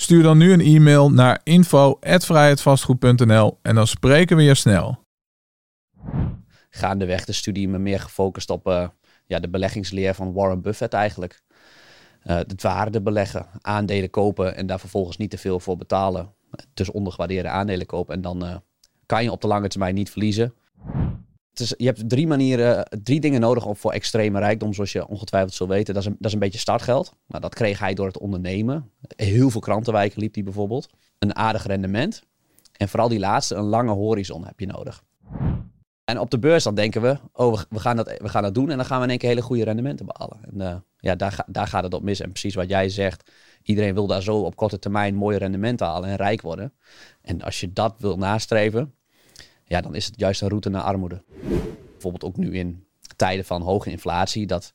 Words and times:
Stuur 0.00 0.22
dan 0.22 0.38
nu 0.38 0.52
een 0.52 0.60
e-mail 0.60 1.10
naar 1.10 1.40
info@vrijheidvastgoed.nl 1.42 3.58
en 3.62 3.74
dan 3.74 3.86
spreken 3.86 4.36
we 4.36 4.42
je 4.42 4.54
snel. 4.54 5.04
Gaandeweg 6.70 7.24
de 7.24 7.32
studie 7.32 7.68
me 7.68 7.78
meer 7.78 8.00
gefocust 8.00 8.50
op 8.50 8.66
uh, 8.66 8.88
ja, 9.26 9.38
de 9.38 9.48
beleggingsleer 9.48 10.14
van 10.14 10.32
Warren 10.32 10.60
Buffett 10.60 10.94
eigenlijk. 10.94 11.42
Uh, 12.24 12.36
het 12.36 12.62
waarde 12.62 13.02
beleggen, 13.02 13.46
aandelen 13.60 14.10
kopen 14.10 14.56
en 14.56 14.66
daar 14.66 14.80
vervolgens 14.80 15.16
niet 15.16 15.30
te 15.30 15.38
veel 15.38 15.60
voor 15.60 15.76
betalen. 15.76 16.34
Dus 16.74 16.90
ondergewaardeerde 16.90 17.48
aandelen 17.48 17.86
kopen 17.86 18.14
en 18.14 18.20
dan 18.20 18.44
uh, 18.44 18.56
kan 19.06 19.22
je 19.22 19.30
op 19.30 19.40
de 19.40 19.46
lange 19.46 19.68
termijn 19.68 19.94
niet 19.94 20.10
verliezen. 20.10 20.54
Het 21.50 21.60
is, 21.60 21.74
je 21.76 21.86
hebt 21.86 22.08
drie 22.08 22.26
manieren, 22.26 22.84
drie 23.02 23.20
dingen 23.20 23.40
nodig 23.40 23.66
om 23.66 23.76
voor 23.76 23.92
extreme 23.92 24.38
rijkdom, 24.38 24.74
zoals 24.74 24.92
je 24.92 25.06
ongetwijfeld 25.06 25.54
zult 25.54 25.68
weten. 25.68 25.94
Dat 25.94 26.02
is 26.02 26.08
een, 26.08 26.16
dat 26.18 26.26
is 26.26 26.32
een 26.32 26.38
beetje 26.38 26.58
startgeld. 26.58 27.14
Nou, 27.26 27.42
dat 27.42 27.54
kreeg 27.54 27.78
hij 27.78 27.94
door 27.94 28.06
het 28.06 28.18
ondernemen. 28.18 28.90
Heel 29.16 29.50
veel 29.50 29.60
krantenwijken 29.60 30.20
liep 30.20 30.34
hij 30.34 30.42
bijvoorbeeld. 30.42 30.88
Een 31.18 31.36
aardig 31.36 31.66
rendement. 31.66 32.22
En 32.76 32.88
vooral 32.88 33.08
die 33.08 33.18
laatste, 33.18 33.54
een 33.54 33.64
lange 33.64 33.92
horizon 33.92 34.44
heb 34.44 34.60
je 34.60 34.66
nodig. 34.66 35.02
En 36.04 36.18
op 36.18 36.30
de 36.30 36.38
beurs 36.38 36.64
dan 36.64 36.74
denken 36.74 37.02
we, 37.02 37.18
oh, 37.32 37.60
we 37.68 37.78
gaan 37.78 37.96
dat, 37.96 38.18
we 38.18 38.28
gaan 38.28 38.42
dat 38.42 38.54
doen 38.54 38.70
en 38.70 38.76
dan 38.76 38.86
gaan 38.86 38.98
we 38.98 39.04
in 39.04 39.10
één 39.10 39.18
keer 39.18 39.28
hele 39.28 39.42
goede 39.42 39.64
rendementen 39.64 40.06
behalen. 40.06 40.38
En 40.42 40.54
uh, 40.60 40.76
ja, 40.96 41.14
daar, 41.14 41.44
daar 41.46 41.66
gaat 41.66 41.82
het 41.82 41.94
op 41.94 42.02
mis. 42.02 42.20
En 42.20 42.30
precies 42.30 42.54
wat 42.54 42.68
jij 42.68 42.88
zegt, 42.88 43.30
iedereen 43.62 43.94
wil 43.94 44.06
daar 44.06 44.22
zo 44.22 44.36
op 44.36 44.56
korte 44.56 44.78
termijn 44.78 45.14
mooie 45.14 45.38
rendementen 45.38 45.86
halen 45.86 46.08
en 46.08 46.16
rijk 46.16 46.42
worden. 46.42 46.72
En 47.22 47.42
als 47.42 47.60
je 47.60 47.72
dat 47.72 47.94
wil 47.98 48.16
nastreven, 48.16 48.94
ja, 49.70 49.80
dan 49.80 49.94
is 49.94 50.06
het 50.06 50.18
juist 50.18 50.42
een 50.42 50.48
route 50.48 50.68
naar 50.68 50.82
armoede. 50.82 51.22
Bijvoorbeeld 51.90 52.24
ook 52.24 52.36
nu 52.36 52.56
in 52.56 52.86
tijden 53.16 53.44
van 53.44 53.62
hoge 53.62 53.90
inflatie, 53.90 54.46
dat 54.46 54.72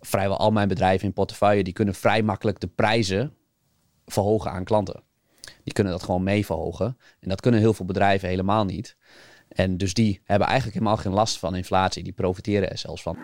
vrijwel 0.00 0.36
al 0.36 0.50
mijn 0.50 0.68
bedrijven 0.68 1.06
in 1.06 1.12
portefeuille, 1.12 1.64
die 1.64 1.72
kunnen 1.72 1.94
vrij 1.94 2.22
makkelijk 2.22 2.60
de 2.60 2.66
prijzen 2.66 3.34
verhogen 4.06 4.50
aan 4.50 4.64
klanten. 4.64 5.02
Die 5.62 5.72
kunnen 5.72 5.92
dat 5.92 6.02
gewoon 6.02 6.22
mee 6.22 6.46
verhogen. 6.46 6.96
En 7.20 7.28
dat 7.28 7.40
kunnen 7.40 7.60
heel 7.60 7.74
veel 7.74 7.86
bedrijven 7.86 8.28
helemaal 8.28 8.64
niet. 8.64 8.96
En 9.48 9.76
dus 9.76 9.94
die 9.94 10.20
hebben 10.24 10.48
eigenlijk 10.48 10.78
helemaal 10.78 10.98
geen 10.98 11.12
last 11.12 11.38
van 11.38 11.56
inflatie. 11.56 12.02
Die 12.02 12.12
profiteren 12.12 12.70
er 12.70 12.78
zelfs 12.78 13.02
van. 13.02 13.18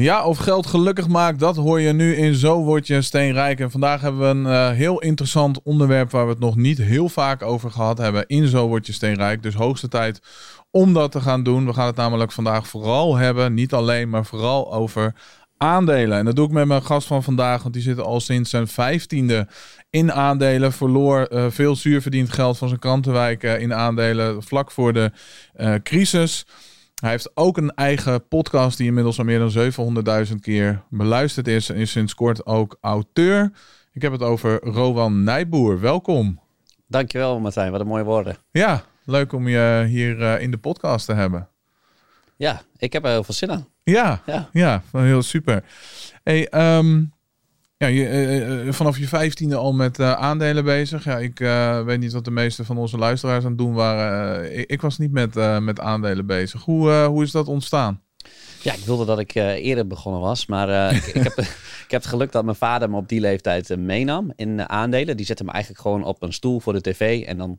Ja, 0.00 0.24
of 0.24 0.38
geld 0.38 0.66
gelukkig 0.66 1.08
maakt, 1.08 1.38
dat 1.38 1.56
hoor 1.56 1.80
je 1.80 1.92
nu 1.92 2.16
in 2.16 2.34
Zo 2.34 2.62
Word 2.64 2.86
Je 2.86 3.02
Steenrijk. 3.02 3.60
En 3.60 3.70
vandaag 3.70 4.00
hebben 4.00 4.20
we 4.20 4.26
een 4.26 4.46
eh, 4.46 4.76
heel 4.76 5.00
interessant 5.00 5.62
onderwerp 5.62 6.10
waar 6.10 6.24
we 6.24 6.30
het 6.30 6.40
nog 6.40 6.56
niet 6.56 6.78
heel 6.78 7.08
vaak 7.08 7.42
over 7.42 7.70
gehad 7.70 7.98
hebben 7.98 8.26
in 8.26 8.46
Zo 8.46 8.68
Word 8.68 8.86
Je 8.86 8.92
Steenrijk. 8.92 9.42
Dus 9.42 9.54
hoogste 9.54 9.88
tijd 9.88 10.20
om 10.70 10.92
dat 10.92 11.12
te 11.12 11.20
gaan 11.20 11.42
doen. 11.42 11.66
We 11.66 11.72
gaan 11.72 11.86
het 11.86 11.96
namelijk 11.96 12.32
vandaag 12.32 12.66
vooral 12.66 13.16
hebben, 13.16 13.54
niet 13.54 13.72
alleen, 13.72 14.08
maar 14.08 14.24
vooral 14.24 14.72
over 14.72 15.14
aandelen. 15.56 16.18
En 16.18 16.24
dat 16.24 16.36
doe 16.36 16.46
ik 16.46 16.52
met 16.52 16.66
mijn 16.66 16.84
gast 16.84 17.06
van 17.06 17.22
vandaag, 17.22 17.62
want 17.62 17.74
die 17.74 17.82
zit 17.82 18.00
al 18.00 18.20
sinds 18.20 18.50
zijn 18.50 18.68
vijftiende 18.68 19.48
in 19.90 20.12
aandelen. 20.12 20.72
Verloor 20.72 21.22
eh, 21.22 21.46
veel 21.48 21.76
zuurverdiend 21.76 22.32
geld 22.32 22.58
van 22.58 22.68
zijn 22.68 22.80
krantenwijk 22.80 23.42
eh, 23.42 23.60
in 23.60 23.74
aandelen 23.74 24.42
vlak 24.42 24.70
voor 24.70 24.92
de 24.92 25.10
crisis. 25.82 26.44
Hij 27.00 27.10
heeft 27.10 27.36
ook 27.36 27.56
een 27.56 27.74
eigen 27.74 28.28
podcast 28.28 28.76
die 28.76 28.86
inmiddels 28.86 29.18
al 29.18 29.24
meer 29.24 29.38
dan 29.38 30.26
700.000 30.28 30.34
keer 30.40 30.82
beluisterd 30.88 31.48
is. 31.48 31.68
En 31.68 31.76
is 31.76 31.90
sinds 31.90 32.14
kort 32.14 32.46
ook 32.46 32.76
auteur. 32.80 33.52
Ik 33.92 34.02
heb 34.02 34.12
het 34.12 34.22
over 34.22 34.64
Rowan 34.64 35.24
Nijboer. 35.24 35.80
Welkom. 35.80 36.40
Dankjewel 36.86 37.40
Martijn, 37.40 37.70
wat 37.70 37.80
een 37.80 37.86
mooie 37.86 38.04
woorden. 38.04 38.36
Ja, 38.50 38.84
leuk 39.04 39.32
om 39.32 39.48
je 39.48 39.84
hier 39.88 40.22
eh, 40.22 40.42
in 40.42 40.50
de 40.50 40.58
podcast 40.58 41.06
te 41.06 41.12
hebben. 41.12 41.48
Ja, 42.36 42.62
ik 42.76 42.92
heb 42.92 43.04
er 43.04 43.10
heel 43.10 43.24
veel 43.24 43.34
zin 43.34 43.50
aan. 43.50 43.68
Ja, 43.82 44.22
ja. 44.26 44.48
Ja. 44.52 44.82
heel 44.92 45.22
super. 45.22 45.64
Hey, 46.22 46.48
ehm, 46.48 47.02
ja, 47.80 47.86
je, 47.86 48.06
eh, 48.06 48.66
eh, 48.68 48.72
vanaf 48.72 48.98
je 48.98 49.08
vijftiende 49.08 49.56
al 49.56 49.72
met 49.72 49.98
eh, 49.98 50.12
aandelen 50.12 50.64
bezig. 50.64 51.04
Ja, 51.04 51.18
ik 51.18 51.40
eh, 51.40 51.82
weet 51.84 51.98
niet 52.00 52.12
wat 52.12 52.24
de 52.24 52.30
meeste 52.30 52.64
van 52.64 52.78
onze 52.78 52.98
luisteraars 52.98 53.44
aan 53.44 53.50
het 53.50 53.58
doen 53.58 53.74
waren. 53.74 54.42
Eh, 54.50 54.58
ik, 54.58 54.70
ik 54.70 54.80
was 54.80 54.98
niet 54.98 55.12
met, 55.12 55.36
eh, 55.36 55.58
met 55.58 55.80
aandelen 55.80 56.26
bezig. 56.26 56.62
Hoe, 56.62 56.90
eh, 56.90 57.06
hoe 57.06 57.22
is 57.22 57.30
dat 57.30 57.46
ontstaan? 57.46 58.02
Ja, 58.62 58.72
ik 58.72 58.84
wilde 58.84 59.04
dat 59.04 59.18
ik 59.18 59.34
eh, 59.34 59.48
eerder 59.48 59.86
begonnen 59.86 60.20
was. 60.20 60.46
Maar 60.46 60.88
eh, 60.88 60.96
ik, 60.96 61.06
ik, 61.06 61.22
heb, 61.22 61.38
ik 61.86 61.90
heb 61.90 62.00
het 62.00 62.06
geluk 62.06 62.32
dat 62.32 62.44
mijn 62.44 62.56
vader 62.56 62.90
me 62.90 62.96
op 62.96 63.08
die 63.08 63.20
leeftijd 63.20 63.70
eh, 63.70 63.76
meenam 63.78 64.32
in 64.36 64.60
eh, 64.60 64.64
aandelen. 64.64 65.16
Die 65.16 65.26
zette 65.26 65.44
me 65.44 65.50
eigenlijk 65.50 65.82
gewoon 65.82 66.04
op 66.04 66.22
een 66.22 66.32
stoel 66.32 66.60
voor 66.60 66.72
de 66.72 66.80
tv. 66.80 67.22
En 67.22 67.36
dan 67.36 67.58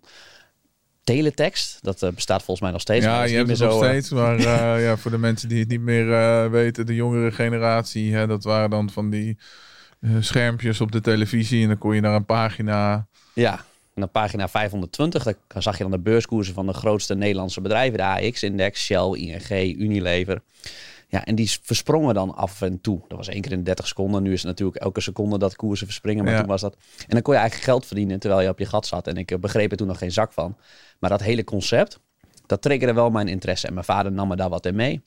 teletext. 1.04 1.78
Dat 1.82 2.04
eh, 2.04 2.10
bestaat 2.12 2.44
volgens 2.44 2.62
mij 2.62 2.72
nog 2.72 2.82
steeds. 2.82 3.06
ja, 3.06 3.24
je 3.24 3.36
hebt 3.36 3.50
het 3.50 3.60
nog 3.60 3.72
zo, 3.72 3.82
eh, 3.82 3.88
steeds. 3.90 4.10
Maar 4.10 4.38
eh, 4.38 4.84
ja, 4.84 4.98
voor 4.98 5.12
de 5.12 5.18
mensen 5.18 5.50
die 5.50 5.60
het 5.60 5.70
niet 5.70 5.82
meer 5.82 6.14
eh, 6.14 6.50
weten, 6.50 6.86
de 6.86 6.96
jongere 6.96 7.32
generatie, 7.32 8.14
hè, 8.14 8.28
dat 8.28 8.44
waren 8.44 8.70
dan 8.70 8.90
van 8.90 9.10
die 9.10 9.30
eh, 9.30 9.46
schermpjes 10.20 10.82
op 10.82 10.92
de 10.92 11.02
televisie. 11.02 11.62
En 11.62 11.68
dan 11.68 11.78
kon 11.78 11.96
je 11.96 12.02
naar 12.02 12.16
een 12.16 12.26
pagina. 12.26 13.08
Ja, 13.34 13.66
op 13.96 14.12
pagina 14.12 14.48
520 14.48 15.24
daar 15.48 15.62
zag 15.62 15.78
je 15.78 15.84
dan 15.84 15.92
de 15.92 16.00
beurskoersen 16.00 16.54
van 16.54 16.66
de 16.66 16.74
grootste 16.74 17.16
Nederlandse 17.16 17.62
bedrijven. 17.62 17.98
De 17.98 18.04
AX-index, 18.04 18.84
Shell, 18.86 19.12
ING, 19.14 19.80
Unilever. 19.80 20.42
Ja, 21.08 21.26
en 21.26 21.36
die 21.36 21.52
versprongen 21.62 22.14
dan 22.14 22.36
af 22.36 22.62
en 22.62 22.82
toe. 22.82 23.02
Dat 23.08 23.18
was 23.18 23.28
één 23.28 23.42
keer 23.42 23.52
in 23.52 23.64
30 23.64 23.88
seconden. 23.88 24.24
Nu 24.24 24.32
is 24.32 24.38
het 24.40 24.48
natuurlijk 24.48 24.78
elke 24.84 25.02
seconde 25.02 25.38
dat 25.38 25.56
koersen 25.56 25.88
verspringen. 25.88 26.24
Maar 26.24 26.34
Ja. 26.34 26.40
toen 26.40 26.48
was 26.50 26.62
dat... 26.62 26.76
En 26.98 27.06
dan 27.08 27.22
kon 27.22 27.34
je 27.34 27.40
eigenlijk 27.40 27.70
geld 27.70 27.86
verdienen 27.86 28.20
terwijl 28.20 28.42
je 28.42 28.50
op 28.50 28.60
je 28.60 28.66
gat 28.66 28.86
zat. 28.88 29.08
En 29.08 29.18
ik 29.18 29.32
eh, 29.32 29.40
begreep 29.40 29.72
er 29.72 29.78
toen 29.78 29.88
nog 29.88 29.98
geen 29.98 30.12
zak 30.12 30.34
van. 30.34 30.58
Maar 31.00 31.10
dat 31.10 31.22
hele 31.22 31.44
concept, 31.44 32.00
dat 32.46 32.62
triggerde 32.62 32.94
wel 32.94 33.10
mijn 33.10 33.28
interesse. 33.28 33.68
En 33.68 33.74
mijn 33.74 33.86
vader 33.86 34.12
nam 34.12 34.28
me 34.28 34.36
daar 34.36 34.50
wat 34.50 34.66
in 34.66 34.76
mee. 34.76 35.02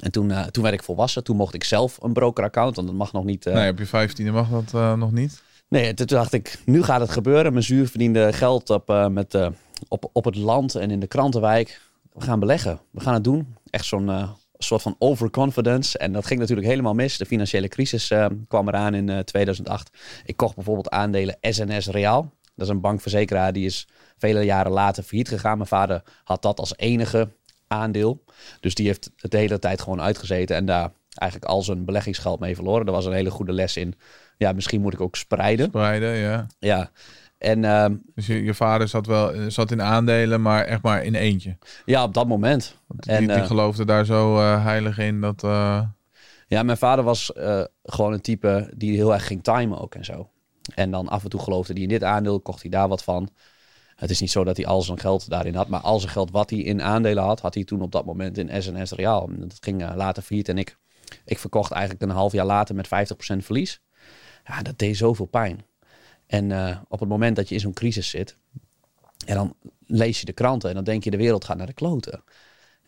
En 0.00 0.10
toen, 0.10 0.30
eh, 0.30 0.44
toen 0.46 0.62
werd 0.62 0.74
ik 0.74 0.82
volwassen. 0.82 1.24
Toen 1.24 1.36
mocht 1.36 1.54
ik 1.54 1.64
zelf 1.64 1.98
een 2.02 2.12
broker-account. 2.12 2.76
Want 2.76 2.88
dat 2.88 2.96
mag 2.96 3.12
nog 3.12 3.24
niet... 3.24 3.46
eh, 3.46 3.54
Nee, 3.54 3.70
op 3.70 3.78
je 3.78 3.86
vijftiende 3.86 4.32
mag 4.32 4.48
dat 4.48 4.74
eh, 4.74 4.92
nog 4.94 5.12
niet. 5.12 5.42
Nee, 5.68 5.94
toen 5.94 6.06
dacht 6.06 6.32
ik, 6.32 6.58
nu 6.64 6.82
gaat 6.82 7.00
het 7.00 7.10
gebeuren. 7.10 7.52
Mijn 7.52 7.64
zuur 7.64 7.88
verdiende 7.88 8.32
geld 8.32 8.70
op, 8.70 9.08
met, 9.10 9.38
op, 9.88 10.10
op 10.12 10.24
het 10.24 10.36
land 10.36 10.74
en 10.74 10.90
in 10.90 11.00
de 11.00 11.06
krantenwijk. 11.06 11.80
We 12.12 12.20
gaan 12.20 12.40
beleggen. 12.40 12.80
We 12.90 13.00
gaan 13.00 13.14
het 13.14 13.24
doen. 13.24 13.56
Echt 13.70 13.84
zo'n 13.84 14.10
soort 14.58 14.82
van 14.82 14.96
overconfidence. 14.98 15.98
En 15.98 16.12
dat 16.12 16.26
ging 16.26 16.40
natuurlijk 16.40 16.68
helemaal 16.68 16.94
mis. 16.94 17.16
De 17.16 17.26
financiële 17.26 17.68
crisis 17.68 18.12
kwam 18.48 18.68
eraan 18.68 18.94
in 18.94 19.08
eh, 19.08 19.18
2008. 19.18 19.90
Ik 20.24 20.36
kocht 20.36 20.54
bijvoorbeeld 20.54 20.90
aandelen 20.90 21.36
SNS 21.40 21.86
Reaal. 21.86 22.32
Dat 22.54 22.66
is 22.66 22.72
een 22.72 22.80
bankverzekeraar 22.80 23.52
die 23.52 23.64
is 23.66 23.88
vele 24.18 24.40
jaren 24.42 24.72
later 24.72 25.02
failliet 25.02 25.28
gegaan. 25.28 25.56
Mijn 25.56 25.68
vader 25.68 26.02
had 26.24 26.42
dat 26.42 26.58
als 26.58 26.76
enige 26.76 27.28
aandeel. 27.72 28.24
Dus 28.60 28.74
die 28.74 28.86
heeft 28.86 29.10
het 29.16 29.30
de 29.30 29.36
hele 29.38 29.58
tijd 29.58 29.80
gewoon 29.80 30.00
uitgezeten 30.00 30.56
en 30.56 30.66
daar 30.66 30.90
eigenlijk 31.14 31.50
al 31.52 31.62
zijn 31.62 31.84
beleggingsgeld 31.84 32.40
mee 32.40 32.54
verloren. 32.54 32.86
Dat 32.86 32.94
was 32.94 33.06
een 33.06 33.12
hele 33.12 33.30
goede 33.30 33.52
les 33.52 33.76
in. 33.76 33.94
Ja, 34.38 34.52
misschien 34.52 34.80
moet 34.80 34.92
ik 34.92 35.00
ook 35.00 35.16
spreiden. 35.16 35.66
Spreiden, 35.66 36.14
ja. 36.16 36.46
Ja. 36.58 36.90
En 37.38 37.64
ehm, 37.64 37.94
Dus 38.14 38.26
je, 38.26 38.44
je 38.44 38.54
vader 38.54 38.88
zat 38.88 39.06
wel 39.06 39.50
zat 39.50 39.70
in 39.70 39.82
aandelen, 39.82 40.42
maar 40.42 40.64
echt 40.64 40.82
maar 40.82 41.04
in 41.04 41.14
eentje. 41.14 41.56
ja, 41.84 42.02
op 42.02 42.14
dat 42.14 42.26
moment. 42.26 42.76
Want 42.86 43.06
En, 43.06 43.18
die, 43.18 43.28
die 43.28 43.36
eh, 43.36 43.46
geloofde 43.46 43.84
daar 43.84 44.04
zo 44.04 44.38
eh, 44.38 44.64
heilig 44.64 44.98
in 44.98 45.20
dat. 45.20 45.44
eh, 45.44 45.82
Ja, 46.46 46.62
mijn 46.62 46.78
vader 46.78 47.04
was 47.04 47.32
gewoon 47.82 48.12
een 48.12 48.20
type 48.20 48.72
die 48.76 48.96
heel 48.96 49.12
erg 49.14 49.26
ging 49.26 49.42
timen 49.42 49.80
ook 49.80 49.94
en 49.94 50.04
zo. 50.04 50.28
En 50.74 50.90
dan 50.90 51.08
af 51.08 51.24
en 51.24 51.30
toe 51.30 51.40
geloofde 51.40 51.72
hij 51.72 51.82
in 51.82 51.88
dit 51.88 52.04
aandeel, 52.04 52.40
kocht 52.40 52.62
hij 52.62 52.70
daar 52.70 52.88
wat 52.88 53.02
van. 53.04 53.28
Het 54.02 54.10
is 54.10 54.20
niet 54.20 54.30
zo 54.30 54.44
dat 54.44 54.56
hij 54.56 54.66
al 54.66 54.82
zijn 54.82 54.98
geld 54.98 55.28
daarin 55.28 55.54
had, 55.54 55.68
maar 55.68 55.80
al 55.80 56.00
zijn 56.00 56.12
geld 56.12 56.30
wat 56.30 56.50
hij 56.50 56.58
in 56.58 56.82
aandelen 56.82 57.22
had, 57.22 57.40
had 57.40 57.54
hij 57.54 57.64
toen 57.64 57.82
op 57.82 57.92
dat 57.92 58.04
moment 58.04 58.38
in 58.38 58.62
SNS 58.62 58.90
Reaal. 58.90 59.28
En 59.28 59.40
dat 59.40 59.56
ging 59.60 59.82
eh, 59.82 59.92
later 59.96 60.22
failliet 60.22 60.48
en 60.48 60.58
ik, 60.58 60.76
ik 61.24 61.38
verkocht 61.38 61.70
eigenlijk 61.70 62.02
een 62.02 62.10
half 62.10 62.32
jaar 62.32 62.46
later 62.46 62.74
met 62.74 62.86
50% 62.86 62.88
verlies. 63.36 63.80
Ja, 64.44 64.62
dat 64.62 64.78
deed 64.78 64.96
zoveel 64.96 65.26
pijn. 65.26 65.64
En 66.26 66.52
eh, 66.52 66.78
op 66.88 67.00
het 67.00 67.08
moment 67.08 67.36
dat 67.36 67.48
je 67.48 67.54
in 67.54 67.60
zo'n 67.60 67.72
crisis 67.72 68.10
zit, 68.10 68.36
en 69.26 69.34
dan 69.34 69.54
lees 69.86 70.20
je 70.20 70.26
de 70.26 70.32
kranten 70.32 70.68
en 70.68 70.74
dan 70.74 70.84
denk 70.84 71.04
je 71.04 71.10
de 71.10 71.16
wereld 71.16 71.44
gaat 71.44 71.56
naar 71.56 71.66
de 71.66 71.72
kloten. 71.72 72.22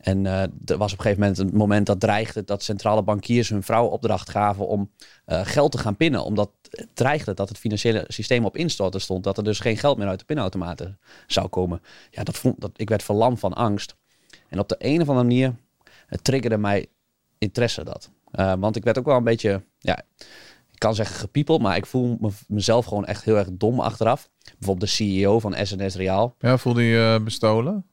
En 0.04 0.26
eh, 0.26 0.42
er 0.42 0.76
was 0.76 0.92
op 0.92 0.98
een 0.98 1.04
gegeven 1.04 1.20
moment 1.20 1.38
een 1.38 1.56
moment 1.56 1.86
dat 1.86 2.00
dreigde 2.00 2.44
dat 2.44 2.62
centrale 2.62 3.02
bankiers 3.02 3.48
hun 3.48 3.62
vrouw 3.62 3.86
opdracht 3.86 4.30
gaven 4.30 4.66
om 4.66 4.90
eh, 5.24 5.40
geld 5.44 5.72
te 5.72 5.78
gaan 5.78 5.96
pinnen. 5.96 6.24
Omdat 6.24 6.50
het 6.70 6.88
dreigde 6.94 7.34
dat 7.34 7.48
het 7.48 7.58
financiële 7.58 8.04
systeem 8.08 8.44
op 8.44 8.56
instorten 8.56 9.00
stond. 9.00 9.24
Dat 9.24 9.36
er 9.36 9.44
dus 9.44 9.60
geen 9.60 9.76
geld 9.76 9.98
meer 9.98 10.06
uit 10.08 10.18
de 10.18 10.24
pinautomaten 10.24 10.98
zou 11.26 11.48
komen. 11.48 11.82
Ja, 12.10 12.22
dat 12.22 12.36
vond, 12.36 12.60
dat, 12.60 12.70
ik 12.76 12.88
werd 12.88 13.02
verlamd 13.02 13.38
van 13.38 13.52
angst. 13.52 13.96
En 14.48 14.58
op 14.58 14.68
de 14.68 14.76
een 14.78 15.00
of 15.00 15.08
andere 15.08 15.26
manier 15.26 15.54
het 16.06 16.24
triggerde 16.24 16.58
mij 16.58 16.86
interesse 17.38 17.84
dat. 17.84 18.10
Eh, 18.30 18.52
want 18.58 18.76
ik 18.76 18.84
werd 18.84 18.98
ook 18.98 19.06
wel 19.06 19.16
een 19.16 19.24
beetje, 19.24 19.62
ja, 19.78 19.98
ik 20.70 20.78
kan 20.78 20.94
zeggen 20.94 21.16
gepiepeld, 21.16 21.62
maar 21.62 21.76
ik 21.76 21.86
voel 21.86 22.16
me, 22.20 22.30
mezelf 22.48 22.84
gewoon 22.84 23.06
echt 23.06 23.24
heel 23.24 23.36
erg 23.36 23.48
dom 23.52 23.80
achteraf. 23.80 24.30
Bijvoorbeeld 24.58 24.90
de 24.90 24.96
CEO 24.96 25.38
van 25.38 25.56
SNS 25.62 25.94
Reaal. 25.94 26.34
Ja, 26.38 26.58
voelde 26.58 26.82
je 26.82 26.96
je 26.96 27.20
bestolen? 27.20 27.86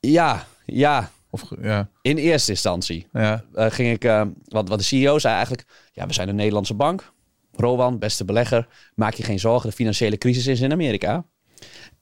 Ja, 0.00 0.46
ja, 0.64 1.10
Of, 1.42 1.52
ja, 1.62 1.88
in 2.02 2.16
eerste 2.16 2.50
instantie. 2.50 3.06
ja, 3.12 3.44
eh, 3.54 3.70
ging 3.70 3.90
ik, 3.90 4.04
eh, 4.04 4.22
wat, 4.44 4.68
wat 4.68 4.78
de 4.78 4.84
CEO 4.84 5.18
zei 5.18 5.34
eigenlijk, 5.34 5.66
ja, 5.92 6.06
we 6.06 6.12
zijn 6.12 6.28
een 6.28 6.34
Nederlandse 6.34 6.74
bank. 6.74 7.12
Rowan, 7.52 7.98
beste 7.98 8.24
belegger, 8.24 8.68
maak 8.94 9.14
je 9.14 9.22
geen 9.22 9.38
zorgen, 9.38 9.68
de 9.70 9.76
financiële 9.76 10.18
crisis 10.18 10.46
is 10.46 10.60
in 10.60 10.72
Amerika. 10.72 11.24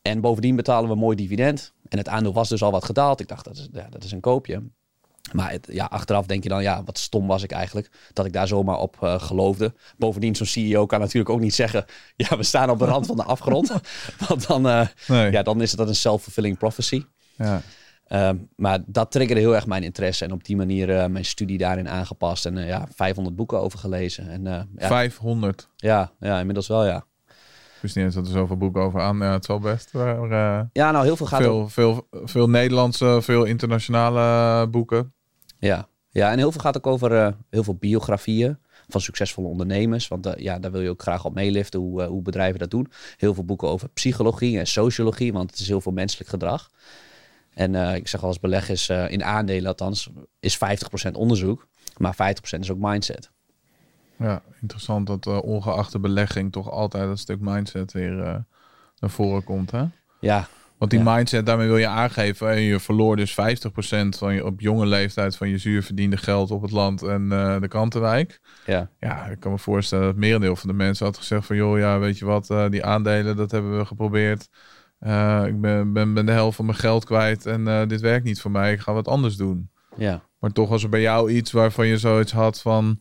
En 0.03 0.21
bovendien 0.21 0.57
betalen 0.57 0.89
we 0.89 0.95
een 0.95 1.01
mooi 1.01 1.17
dividend. 1.17 1.73
En 1.89 1.99
het 1.99 2.09
aandeel 2.09 2.33
was 2.33 2.49
dus 2.49 2.63
al 2.63 2.71
wat 2.71 2.85
gedaald. 2.85 3.21
Ik 3.21 3.29
dacht, 3.29 3.45
dat 3.45 3.57
is, 3.57 3.69
ja, 3.73 3.87
dat 3.91 4.05
is 4.05 4.13
een 4.13 4.21
koopje. 4.21 4.63
Maar 5.33 5.51
het, 5.51 5.69
ja, 5.71 5.85
achteraf 5.85 6.27
denk 6.27 6.43
je 6.43 6.49
dan, 6.49 6.63
ja, 6.63 6.85
wat 6.85 6.99
stom 6.99 7.27
was 7.27 7.43
ik 7.43 7.51
eigenlijk. 7.51 7.91
Dat 8.13 8.27
ik 8.27 8.33
daar 8.33 8.47
zomaar 8.47 8.79
op 8.79 8.97
eh, 9.01 9.21
geloofde. 9.21 9.75
Bovendien, 9.97 10.37
zo'n 10.37 10.47
CEO 10.47 10.87
kan 10.87 11.01
natuurlijk 11.01 11.31
ook 11.31 11.41
niet 11.41 11.55
zeggen... 11.55 11.85
ja, 12.17 12.37
we 12.37 12.43
staan 12.43 12.71
op 12.71 12.79
de 12.79 12.85
rand 12.85 13.07
van 13.07 13.17
de 13.17 13.25
afgrond. 13.25 13.73
Want 14.29 14.47
dan, 14.47 14.63
nee, 15.07 15.31
ja, 15.31 15.43
dan 15.43 15.63
is 15.63 15.71
het 15.71 15.79
dat 15.79 15.89
een 15.89 15.95
self-fulfilling 15.95 16.59
prophecy. 16.59 17.05
ja. 17.37 17.63
Ehm, 18.05 18.37
maar 18.56 18.79
dat 18.87 19.11
triggerde 19.11 19.41
heel 19.41 19.55
erg 19.55 19.67
mijn 19.67 19.83
interesse. 19.83 20.25
En 20.25 20.33
op 20.33 20.45
die 20.45 20.56
manier 20.56 20.97
eh, 20.97 21.06
mijn 21.06 21.25
studie 21.25 21.59
daarin 21.59 21.89
aangepast. 21.89 22.47
En 22.47 22.59
eh, 22.59 22.69
ja, 22.69 22.87
500 22.95 23.37
boeken 23.37 23.61
over 23.61 23.79
gelezen. 23.79 24.29
En 24.29 24.47
eh, 24.47 24.61
ja, 24.77 24.87
500. 24.87 25.69
ja, 25.77 26.11
ja, 26.21 26.39
inmiddels 26.39 26.69
wel, 26.69 26.87
ja. 26.87 27.05
Ik 27.27 27.91
wist 27.91 27.97
niet 27.97 28.05
eens 28.05 28.15
dat 28.15 28.27
er 28.27 28.33
zoveel 28.33 28.56
boeken 28.56 28.83
over 28.83 29.01
aan. 29.01 29.19
Ja, 29.19 29.33
het 29.33 29.43
is 29.43 29.49
wel 29.49 29.59
best. 29.59 29.93
Maar, 29.93 30.29
Ja, 30.73 30.91
nou, 30.91 31.05
heel 31.05 31.17
veel 31.17 31.27
gaat 31.27 31.43
veel, 31.43 31.69
veel, 31.69 32.09
veel 32.11 32.49
Nederlandse, 32.49 33.19
veel 33.23 33.45
internationale 33.45 34.67
boeken. 34.69 35.12
Ja. 35.59 35.89
ja, 36.11 36.31
en 36.31 36.39
heel 36.39 36.53
veel 36.53 36.61
gaat 36.61 36.77
ook 36.77 36.87
over 36.87 37.37
heel 37.50 37.65
veel 37.65 37.75
biografieën 37.75 38.59
van 38.89 39.00
succesvolle 39.00 39.49
ondernemers. 39.49 40.09
Want 40.09 40.35
ja, 40.37 40.59
daar 40.59 40.71
wil 40.71 40.81
je 40.81 40.91
ook 40.91 41.03
graag 41.03 41.25
op 41.25 41.35
meeliften 41.35 41.81
hoe, 41.81 42.03
hoe 42.03 42.23
bedrijven 42.23 42.59
dat 42.59 42.71
doen. 42.71 42.91
Heel 43.17 43.35
veel 43.35 43.45
boeken 43.45 43.69
over 43.69 43.89
psychologie 43.89 44.59
en 44.59 44.67
sociologie, 44.67 45.33
want 45.33 45.50
het 45.50 45.61
is 45.61 45.69
heel 45.69 45.81
veel 45.81 45.93
menselijk 45.93 46.31
gedrag. 46.31 46.71
En 47.55 47.75
eh, 47.75 47.95
ik 47.95 48.09
zeg 48.09 48.23
al 48.23 48.29
als 48.29 48.41
beleggers 48.41 48.89
eh, 48.89 49.11
in 49.11 49.25
aandelen 49.25 49.67
althans, 49.69 50.11
is 50.41 50.59
50% 51.09 51.11
onderzoek. 51.12 51.67
Maar 51.97 52.15
50% 52.56 52.59
is 52.61 52.71
ook 52.71 52.79
mindset. 52.81 53.31
Ja, 54.19 54.43
interessant 54.61 55.06
dat 55.06 55.27
eh, 55.27 55.43
ongeacht 55.43 55.93
de 55.93 55.99
belegging 55.99 56.53
toch 56.53 56.71
altijd 56.71 57.06
dat 57.09 57.19
stuk 57.19 57.41
mindset 57.41 57.93
weer 57.93 58.45
naar 58.99 59.11
voren 59.11 59.45
komt. 59.45 59.71
Hè? 59.71 59.85
Ja, 60.21 60.49
Want 60.79 60.91
die 60.91 61.01
Ja. 61.05 61.15
mindset, 61.15 61.47
daarmee 61.47 61.67
wil 61.67 61.77
je 61.77 61.87
aangeven. 61.89 62.49
eh, 62.49 62.69
je 62.69 62.81
verloor 62.81 63.17
dus 63.17 63.33
50% 63.33 64.19
van 64.19 64.35
je 64.35 64.45
op 64.45 64.61
jonge 64.61 64.87
leeftijd 64.87 65.37
van 65.37 65.49
je 65.49 65.59
zuur 65.59 65.83
verdiende 65.83 66.17
geld 66.17 66.50
op 66.50 66.62
het 66.62 66.71
land 66.71 67.03
en 67.03 67.29
de 67.61 67.69
krantenwijk. 67.69 68.41
ja, 68.67 68.91
Ja, 69.00 69.27
ik 69.27 69.41
kan 69.41 69.53
me 69.53 69.59
voorstellen 69.59 70.05
dat 70.05 70.12
het 70.15 70.25
merendeel 70.25 70.57
van 70.57 70.69
de 70.69 70.75
mensen 70.75 71.07
had 71.07 71.17
gezegd 71.17 71.47
van... 71.47 71.57
joh, 71.57 71.79
ja, 71.79 71.99
weet 71.99 72.19
je 72.19 72.25
wat, 72.25 72.47
die 72.71 72.85
aandelen, 72.85 73.37
dat 73.37 73.50
hebben 73.50 73.79
we 73.79 73.85
geprobeerd. 73.85 74.49
Eh, 75.05 75.43
ik 75.47 75.61
ben, 75.61 75.93
ben, 75.93 76.15
ben 76.15 76.27
de 76.27 76.33
helft 76.33 76.56
van 76.56 76.65
mijn 76.65 76.79
geld 76.79 77.05
kwijt 77.05 77.47
en 77.47 77.69
eh, 77.69 77.89
dit 77.89 78.01
werkt 78.01 78.25
niet 78.25 78.41
voor 78.41 78.51
mij. 78.51 78.73
Ik 78.73 78.81
ga 78.81 78.93
wat 78.93 79.09
anders 79.09 79.37
doen. 79.37 79.71
ja. 79.97 80.23
Maar 80.39 80.53
toch 80.53 80.69
was 80.69 80.83
er 80.83 80.89
bij 80.89 81.01
jou 81.01 81.31
iets 81.31 81.53
waarvan 81.53 81.87
je 81.87 81.99
zoiets 81.99 82.33
had 82.33 82.61
van... 82.61 83.01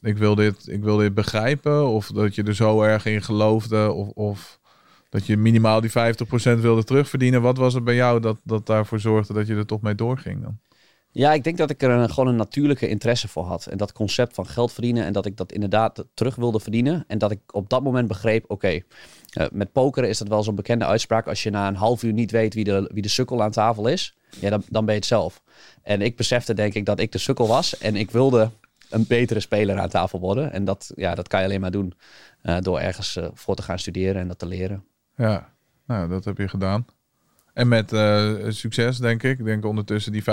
ik 0.00 0.16
wil 0.16 0.34
dit, 0.34 0.68
ik 0.68 0.82
wil 0.82 0.96
dit 0.96 1.14
begrijpen. 1.14 1.86
Of 1.86 2.06
dat 2.06 2.34
je 2.34 2.42
er 2.42 2.54
zo 2.54 2.82
erg 2.82 3.06
in 3.06 3.22
geloofde. 3.22 3.92
Of, 3.92 4.08
of 4.08 4.60
dat 5.08 5.26
je 5.26 5.36
minimaal 5.36 5.80
die 5.80 5.90
50% 5.90 5.92
wilde 6.60 6.84
terugverdienen. 6.84 7.42
Wat 7.42 7.56
was 7.56 7.74
het 7.74 7.84
bij 7.84 7.94
jou 7.94 8.20
dat, 8.20 8.40
dat 8.44 8.66
daarvoor 8.66 9.00
zorgde 9.00 9.32
dat 9.32 9.46
je 9.46 9.54
er 9.54 9.66
toch 9.66 9.80
mee 9.80 9.94
doorging 9.94 10.42
dan? 10.42 10.58
Ja, 11.10 11.32
ik 11.32 11.44
denk 11.44 11.56
dat 11.56 11.70
ik 11.70 11.82
er 11.82 11.90
een, 11.90 12.10
gewoon 12.10 12.28
een 12.28 12.36
natuurlijke 12.36 12.88
interesse 12.88 13.28
voor 13.28 13.44
had. 13.44 13.66
En 13.66 13.76
dat 13.76 13.92
concept 13.92 14.34
van 14.34 14.46
geld 14.46 14.72
verdienen 14.72 15.04
en 15.04 15.12
dat 15.12 15.26
ik 15.26 15.36
dat 15.36 15.52
inderdaad 15.52 16.04
terug 16.14 16.34
wilde 16.34 16.60
verdienen. 16.60 17.04
En 17.06 17.18
dat 17.18 17.30
ik 17.30 17.40
op 17.54 17.68
dat 17.70 17.82
moment 17.82 18.08
begreep, 18.08 18.44
oké, 18.48 18.80
eh, 19.32 19.46
met 19.52 19.72
pokeren 19.72 20.08
is 20.08 20.18
dat 20.18 20.28
wel 20.28 20.42
zo'n 20.42 20.54
bekende 20.54 20.84
uitspraak. 20.84 21.26
Als 21.26 21.42
je 21.42 21.50
na 21.50 21.68
een 21.68 21.76
half 21.76 22.02
uur 22.02 22.12
niet 22.12 22.30
weet 22.30 22.54
wie 22.54 22.64
de, 22.64 22.90
wie 22.92 23.02
de 23.02 23.08
sukkel 23.08 23.42
aan 23.42 23.50
tafel 23.50 23.86
is, 23.86 24.16
ja, 24.40 24.50
dan, 24.50 24.62
dan 24.68 24.84
ben 24.84 24.94
je 24.94 25.00
het 25.00 25.08
zelf. 25.08 25.42
En 25.82 26.00
ik 26.00 26.16
besefte 26.16 26.54
denk 26.54 26.74
ik 26.74 26.86
dat 26.86 27.00
ik 27.00 27.12
de 27.12 27.18
sukkel 27.18 27.46
was 27.46 27.78
en 27.78 27.96
ik 27.96 28.10
wilde 28.10 28.50
een 28.90 29.06
betere 29.06 29.40
speler 29.40 29.78
aan 29.78 29.88
tafel 29.88 30.20
worden. 30.20 30.52
En 30.52 30.64
dat, 30.64 30.92
ja, 30.96 31.14
dat 31.14 31.28
kan 31.28 31.40
je 31.40 31.46
alleen 31.46 31.60
maar 31.60 31.70
doen 31.70 31.94
eh, 32.42 32.56
door 32.60 32.80
ergens 32.80 33.16
eh, 33.16 33.26
voor 33.34 33.54
te 33.54 33.62
gaan 33.62 33.78
studeren 33.78 34.20
en 34.20 34.28
dat 34.28 34.38
te 34.38 34.46
leren. 34.46 34.84
Ja, 35.16 35.52
nou, 35.86 36.08
dat 36.08 36.24
heb 36.24 36.38
je 36.38 36.48
gedaan. 36.48 36.86
En 37.52 37.68
met 37.68 37.88
succes, 38.48 38.98
denk 38.98 39.22
ik. 39.22 39.38
Ik 39.38 39.44
denk 39.44 39.64
ondertussen 39.64 40.12
die 40.12 40.22
50% 40.22 40.24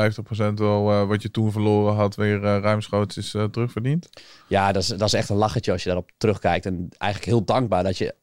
wel 0.54 1.08
wat 1.08 1.22
je 1.22 1.32
toen 1.32 1.52
verloren 1.52 1.96
had, 1.96 2.16
weer 2.16 2.40
ruimschoots 2.40 3.18
is 3.18 3.30
terugverdiend. 3.52 4.10
Ja, 4.48 4.72
dat 4.72 4.82
is, 4.82 4.88
dat 4.88 5.02
is 5.02 5.14
echt 5.14 5.30
een 5.30 5.36
lachertje 5.36 5.72
als 5.72 5.82
je 5.82 5.90
daarop 5.90 6.12
terugkijkt. 6.18 6.66
En 6.66 6.90
eigenlijk 6.98 7.32
heel 7.32 7.46
dankbaar 7.46 7.84
dat 7.84 7.98
je 7.98 8.16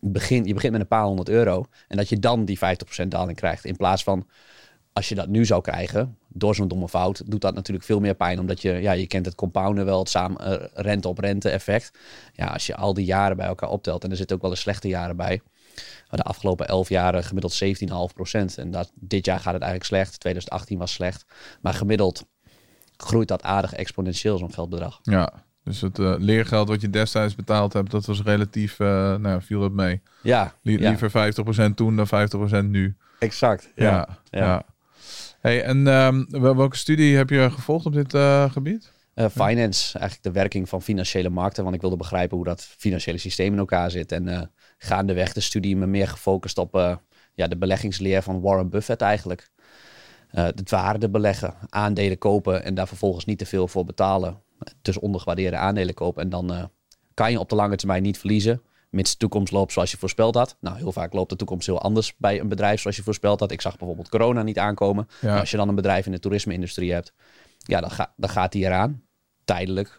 begint, 0.00 0.46
je 0.46 0.54
begint 0.54 0.72
met 0.72 0.80
een 0.80 0.88
paar 0.88 1.04
honderd 1.04 1.28
euro. 1.28 1.64
En 1.88 1.96
dat 1.96 2.08
je 2.08 2.18
dan 2.18 2.44
die 2.44 2.58
50% 2.58 3.08
daling 3.08 3.36
krijgt. 3.36 3.64
In 3.64 3.76
plaats 3.76 4.02
van 4.02 4.26
als 4.94 5.08
je 5.08 5.14
dat 5.14 5.28
nu 5.28 5.44
zou 5.44 5.62
krijgen, 5.62 6.18
door 6.28 6.54
zo'n 6.54 6.68
domme 6.68 6.88
fout, 6.88 7.22
doet 7.26 7.40
dat 7.40 7.54
natuurlijk 7.54 7.86
veel 7.86 8.00
meer 8.00 8.14
pijn. 8.14 8.38
Omdat 8.38 8.62
je, 8.62 8.72
ja, 8.72 8.92
je 8.92 9.06
kent 9.06 9.26
het 9.26 9.34
compounden 9.34 9.84
wel, 9.84 9.98
het 9.98 10.08
samen 10.08 10.40
eh, 10.40 10.66
rente 10.74 11.08
op 11.08 11.18
rente 11.18 11.50
effect. 11.50 11.98
Ja, 12.32 12.46
als 12.46 12.66
je 12.66 12.76
al 12.76 12.94
die 12.94 13.04
jaren 13.04 13.36
bij 13.36 13.46
elkaar 13.46 13.68
optelt, 13.68 14.04
en 14.04 14.10
er 14.10 14.16
zitten 14.16 14.36
ook 14.36 14.42
wel 14.42 14.50
eens 14.50 14.60
slechte 14.60 14.88
jaren 14.88 15.16
bij. 15.16 15.40
De 16.10 16.22
afgelopen 16.22 16.68
11 16.68 16.88
jaren 16.88 17.24
gemiddeld 17.24 17.64
17,5%. 17.64 18.54
En 18.56 18.70
dat, 18.70 18.92
dit 18.94 19.24
jaar 19.24 19.40
gaat 19.40 19.52
het 19.52 19.62
eigenlijk 19.62 19.84
slecht. 19.84 20.20
2018 20.20 20.78
was 20.78 20.92
slecht. 20.92 21.24
Maar 21.60 21.74
gemiddeld 21.74 22.24
groeit 22.96 23.28
dat 23.28 23.42
aardig 23.42 23.72
exponentieel, 23.72 24.38
zo'n 24.38 24.52
geldbedrag. 24.52 24.98
Ja, 25.02 25.44
dus 25.64 25.80
het 25.80 25.98
eh, 25.98 26.14
leergeld 26.18 26.68
wat 26.68 26.80
je 26.80 26.90
destijds 26.90 27.34
betaald 27.34 27.72
hebt, 27.72 27.90
dat 27.90 28.06
was 28.06 28.22
relatief, 28.22 28.80
eh, 28.80 29.14
nou 29.16 29.42
viel 29.42 29.60
dat 29.60 29.72
mee. 29.72 30.02
Ja, 30.22 30.54
Lie- 30.62 30.80
ja. 30.80 30.88
Liever 30.88 31.10
50% 31.10 31.76
toen 31.76 31.96
dan 31.96 32.06
50% 32.06 32.70
nu. 32.70 32.96
exact. 33.18 33.72
Ja, 33.74 34.08
ja. 34.30 34.62
Hey, 35.40 35.62
en 35.62 35.86
ehm, 35.86 36.24
wel- 36.28 36.56
welke 36.56 36.76
studie 36.76 37.16
heb 37.16 37.30
je 37.30 37.50
gevolgd 37.50 37.86
op 37.86 37.92
dit 37.92 38.14
eh, 38.14 38.50
gebied? 38.50 38.92
Finance, 39.30 39.98
eigenlijk 39.98 40.22
de 40.22 40.40
werking 40.40 40.68
van 40.68 40.82
financiële 40.82 41.28
markten. 41.28 41.62
Want 41.62 41.74
ik 41.74 41.80
wilde 41.80 41.96
begrijpen 41.96 42.36
hoe 42.36 42.46
dat 42.46 42.62
financiële 42.62 43.18
systeem 43.18 43.52
in 43.52 43.58
elkaar 43.58 43.90
zit. 43.90 44.12
En 44.12 44.50
gaandeweg 44.78 45.32
de 45.32 45.40
studie 45.40 45.76
me 45.76 45.86
meer 45.86 46.08
gefocust 46.08 46.58
op 46.58 46.98
ja, 47.34 47.46
de 47.46 47.56
beleggingsleer 47.56 48.22
van 48.22 48.40
Warren 48.40 48.68
Buffett 48.70 49.00
eigenlijk. 49.00 49.48
Het 50.30 50.70
waarde 50.70 51.10
beleggen, 51.10 51.54
aandelen 51.68 52.18
kopen 52.18 52.64
en 52.64 52.74
daar 52.74 52.88
vervolgens 52.88 53.24
niet 53.24 53.38
te 53.38 53.46
veel 53.46 53.68
voor 53.68 53.84
betalen. 53.84 54.42
Dus 54.82 54.98
ondergewaardeerde 54.98 55.56
aandelen 55.56 55.94
kopen. 55.94 56.22
En 56.22 56.28
dan 56.28 56.52
eh, 56.52 56.64
kan 57.14 57.30
je 57.30 57.38
op 57.40 57.48
de 57.48 57.54
lange 57.54 57.76
termijn 57.76 58.02
niet 58.02 58.18
verliezen. 58.18 58.62
Mits 58.90 59.10
de 59.10 59.16
toekomst 59.16 59.52
loopt 59.52 59.72
zoals 59.72 59.90
je 59.90 59.96
voorspeld 59.96 60.34
had. 60.34 60.56
Nou, 60.60 60.76
heel 60.76 60.92
vaak 60.92 61.12
loopt 61.12 61.30
de 61.30 61.36
toekomst 61.36 61.66
heel 61.66 61.80
anders 61.80 62.16
bij 62.16 62.40
een 62.40 62.48
bedrijf 62.48 62.80
zoals 62.80 62.96
je 62.96 63.02
voorspeld 63.02 63.40
had. 63.40 63.50
Ik 63.50 63.60
zag 63.60 63.76
bijvoorbeeld 63.78 64.08
corona 64.08 64.42
niet 64.42 64.58
aankomen. 64.58 65.08
Ja. 65.20 65.30
Maar 65.30 65.40
als 65.40 65.50
je 65.50 65.56
dan 65.56 65.68
een 65.68 65.74
bedrijf 65.74 66.06
in 66.06 66.12
de 66.12 66.18
toerisme-industrie 66.18 66.92
hebt, 66.92 67.12
ja, 67.58 67.80
dan, 67.80 67.90
ga, 67.90 68.12
dan 68.16 68.30
gaat 68.30 68.52
die 68.52 68.64
eraan. 68.64 69.02
Tijdelijk, 69.44 69.96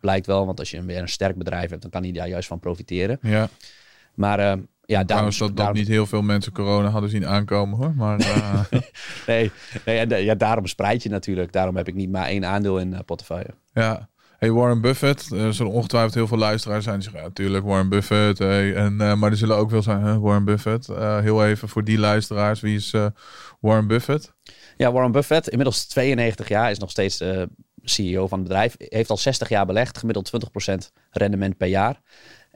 blijkt 0.00 0.26
wel. 0.26 0.46
Want 0.46 0.58
als 0.58 0.70
je 0.70 0.84
weer 0.84 0.98
een 0.98 1.08
sterk 1.08 1.36
bedrijf 1.36 1.70
hebt, 1.70 1.82
dan 1.82 1.90
kan 1.90 2.02
die 2.02 2.12
daar 2.12 2.28
juist 2.28 2.48
van 2.48 2.60
profiteren. 2.60 3.18
Ja, 3.22 3.48
Maar 4.14 4.38
eh, 4.38 4.58
ja, 4.86 5.04
daarom... 5.04 5.06
trouwens 5.06 5.38
dat, 5.38 5.56
dat 5.56 5.72
niet 5.72 5.88
heel 5.88 6.06
veel 6.06 6.22
mensen 6.22 6.52
corona 6.52 6.88
hadden 6.88 7.10
zien 7.10 7.26
aankomen 7.26 7.78
hoor. 7.78 7.94
Maar 7.94 8.18
eh, 8.20 8.80
Nee, 9.26 9.50
nee 9.84 9.98
en, 9.98 10.12
eh, 10.12 10.24
ja, 10.24 10.34
daarom 10.34 10.66
spreid 10.66 11.02
je 11.02 11.08
natuurlijk. 11.08 11.52
Daarom 11.52 11.76
heb 11.76 11.88
ik 11.88 11.94
niet 11.94 12.10
maar 12.10 12.26
één 12.26 12.44
aandeel 12.44 12.78
in 12.78 12.94
eh, 12.94 13.00
portefeuille. 13.06 13.54
ja. 13.72 14.08
Hey, 14.38 14.50
Warren 14.50 14.80
Buffett. 14.80 15.30
Er 15.30 15.54
zullen 15.54 15.72
ongetwijfeld 15.72 16.14
heel 16.14 16.26
veel 16.26 16.38
luisteraars 16.38 16.84
zijn 16.84 16.94
die 16.94 17.04
zeggen, 17.04 17.22
ja, 17.22 17.28
natuurlijk 17.28 17.64
Warren 17.64 17.88
Buffett. 17.88 18.38
Hey. 18.38 18.74
En, 18.74 19.00
eh, 19.00 19.14
maar 19.14 19.30
er 19.30 19.36
zullen 19.36 19.56
ook 19.56 19.70
wel 19.70 19.82
zijn, 19.82 20.02
hè, 20.02 20.20
Warren 20.20 20.44
Buffett. 20.44 20.88
Eh, 20.88 21.20
heel 21.20 21.46
even 21.46 21.68
voor 21.68 21.84
die 21.84 21.98
luisteraars, 21.98 22.60
wie 22.60 22.76
is 22.76 22.92
eh, 22.92 23.06
Warren 23.60 23.86
Buffett? 23.86 24.34
Ja, 24.76 24.92
Warren 24.92 25.12
Buffett, 25.12 25.48
inmiddels 25.48 25.86
92 25.86 26.48
jaar, 26.48 26.70
is 26.70 26.78
nog 26.78 26.90
steeds 26.90 27.20
eh, 27.20 27.42
CEO 27.82 28.26
van 28.26 28.38
het 28.38 28.48
bedrijf. 28.48 28.74
Heeft 28.78 29.10
al 29.10 29.16
60 29.16 29.48
jaar 29.48 29.66
belegd, 29.66 29.98
gemiddeld 29.98 30.30
20% 30.30 30.92
rendement 31.10 31.56
per 31.56 31.68
jaar. 31.68 32.00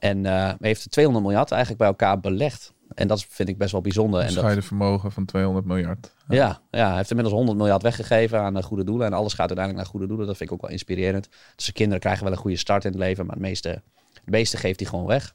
En 0.00 0.26
eh, 0.26 0.52
heeft 0.60 0.90
200 0.90 1.26
miljard 1.26 1.50
eigenlijk 1.50 1.80
bij 1.80 1.90
elkaar 1.90 2.20
belegd. 2.20 2.72
En 2.94 3.08
dat 3.08 3.24
vind 3.24 3.48
ik 3.48 3.58
best 3.58 3.72
wel 3.72 3.80
bijzonder. 3.80 4.20
Een 4.20 4.26
En 4.26 4.54
dat, 4.54 4.64
vermogen 4.64 5.12
van 5.12 5.24
200 5.24 5.66
miljard. 5.66 6.14
ja, 6.28 6.60
ja, 6.70 6.86
hij 6.86 6.96
heeft 6.96 7.10
inmiddels 7.10 7.36
100 7.36 7.58
miljard 7.58 7.82
weggegeven 7.82 8.40
aan 8.40 8.56
eh, 8.56 8.62
goede 8.62 8.84
doelen. 8.84 9.06
En 9.06 9.12
alles 9.12 9.32
gaat 9.32 9.48
uiteindelijk 9.48 9.76
naar 9.76 9.90
goede 9.90 10.06
doelen. 10.06 10.26
Dat 10.26 10.36
vind 10.36 10.50
ik 10.50 10.54
ook 10.54 10.62
wel 10.62 10.70
inspirerend. 10.70 11.28
Dus 11.56 11.66
de 11.66 11.72
kinderen 11.72 12.00
krijgen 12.00 12.24
wel 12.24 12.32
een 12.32 12.38
goede 12.38 12.56
start 12.56 12.84
in 12.84 12.90
het 12.90 13.00
leven. 13.00 13.26
Maar 13.26 13.34
het 13.34 13.44
meeste, 13.44 13.68
het 14.12 14.30
meeste 14.30 14.56
geeft 14.56 14.80
hij 14.80 14.88
gewoon 14.88 15.06
weg. 15.06 15.34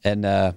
En 0.00 0.24
eh, 0.24 0.48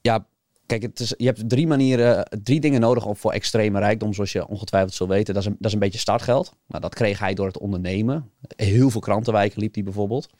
ja, 0.00 0.26
Kijk, 0.68 0.82
het 0.82 1.00
is, 1.00 1.14
je 1.16 1.26
hebt 1.26 1.48
drie 1.48 1.66
manieren, 1.66 2.28
drie 2.42 2.60
dingen 2.60 2.80
nodig 2.80 3.06
om 3.06 3.16
voor 3.16 3.32
extreme 3.32 3.78
rijkdom, 3.78 4.14
zoals 4.14 4.32
je 4.32 4.46
ongetwijfeld 4.46 4.94
zult 4.94 5.08
weten. 5.08 5.34
Dat 5.34 5.42
is 5.42 5.48
een, 5.48 5.56
dat 5.58 5.66
is 5.66 5.72
een 5.72 5.78
beetje 5.78 5.98
startgeld. 5.98 6.52
Nou, 6.66 6.82
dat 6.82 6.94
kreeg 6.94 7.18
hij 7.18 7.34
door 7.34 7.46
het 7.46 7.58
ondernemen. 7.58 8.30
Heel 8.56 8.90
veel 8.90 9.00
krantenwijken 9.00 9.60
liep 9.60 9.74
hij 9.74 9.82
bijvoorbeeld. 9.82 10.30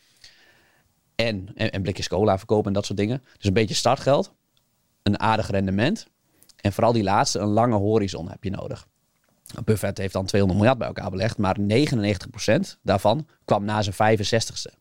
En, 1.27 1.49
en, 1.55 1.71
en 1.71 1.83
blikjes 1.83 2.09
cola 2.09 2.39
verkopen 2.39 2.67
en 2.67 2.73
dat 2.73 2.87
soort 2.87 2.99
dingen. 2.99 3.23
Dus 3.37 3.47
een 3.47 3.53
beetje 3.53 3.75
startgeld, 3.75 4.33
een 5.03 5.21
aardig 5.21 5.51
rendement. 5.51 6.07
En 6.61 6.73
vooral 6.73 6.93
die 6.93 7.03
laatste, 7.03 7.39
een 7.39 7.49
lange 7.49 7.77
horizon 7.77 8.31
heb 8.31 8.45
je 8.45 8.51
nodig. 8.51 8.87
Buffett 9.65 9.99
heeft 9.99 10.13
dan 10.13 10.27
200 10.27 10.61
miljard 10.61 10.79
bij 10.79 10.89
elkaar 10.89 11.11
belegd, 11.11 11.39
maar 11.39 11.57
99% 11.61 11.65
daarvan 12.83 13.27
kwam 13.45 13.65
na 13.65 13.83
zijn 13.83 14.19
65ste. 14.19 14.75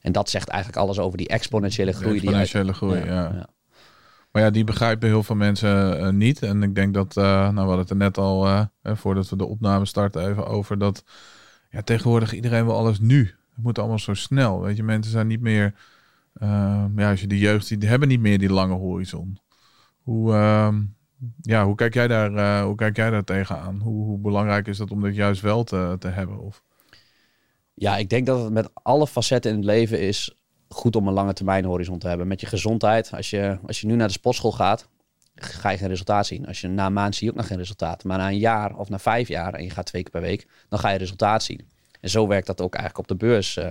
En 0.00 0.12
dat 0.12 0.30
zegt 0.30 0.48
eigenlijk 0.48 0.82
alles 0.82 0.98
over 0.98 1.18
die 1.18 1.28
exponentiële 1.28 1.92
groei. 1.92 2.20
die 2.20 2.34
Exponentiële 2.34 2.72
groei, 2.72 3.04
ja. 3.04 3.32
ja. 3.34 3.48
Maar 4.32 4.42
ja, 4.42 4.50
die 4.50 4.64
begrijpen 4.64 5.08
heel 5.08 5.22
veel 5.22 5.36
mensen 5.36 5.98
eh, 5.98 6.08
niet. 6.08 6.42
En 6.42 6.62
ik 6.62 6.74
denk 6.74 6.94
dat, 6.94 7.16
eh, 7.16 7.24
nou 7.24 7.54
we 7.54 7.60
hadden 7.60 7.78
het 7.78 7.90
er 7.90 7.96
net 7.96 8.18
al, 8.18 8.46
eh, 8.46 8.64
hè, 8.82 8.96
voordat 8.96 9.28
we 9.28 9.36
de 9.36 9.46
opname 9.46 9.86
starten, 9.86 10.28
even 10.28 10.46
over 10.46 10.78
dat 10.78 11.04
ja, 11.70 11.82
tegenwoordig 11.82 12.32
iedereen 12.32 12.64
wil 12.64 12.76
alles 12.76 12.98
nu. 12.98 13.34
Het 13.56 13.64
moet 13.64 13.78
allemaal 13.78 13.98
zo 13.98 14.14
snel. 14.14 14.60
Weet 14.60 14.76
je, 14.76 14.82
mensen 14.82 15.12
zijn 15.12 15.26
niet 15.26 15.40
meer, 15.40 15.74
eh, 16.32 16.84
ja, 16.96 17.10
als 17.10 17.20
je 17.20 17.26
de 17.26 17.38
jeugd 17.38 17.66
ziet, 17.66 17.80
die 17.80 17.88
hebben 17.88 18.08
niet 18.08 18.20
meer 18.20 18.38
die 18.38 18.52
lange 18.52 18.74
horizon. 18.74 19.38
Hoe, 20.02 20.32
ehm, 20.32 20.82
ja, 21.40 21.64
hoe 21.64 21.74
kijk 21.74 21.94
jij 21.94 22.08
daar, 22.08 22.34
eh, 22.34 22.64
hoe 22.64 22.74
kijk 22.74 22.96
jij 22.96 23.10
daar 23.10 23.24
tegenaan? 23.24 23.80
Hoe, 23.80 24.04
hoe 24.04 24.18
belangrijk 24.18 24.66
is 24.66 24.76
dat 24.76 24.90
om 24.90 25.02
dit 25.02 25.14
juist 25.14 25.40
wel 25.40 25.64
te, 25.64 25.96
te 25.98 26.08
hebben? 26.08 26.38
Of, 26.38 26.62
Ja, 27.74 27.96
ik 27.96 28.08
denk 28.08 28.26
dat 28.26 28.42
het 28.44 28.52
met 28.52 28.70
alle 28.72 29.06
facetten 29.06 29.50
in 29.50 29.56
het 29.56 29.66
leven 29.66 30.00
is 30.00 30.36
goed 30.68 30.96
om 30.96 31.06
een 31.08 31.14
lange 31.14 31.32
termijn 31.32 31.64
horizon 31.64 31.98
te 31.98 32.08
hebben. 32.08 32.26
Met 32.26 32.40
je 32.40 32.46
gezondheid. 32.46 33.12
Als 33.12 33.30
je, 33.30 33.58
als 33.66 33.80
je 33.80 33.86
nu 33.86 33.94
naar 33.94 34.06
de 34.06 34.12
sportschool 34.12 34.52
gaat, 34.52 34.88
ga 35.34 35.70
je 35.70 35.78
geen 35.78 35.88
resultaat 35.88 36.26
zien. 36.26 36.46
Als 36.46 36.60
je 36.60 36.68
na 36.68 36.86
een 36.86 36.92
maand 36.92 37.14
zie 37.14 37.26
je 37.26 37.32
ook 37.32 37.38
nog 37.38 37.46
geen 37.46 37.58
resultaat. 37.58 38.04
Maar 38.04 38.18
na 38.18 38.28
een 38.28 38.38
jaar 38.38 38.76
of 38.76 38.88
na 38.88 38.98
vijf 38.98 39.28
jaar 39.28 39.54
en 39.54 39.64
je 39.64 39.70
gaat 39.70 39.86
twee 39.86 40.02
keer 40.02 40.10
per 40.10 40.20
week, 40.20 40.46
dan 40.68 40.78
ga 40.78 40.88
je 40.88 40.98
resultaat 40.98 41.42
zien. 41.42 41.68
En 42.06 42.12
zo 42.12 42.26
werkt 42.26 42.46
dat 42.46 42.60
ook 42.60 42.74
eigenlijk 42.74 43.10
op 43.10 43.18
de 43.18 43.26
beurs. 43.26 43.56
Eh, 43.56 43.68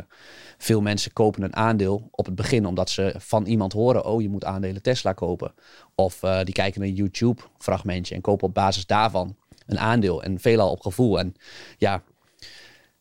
veel 0.57 0.81
mensen 0.81 1.13
kopen 1.13 1.43
een 1.43 1.55
aandeel 1.55 2.07
op 2.11 2.25
het 2.25 2.35
begin 2.35 2.65
omdat 2.65 2.89
ze 2.89 3.15
van 3.17 3.45
iemand 3.45 3.73
horen: 3.73 4.05
oh, 4.05 4.21
je 4.21 4.29
moet 4.29 4.45
aandelen 4.45 4.81
Tesla 4.81 5.13
kopen. 5.13 5.53
Of 5.95 6.23
eh, 6.23 6.43
die 6.43 6.53
kijken 6.53 6.81
een 6.81 6.93
YouTube-fragmentje 6.93 8.15
en 8.15 8.21
kopen 8.21 8.47
op 8.47 8.53
basis 8.53 8.85
daarvan 8.85 9.35
een 9.65 9.79
aandeel. 9.79 10.23
En 10.23 10.39
veelal 10.39 10.71
op 10.71 10.81
gevoel. 10.81 11.19
En 11.19 11.33
ja, 11.77 12.03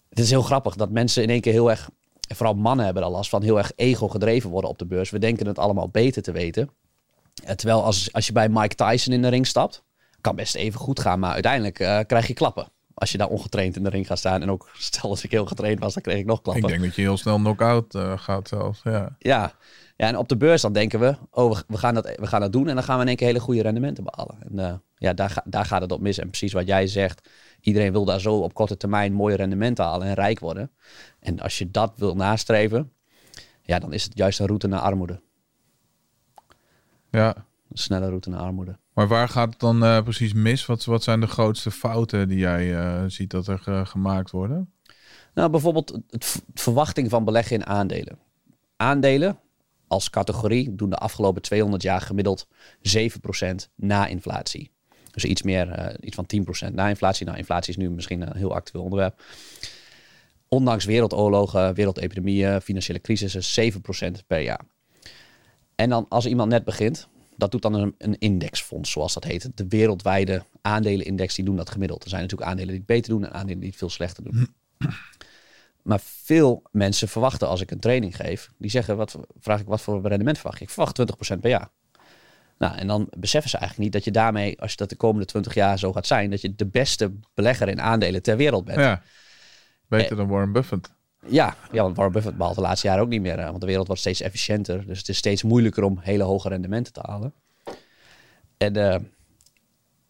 het 0.08 0.18
is 0.18 0.30
heel 0.30 0.42
grappig 0.42 0.74
dat 0.74 0.90
mensen 0.90 1.22
in 1.22 1.30
één 1.30 1.40
keer 1.40 1.52
heel 1.52 1.70
erg, 1.70 1.90
vooral 2.28 2.54
mannen 2.54 2.84
hebben 2.84 3.02
er 3.02 3.08
last 3.08 3.30
van, 3.30 3.42
heel 3.42 3.58
erg 3.58 3.72
ego 3.76 4.08
gedreven 4.08 4.50
worden 4.50 4.70
op 4.70 4.78
de 4.78 4.86
beurs. 4.86 5.10
We 5.10 5.18
denken 5.18 5.46
het 5.46 5.58
allemaal 5.58 5.88
beter 5.88 6.22
te 6.22 6.32
weten. 6.32 6.70
Eh, 7.44 7.54
Terwijl 7.54 7.84
als, 7.84 8.12
als 8.12 8.26
je 8.26 8.32
bij 8.32 8.48
Mike 8.48 8.74
Tyson 8.74 9.12
in 9.12 9.22
de 9.22 9.28
ring 9.28 9.46
stapt, 9.46 9.82
kan 10.20 10.36
best 10.36 10.54
even 10.54 10.80
goed 10.80 11.00
gaan, 11.00 11.18
maar 11.18 11.32
uiteindelijk 11.32 12.06
krijg 12.06 12.26
je 12.26 12.34
klappen. 12.34 12.73
Als 12.94 13.12
je 13.12 13.18
daar 13.18 13.28
ongetraind 13.28 13.76
in 13.76 13.82
de 13.82 13.88
ring 13.88 14.06
gaat 14.06 14.18
staan. 14.18 14.42
En 14.42 14.50
ook 14.50 14.68
stel 14.90 15.10
als 15.10 15.24
ik 15.24 15.30
heel 15.30 15.46
getraind 15.46 15.78
was, 15.80 15.94
dan 15.94 16.02
kreeg 16.02 16.18
ik 16.18 16.26
nog 16.26 16.42
klappen. 16.42 16.62
ik 16.62 16.68
denk 16.68 16.82
dat 16.82 16.94
je 16.94 17.02
heel 17.02 17.16
snel 17.16 17.36
knock-out 17.36 17.94
eh, 17.94 18.18
gaat 18.18 18.48
zelfs. 18.48 18.80
Ja. 18.84 19.16
Ja. 19.18 19.52
ja, 19.96 20.06
en 20.06 20.16
op 20.16 20.28
de 20.28 20.36
beurs 20.36 20.62
dan 20.62 20.72
denken 20.72 21.00
we, 21.00 21.16
oh, 21.30 21.58
we, 21.68 21.76
gaan 21.78 21.94
dat, 21.94 22.04
we 22.16 22.26
gaan 22.26 22.40
dat 22.40 22.52
doen. 22.52 22.68
En 22.68 22.74
dan 22.74 22.84
gaan 22.84 22.96
we 22.96 23.02
in 23.02 23.08
één 23.08 23.16
keer 23.16 23.26
hele 23.26 23.40
goede 23.40 23.62
rendementen 23.62 24.04
behalen. 24.04 24.36
En 24.48 24.58
eh, 24.58 24.74
ja, 24.96 25.12
daar, 25.14 25.30
ga- 25.30 25.44
daar 25.46 25.64
gaat 25.64 25.80
het 25.80 25.92
op 25.92 26.00
mis. 26.00 26.18
En 26.18 26.28
precies 26.28 26.52
wat 26.52 26.66
jij 26.66 26.86
zegt, 26.86 27.28
iedereen 27.60 27.92
wil 27.92 28.04
daar 28.04 28.20
zo 28.20 28.34
op 28.38 28.54
korte 28.54 28.76
termijn 28.76 29.12
mooie 29.12 29.36
rendementen 29.36 29.84
halen 29.84 30.06
en 30.08 30.14
rijk 30.14 30.40
worden. 30.40 30.70
En 31.20 31.40
als 31.40 31.58
je 31.58 31.70
dat 31.70 31.92
wil 31.96 32.14
nastreven, 32.16 32.92
ja, 33.62 33.78
dan 33.78 33.92
is 33.92 34.04
het 34.04 34.12
juist 34.16 34.38
een 34.40 34.46
route 34.46 34.66
naar 34.66 34.80
armoede. 34.80 35.20
ja. 37.10 37.46
Snelle 37.76 38.06
route 38.08 38.30
naar 38.30 38.40
armoede. 38.40 38.78
Maar 38.92 39.08
waar 39.08 39.28
gaat 39.28 39.50
het 39.50 39.60
dan 39.60 39.84
eh, 39.84 40.02
precies 40.02 40.32
mis? 40.32 40.66
Wat, 40.66 40.84
wat 40.84 41.02
zijn 41.02 41.20
de 41.20 41.26
grootste 41.26 41.70
fouten 41.70 42.28
die 42.28 42.38
jij 42.38 42.76
eh, 42.76 43.04
ziet 43.06 43.30
dat 43.30 43.46
er 43.46 43.58
ge- 43.58 43.82
gemaakt 43.86 44.30
worden? 44.30 44.72
Nou, 45.34 45.50
bijvoorbeeld 45.50 45.98
het 46.10 46.42
verwachting 46.54 47.10
van 47.10 47.24
beleggen 47.24 47.56
in 47.56 47.66
aandelen. 47.66 48.18
Aandelen 48.76 49.38
als 49.88 50.10
categorie 50.10 50.74
doen 50.74 50.90
de 50.90 50.96
afgelopen 50.96 51.42
200 51.42 51.82
jaar 51.82 52.00
gemiddeld 52.00 52.46
7% 52.80 53.70
na 53.74 54.06
inflatie. 54.06 54.70
Dus 55.10 55.24
iets 55.24 55.42
meer, 55.42 55.70
eh, 55.70 55.94
iets 56.00 56.14
van 56.14 56.26
10% 56.26 56.74
na 56.74 56.88
inflatie. 56.88 57.26
Nou, 57.26 57.38
inflatie 57.38 57.70
is 57.70 57.76
nu 57.76 57.90
misschien 57.90 58.20
een 58.20 58.36
heel 58.36 58.54
actueel 58.54 58.82
onderwerp. 58.84 59.22
Ondanks 60.48 60.84
wereldoorlogen, 60.84 61.74
wereldepidemieën, 61.74 62.60
financiële 62.60 63.00
crisissen, 63.00 63.42
7% 63.44 64.26
per 64.26 64.40
jaar. 64.40 64.60
En 65.74 65.88
dan 65.90 66.06
als 66.08 66.26
iemand 66.26 66.50
net 66.50 66.64
begint, 66.64 67.08
dat 67.36 67.50
doet 67.50 67.62
dan 67.62 67.74
een, 67.74 67.94
een 67.98 68.18
indexfonds, 68.18 68.90
zoals 68.90 69.14
dat 69.14 69.24
heet. 69.24 69.50
De 69.54 69.68
wereldwijde 69.68 70.44
aandelenindex, 70.60 71.34
die 71.34 71.44
doen 71.44 71.56
dat 71.56 71.70
gemiddeld. 71.70 72.02
Er 72.02 72.08
zijn 72.08 72.22
natuurlijk 72.22 72.50
aandelen 72.50 72.70
die 72.70 72.78
het 72.78 72.86
beter 72.86 73.10
doen 73.10 73.24
en 73.24 73.32
aandelen 73.32 73.60
die 73.60 73.68
het 73.68 73.78
veel 73.78 73.90
slechter 73.90 74.24
doen. 74.24 74.48
Maar 75.82 76.00
veel 76.02 76.62
mensen 76.70 77.08
verwachten 77.08 77.48
als 77.48 77.60
ik 77.60 77.70
een 77.70 77.80
training 77.80 78.16
geef, 78.16 78.50
die 78.58 78.70
zeggen, 78.70 78.96
wat, 78.96 79.18
vraag 79.38 79.60
ik 79.60 79.66
wat 79.66 79.80
voor 79.80 80.08
rendement 80.08 80.38
verwacht 80.38 80.58
je? 80.58 80.64
Ik 80.64 80.70
verwacht 80.70 81.00
20% 81.36 81.40
per 81.40 81.50
jaar. 81.50 81.68
Nou, 82.58 82.76
en 82.76 82.86
dan 82.86 83.08
beseffen 83.18 83.50
ze 83.50 83.56
eigenlijk 83.56 83.84
niet 83.84 83.92
dat 83.92 84.04
je 84.04 84.20
daarmee, 84.20 84.60
als 84.60 84.70
je 84.70 84.76
dat 84.76 84.88
de 84.88 84.96
komende 84.96 85.26
20 85.26 85.54
jaar 85.54 85.78
zo 85.78 85.92
gaat 85.92 86.06
zijn, 86.06 86.30
dat 86.30 86.40
je 86.40 86.54
de 86.54 86.66
beste 86.66 87.12
belegger 87.34 87.68
in 87.68 87.80
aandelen 87.80 88.22
ter 88.22 88.36
wereld 88.36 88.64
bent. 88.64 88.78
Ja. 88.78 89.02
Beter 89.88 90.16
dan 90.16 90.28
Warren 90.28 90.52
Buffett. 90.52 90.92
Ja, 91.28 91.56
ja, 91.72 91.82
want 91.82 91.96
Warren 91.96 92.12
Buffett 92.12 92.36
behaalt 92.36 92.54
de 92.54 92.60
laatste 92.62 92.86
jaren 92.86 93.02
ook 93.02 93.08
niet 93.08 93.20
meer. 93.20 93.38
eh, 93.38 93.46
Want 93.48 93.60
de 93.60 93.66
wereld 93.66 93.86
wordt 93.86 94.00
steeds 94.02 94.20
efficiënter. 94.20 94.86
Dus 94.86 94.98
het 94.98 95.08
is 95.08 95.16
steeds 95.16 95.42
moeilijker 95.42 95.82
om 95.82 95.98
hele 96.00 96.22
hoge 96.22 96.48
rendementen 96.48 96.92
te 96.92 97.00
halen. 97.02 97.34
En 98.56 98.76
eh, 98.76 99.00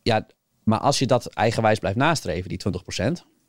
ja, 0.03 0.27
maar 0.63 0.79
als 0.79 0.99
je 0.99 1.07
dat 1.07 1.27
eigenwijs 1.27 1.79
blijft 1.79 1.99
nastreven, 1.99 2.49
die 2.49 2.59
20%, 2.59 3.05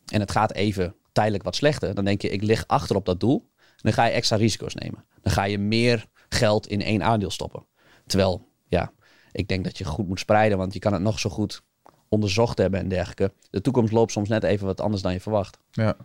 en 0.06 0.20
het 0.20 0.32
gaat 0.32 0.54
even 0.54 0.96
tijdelijk 1.12 1.44
wat 1.44 1.56
slechter, 1.56 1.96
dan 1.96 2.06
denk 2.06 2.22
je, 2.22 2.30
ik 2.30 2.42
lig 2.42 2.64
achter 2.68 2.96
op 2.96 3.06
dat 3.06 3.20
doel. 3.20 3.50
Dan 3.76 3.94
ga 3.94 4.06
je 4.06 4.12
extra 4.12 4.38
risico's 4.38 4.74
nemen. 4.76 5.06
Dan 5.22 5.34
ga 5.34 5.44
je 5.44 5.58
meer 5.58 6.06
geld 6.30 6.68
in 6.68 6.82
één 6.82 7.04
aandeel 7.04 7.30
stoppen. 7.32 7.66
Terwijl, 8.06 8.48
ja, 8.68 8.92
ik 9.32 9.48
denk 9.48 9.64
dat 9.64 9.78
je 9.78 9.84
goed 9.86 10.08
moet 10.08 10.20
spreiden, 10.20 10.58
want 10.58 10.74
je 10.74 10.80
kan 10.80 10.94
het 10.94 11.02
nog 11.02 11.20
zo 11.20 11.30
goed 11.30 11.62
onderzocht 12.10 12.58
hebben 12.58 12.80
en 12.80 12.88
dergelijke. 12.88 13.34
De 13.50 13.62
toekomst 13.62 13.94
loopt 13.94 14.12
soms 14.12 14.30
net 14.30 14.44
even 14.44 14.66
wat 14.66 14.82
anders 14.82 15.02
dan 15.02 15.14
je 15.14 15.20
verwacht. 15.20 15.58
Ja. 15.72 15.96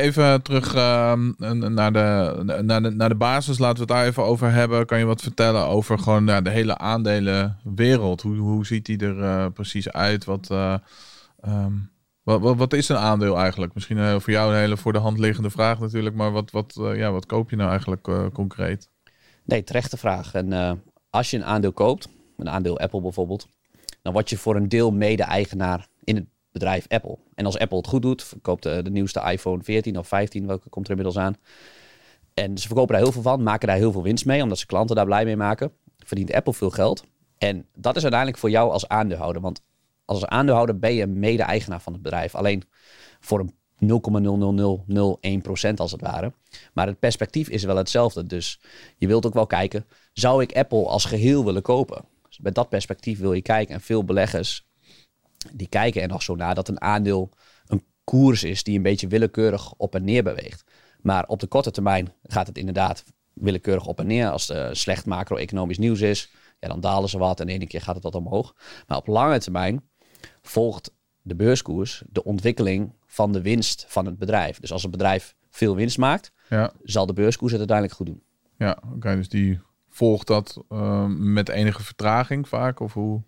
Even 0.00 0.42
terug 0.42 0.74
ehm, 0.74 1.32
naar, 1.74 1.92
de, 1.92 2.40
naar, 2.62 2.82
de, 2.82 2.90
naar 2.90 3.08
de 3.08 3.14
basis. 3.14 3.58
Laten 3.58 3.74
we 3.74 3.80
het 3.80 3.88
daar 3.88 4.06
even 4.06 4.22
over 4.22 4.52
hebben. 4.52 4.86
Kan 4.86 4.98
je 4.98 5.04
wat 5.04 5.22
vertellen 5.22 5.66
over 5.66 5.98
gewoon 5.98 6.26
ja, 6.26 6.40
de 6.40 6.50
hele 6.50 6.78
aandelenwereld? 6.78 8.22
Hoe, 8.22 8.36
hoe 8.36 8.66
ziet 8.66 8.86
die 8.86 8.98
er 8.98 9.22
eh, 9.22 9.46
precies 9.54 9.90
uit? 9.92 10.24
Wat, 10.24 10.50
eh, 10.50 10.74
ehm, 11.40 11.72
wat, 12.22 12.40
wat, 12.40 12.56
wat 12.56 12.72
is 12.72 12.88
een 12.88 12.96
aandeel 12.96 13.38
eigenlijk? 13.38 13.74
Misschien 13.74 13.98
eh, 13.98 14.18
voor 14.18 14.32
jou 14.32 14.52
een 14.52 14.58
hele 14.58 14.76
voor 14.76 14.92
de 14.92 14.98
hand 14.98 15.18
liggende 15.18 15.50
vraag 15.50 15.78
natuurlijk. 15.78 16.14
Maar 16.14 16.32
wat, 16.32 16.50
wat, 16.50 16.80
ja, 16.94 17.12
wat 17.12 17.26
koop 17.26 17.50
je 17.50 17.56
nou 17.56 17.70
eigenlijk 17.70 18.32
concreet? 18.32 18.88
Nee, 19.44 19.64
terechte 19.64 19.96
vraag. 19.96 20.34
En 20.34 20.82
als 21.10 21.30
je 21.30 21.36
een 21.36 21.44
aandeel 21.44 21.72
koopt, 21.72 22.08
een 22.36 22.50
aandeel 22.50 22.78
Apple 22.78 23.00
bijvoorbeeld, 23.00 23.46
dan 24.02 24.12
word 24.12 24.30
je 24.30 24.36
voor 24.36 24.56
een 24.56 24.68
deel 24.68 24.90
mede-eigenaar 24.90 25.86
in 26.04 26.14
het 26.14 26.26
bedrijf 26.52 26.88
Apple. 26.88 27.18
En 27.34 27.44
als 27.44 27.58
Apple 27.58 27.76
het 27.76 27.86
goed 27.86 28.02
doet, 28.02 28.22
verkoopt 28.22 28.62
de, 28.62 28.82
de 28.82 28.90
nieuwste 28.90 29.20
iPhone 29.30 29.62
14 29.62 29.98
of 29.98 30.08
15, 30.08 30.46
welke 30.46 30.68
komt 30.68 30.84
er 30.84 30.90
inmiddels 30.90 31.18
aan. 31.18 31.36
En 32.34 32.58
ze 32.58 32.66
verkopen 32.66 32.94
daar 32.94 33.02
heel 33.02 33.12
veel 33.12 33.22
van, 33.22 33.42
maken 33.42 33.68
daar 33.68 33.76
heel 33.76 33.92
veel 33.92 34.02
winst 34.02 34.24
mee, 34.24 34.42
omdat 34.42 34.58
ze 34.58 34.66
klanten 34.66 34.96
daar 34.96 35.04
blij 35.04 35.24
mee 35.24 35.36
maken. 35.36 35.72
Verdient 35.98 36.32
Apple 36.32 36.54
veel 36.54 36.70
geld. 36.70 37.04
En 37.38 37.66
dat 37.74 37.96
is 37.96 38.02
uiteindelijk 38.02 38.40
voor 38.40 38.50
jou 38.50 38.70
als 38.70 38.88
aandeelhouder. 38.88 39.42
Want 39.42 39.62
als 40.04 40.26
aandeelhouder 40.26 40.78
ben 40.78 40.94
je 40.94 41.06
mede-eigenaar 41.06 41.80
van 41.80 41.92
het 41.92 42.02
bedrijf. 42.02 42.34
Alleen 42.34 42.62
voor 43.20 43.40
een 43.40 43.54
0,00001% 43.82 45.74
als 45.76 45.92
het 45.92 46.00
ware. 46.00 46.32
Maar 46.72 46.86
het 46.86 46.98
perspectief 46.98 47.48
is 47.48 47.64
wel 47.64 47.76
hetzelfde. 47.76 48.26
Dus 48.26 48.60
je 48.96 49.06
wilt 49.06 49.26
ook 49.26 49.34
wel 49.34 49.46
kijken, 49.46 49.86
zou 50.12 50.42
ik 50.42 50.56
Apple 50.56 50.86
als 50.86 51.04
geheel 51.04 51.44
willen 51.44 51.62
kopen? 51.62 52.04
Dus 52.28 52.38
met 52.38 52.54
dat 52.54 52.68
perspectief 52.68 53.18
wil 53.18 53.32
je 53.32 53.42
kijken. 53.42 53.74
En 53.74 53.80
veel 53.80 54.04
beleggers 54.04 54.66
die 55.52 55.68
kijken 55.68 56.02
er 56.02 56.08
nog 56.08 56.22
zo 56.22 56.34
naar 56.34 56.54
dat 56.54 56.68
een 56.68 56.80
aandeel 56.80 57.30
een 57.66 57.84
koers 58.04 58.44
is 58.44 58.62
die 58.62 58.76
een 58.76 58.82
beetje 58.82 59.06
willekeurig 59.08 59.72
op 59.76 59.94
en 59.94 60.04
neer 60.04 60.22
beweegt. 60.22 60.64
Maar 61.00 61.26
op 61.26 61.40
de 61.40 61.46
korte 61.46 61.70
termijn 61.70 62.12
gaat 62.22 62.46
het 62.46 62.58
inderdaad 62.58 63.04
willekeurig 63.32 63.86
op 63.86 63.98
en 64.00 64.06
neer. 64.06 64.30
Als 64.30 64.48
er 64.48 64.76
slecht 64.76 65.06
macro-economisch 65.06 65.78
nieuws 65.78 66.00
is, 66.00 66.30
ja, 66.60 66.68
dan 66.68 66.80
dalen 66.80 67.08
ze 67.08 67.18
wat 67.18 67.40
en 67.40 67.46
de 67.46 67.52
ene 67.52 67.66
keer 67.66 67.80
gaat 67.82 67.94
het 67.94 68.04
wat 68.04 68.14
omhoog. 68.14 68.54
Maar 68.86 68.98
op 68.98 69.06
lange 69.06 69.38
termijn 69.38 69.82
volgt 70.42 70.92
de 71.22 71.34
beurskoers 71.34 72.02
de 72.10 72.24
ontwikkeling 72.24 72.92
van 73.06 73.32
de 73.32 73.42
winst 73.42 73.84
van 73.88 74.06
het 74.06 74.18
bedrijf. 74.18 74.60
Dus 74.60 74.72
als 74.72 74.82
het 74.82 74.90
bedrijf 74.90 75.34
veel 75.50 75.76
winst 75.76 75.98
maakt, 75.98 76.32
Ja, 76.48 76.72
zal 76.82 77.06
de 77.06 77.12
beurskoers 77.12 77.50
het 77.52 77.60
uiteindelijk 77.60 77.96
goed 77.98 78.06
doen. 78.06 78.22
ja 78.56 78.78
oké. 78.94 79.14
dus 79.16 79.28
die 79.28 79.60
volgt 79.88 80.26
dat 80.26 80.64
eh, 80.68 81.06
met 81.08 81.48
enige 81.48 81.82
vertraging 81.82 82.48
vaak? 82.48 82.80
Of 82.80 82.92
hoe? 82.92 83.22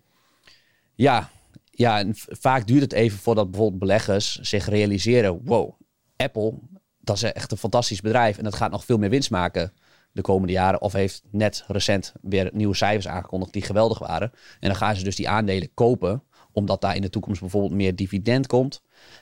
Ja, 0.93 1.29
ja 1.75 1.99
en 1.99 2.11
vaak 2.15 2.67
duurt 2.67 2.81
het 2.81 2.93
even 2.93 3.19
voordat 3.19 3.51
bijvoorbeeld 3.51 3.79
beleggers 3.79 4.39
zich 4.39 4.65
realiseren: 4.67 5.41
wow, 5.43 5.73
Apple, 6.15 6.53
dat 6.99 7.15
is 7.15 7.23
echt 7.23 7.51
een 7.51 7.57
fantastisch 7.57 8.01
bedrijf 8.01 8.37
en 8.37 8.43
dat 8.43 8.55
gaat 8.55 8.71
nog 8.71 8.85
veel 8.85 8.97
meer 8.97 9.09
winst 9.09 9.29
maken 9.29 9.73
de 10.15 10.21
komende 10.21 10.53
jaren. 10.53 10.81
Of 10.81 10.93
heeft 10.93 11.23
net 11.31 11.63
recent 11.67 12.13
weer 12.21 12.49
nieuwe 12.53 12.75
cijfers 12.75 13.07
aangekondigd 13.07 13.53
die 13.53 13.61
geweldig 13.61 13.99
waren. 13.99 14.31
En 14.59 14.67
dan 14.67 14.75
gaan 14.75 14.95
ze 14.95 15.03
dus 15.03 15.15
die 15.15 15.29
aandelen 15.29 15.73
kopen. 15.73 16.23
Omdat 16.51 16.81
daar 16.81 16.95
in 16.95 17.01
de 17.01 17.09
toekomst 17.09 17.39
bijvoorbeeld 17.39 17.73
meer 17.73 17.95
dividend 17.95 18.47
komt. 18.47 18.81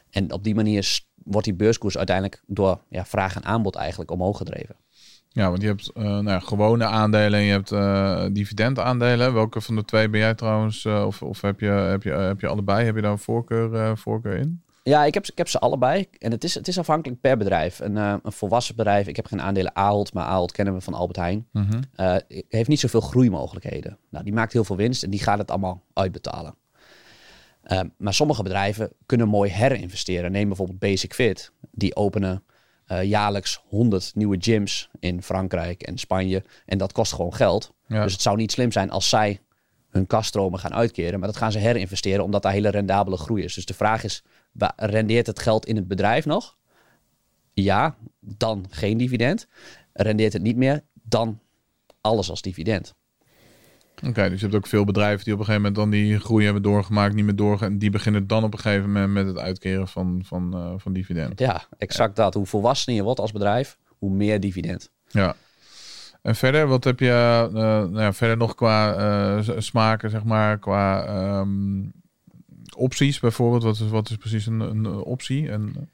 En 0.09 0.31
op 0.31 0.43
die 0.43 0.55
manier 0.55 1.01
wordt 1.23 1.45
die 1.45 1.55
beurskoers 1.55 1.97
uiteindelijk 1.97 2.43
door 2.45 2.83
ja, 2.89 3.05
vraag 3.05 3.35
en 3.35 3.43
aanbod 3.43 3.75
eigenlijk 3.75 4.11
omhoog 4.11 4.37
gedreven. 4.37 4.75
Ja, 5.33 5.49
want 5.49 5.61
je 5.61 5.67
hebt 5.67 5.91
eh, 5.91 6.03
nou 6.03 6.29
ja, 6.29 6.39
gewone 6.39 6.85
aandelen 6.85 7.39
en 7.39 7.45
je 7.45 7.51
hebt 7.51 7.71
eh 7.71 8.25
dividendaandelen. 8.31 9.33
Welke 9.33 9.61
van 9.61 9.75
de 9.75 9.85
twee 9.85 10.09
ben 10.09 10.19
jij 10.19 10.33
trouwens? 10.35 10.85
eh, 10.85 11.05
of 11.05 11.21
of 11.21 11.41
heb, 11.41 11.59
je, 11.59 11.67
heb, 11.67 12.03
je, 12.03 12.11
heb 12.11 12.39
je 12.39 12.47
allebei? 12.47 12.85
Heb 12.85 12.95
je 12.95 13.01
daar 13.01 13.11
een 13.11 13.17
voorkeur, 13.17 13.97
voorkeur 13.97 14.37
in? 14.37 14.61
Ja, 14.83 15.03
ik 15.03 15.13
heb, 15.13 15.25
ik 15.25 15.37
heb 15.37 15.47
ze 15.47 15.59
allebei. 15.59 16.07
En 16.19 16.31
het 16.31 16.43
is, 16.43 16.53
het 16.53 16.67
is 16.67 16.77
afhankelijk 16.79 17.21
per 17.21 17.37
bedrijf. 17.37 17.79
Een, 17.79 17.95
een 17.95 18.19
volwassen 18.23 18.75
bedrijf, 18.75 19.07
ik 19.07 19.15
heb 19.15 19.25
geen 19.25 19.41
aandelen 19.41 19.75
Ahold, 19.75 20.13
maar 20.13 20.25
Ahold 20.25 20.51
kennen 20.51 20.73
we 20.73 20.81
van 20.81 20.93
Albert 20.93 21.17
Heijn. 21.17 21.47
eh, 21.95 22.15
heeft 22.49 22.69
niet 22.69 22.79
zoveel 22.79 23.01
groeimogelijkheden. 23.01 23.97
Nou, 24.09 24.23
die 24.23 24.33
maakt 24.33 24.53
heel 24.53 24.63
veel 24.63 24.75
winst 24.75 25.03
en 25.03 25.09
die 25.09 25.19
gaat 25.19 25.37
het 25.37 25.51
allemaal 25.51 25.83
uitbetalen. 25.93 26.55
Maar 27.97 28.13
sommige 28.13 28.43
bedrijven 28.43 28.91
kunnen 29.05 29.27
mooi 29.27 29.51
herinvesteren. 29.51 30.31
Neem 30.31 30.47
bijvoorbeeld 30.47 30.79
Basic 30.79 31.13
Fit. 31.13 31.51
Die 31.71 31.95
openen 31.95 32.43
eh, 32.85 33.03
jaarlijks 33.03 33.61
100 33.67 34.11
nieuwe 34.15 34.37
gyms 34.39 34.89
in 34.99 35.23
Frankrijk 35.23 35.81
en 35.81 35.97
Spanje. 35.97 36.43
En 36.65 36.77
dat 36.77 36.91
kost 36.91 37.13
gewoon 37.13 37.33
geld. 37.33 37.73
Ja. 37.87 38.03
Dus 38.03 38.11
het 38.11 38.21
zou 38.21 38.37
niet 38.37 38.51
slim 38.51 38.71
zijn 38.71 38.89
als 38.89 39.09
zij 39.09 39.39
hun 39.89 40.07
kaststromen 40.07 40.59
gaan 40.59 40.73
uitkeren. 40.73 41.19
Maar 41.19 41.27
dat 41.27 41.37
gaan 41.37 41.51
ze 41.51 41.59
herinvesteren 41.59 42.23
omdat 42.23 42.41
daar 42.41 42.51
hele 42.51 42.69
rendabele 42.69 43.17
groei 43.17 43.43
is. 43.43 43.53
Dus 43.53 43.65
de 43.65 43.73
vraag 43.73 44.03
is, 44.03 44.23
rendeert 44.75 45.27
het 45.27 45.39
geld 45.39 45.65
in 45.65 45.75
het 45.75 45.87
bedrijf 45.87 46.25
nog? 46.25 46.57
Ja, 47.53 47.95
dan 48.19 48.65
geen 48.69 48.97
dividend. 48.97 49.47
Rendeert 49.93 50.33
het 50.33 50.41
niet 50.41 50.57
meer, 50.57 50.83
dan 50.93 51.39
alles 52.01 52.29
als 52.29 52.41
dividend. 52.41 52.93
Oké, 54.07 54.29
dus 54.29 54.39
je 54.39 54.45
hebt 54.45 54.57
ook 54.57 54.67
veel 54.67 54.85
bedrijven 54.85 55.23
die 55.23 55.33
op 55.33 55.39
een 55.39 55.45
gegeven 55.45 55.69
moment 55.69 55.81
dan 55.81 55.99
die 55.99 56.19
groei 56.19 56.43
hebben 56.43 56.63
doorgemaakt, 56.63 57.15
niet 57.15 57.25
meer 57.25 57.35
doorgaan. 57.35 57.71
En 57.71 57.77
die 57.77 57.89
beginnen 57.89 58.27
dan 58.27 58.43
op 58.43 58.53
een 58.53 58.59
gegeven 58.59 58.91
moment 58.91 59.13
met 59.13 59.27
het 59.27 59.37
uitkeren 59.37 59.87
van, 59.87 60.21
van, 60.25 60.53
eh, 60.53 60.73
van 60.77 60.93
dividend. 60.93 61.39
Ja, 61.39 61.63
exact 61.77 62.15
dat. 62.15 62.33
Hoe 62.33 62.45
volwassener 62.45 62.95
je 62.95 63.03
wordt 63.03 63.19
als 63.19 63.31
bedrijf, 63.31 63.77
hoe 63.97 64.09
meer 64.09 64.39
dividend. 64.39 64.91
Ja. 65.09 65.35
En 66.21 66.35
verder, 66.35 66.67
wat 66.67 66.83
heb 66.83 66.99
je 66.99 67.09
eh, 67.09 67.53
nou 67.53 67.99
ja, 67.99 68.13
verder 68.13 68.37
nog 68.37 68.55
qua 68.55 68.95
eh, 68.95 69.57
smaken, 69.57 70.09
zeg 70.09 70.23
maar, 70.23 70.59
qua 70.59 71.05
ehm, 71.05 71.89
opties 72.75 73.19
bijvoorbeeld? 73.19 73.63
Wat 73.63 73.75
is, 73.75 73.89
wat 73.89 74.09
is 74.09 74.15
precies 74.15 74.45
een, 74.45 74.59
een 74.59 74.87
optie? 74.87 75.49
En, 75.49 75.89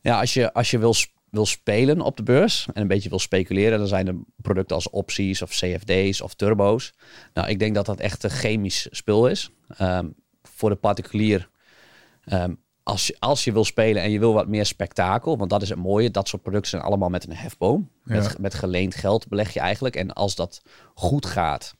Ja, 0.00 0.20
als 0.20 0.34
je, 0.34 0.52
als 0.52 0.70
je 0.70 0.78
wil, 0.78 0.94
wil 1.30 1.46
spelen 1.46 2.00
op 2.00 2.16
de 2.16 2.22
beurs 2.22 2.68
en 2.72 2.82
een 2.82 2.88
beetje 2.88 3.08
wil 3.08 3.18
speculeren, 3.18 3.78
dan 3.78 3.88
zijn 3.88 4.06
er 4.06 4.14
producten 4.36 4.76
als 4.76 4.90
opties 4.90 5.42
of 5.42 5.50
CFD's 5.50 6.20
of 6.20 6.34
turbo's. 6.34 6.92
Nou, 7.34 7.48
ik 7.48 7.58
denk 7.58 7.74
dat 7.74 7.86
dat 7.86 8.00
echt 8.00 8.24
een 8.24 8.30
chemisch 8.30 8.86
spul 8.90 9.26
is. 9.28 9.50
Ehm, 9.76 10.08
voor 10.42 10.70
de 10.70 10.76
particulier, 10.76 11.50
ehm, 12.24 12.54
als, 12.82 13.06
je, 13.06 13.16
als 13.18 13.44
je 13.44 13.52
wil 13.52 13.64
spelen 13.64 14.02
en 14.02 14.10
je 14.10 14.18
wil 14.18 14.32
wat 14.32 14.48
meer 14.48 14.66
spektakel, 14.66 15.38
want 15.38 15.50
dat 15.50 15.62
is 15.62 15.68
het 15.68 15.78
mooie, 15.78 16.10
dat 16.10 16.28
soort 16.28 16.42
producten 16.42 16.70
zijn 16.70 16.82
allemaal 16.82 17.08
met 17.08 17.26
een 17.26 17.36
hefboom. 17.36 17.90
Met, 18.02 18.24
Ja. 18.24 18.32
met 18.40 18.54
geleend 18.54 18.94
geld 18.94 19.28
beleg 19.28 19.54
je 19.54 19.60
eigenlijk. 19.60 19.96
En 19.96 20.12
als 20.12 20.34
dat 20.34 20.62
goed 20.94 21.26
gaat, 21.26 21.74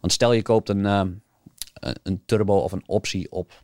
want 0.00 0.12
stel 0.12 0.32
je 0.32 0.42
koopt 0.42 0.68
een, 0.68 0.86
ehm, 0.86 1.12
een 2.02 2.22
turbo 2.26 2.56
of 2.56 2.72
een 2.72 2.88
optie 2.88 3.30
op 3.32 3.62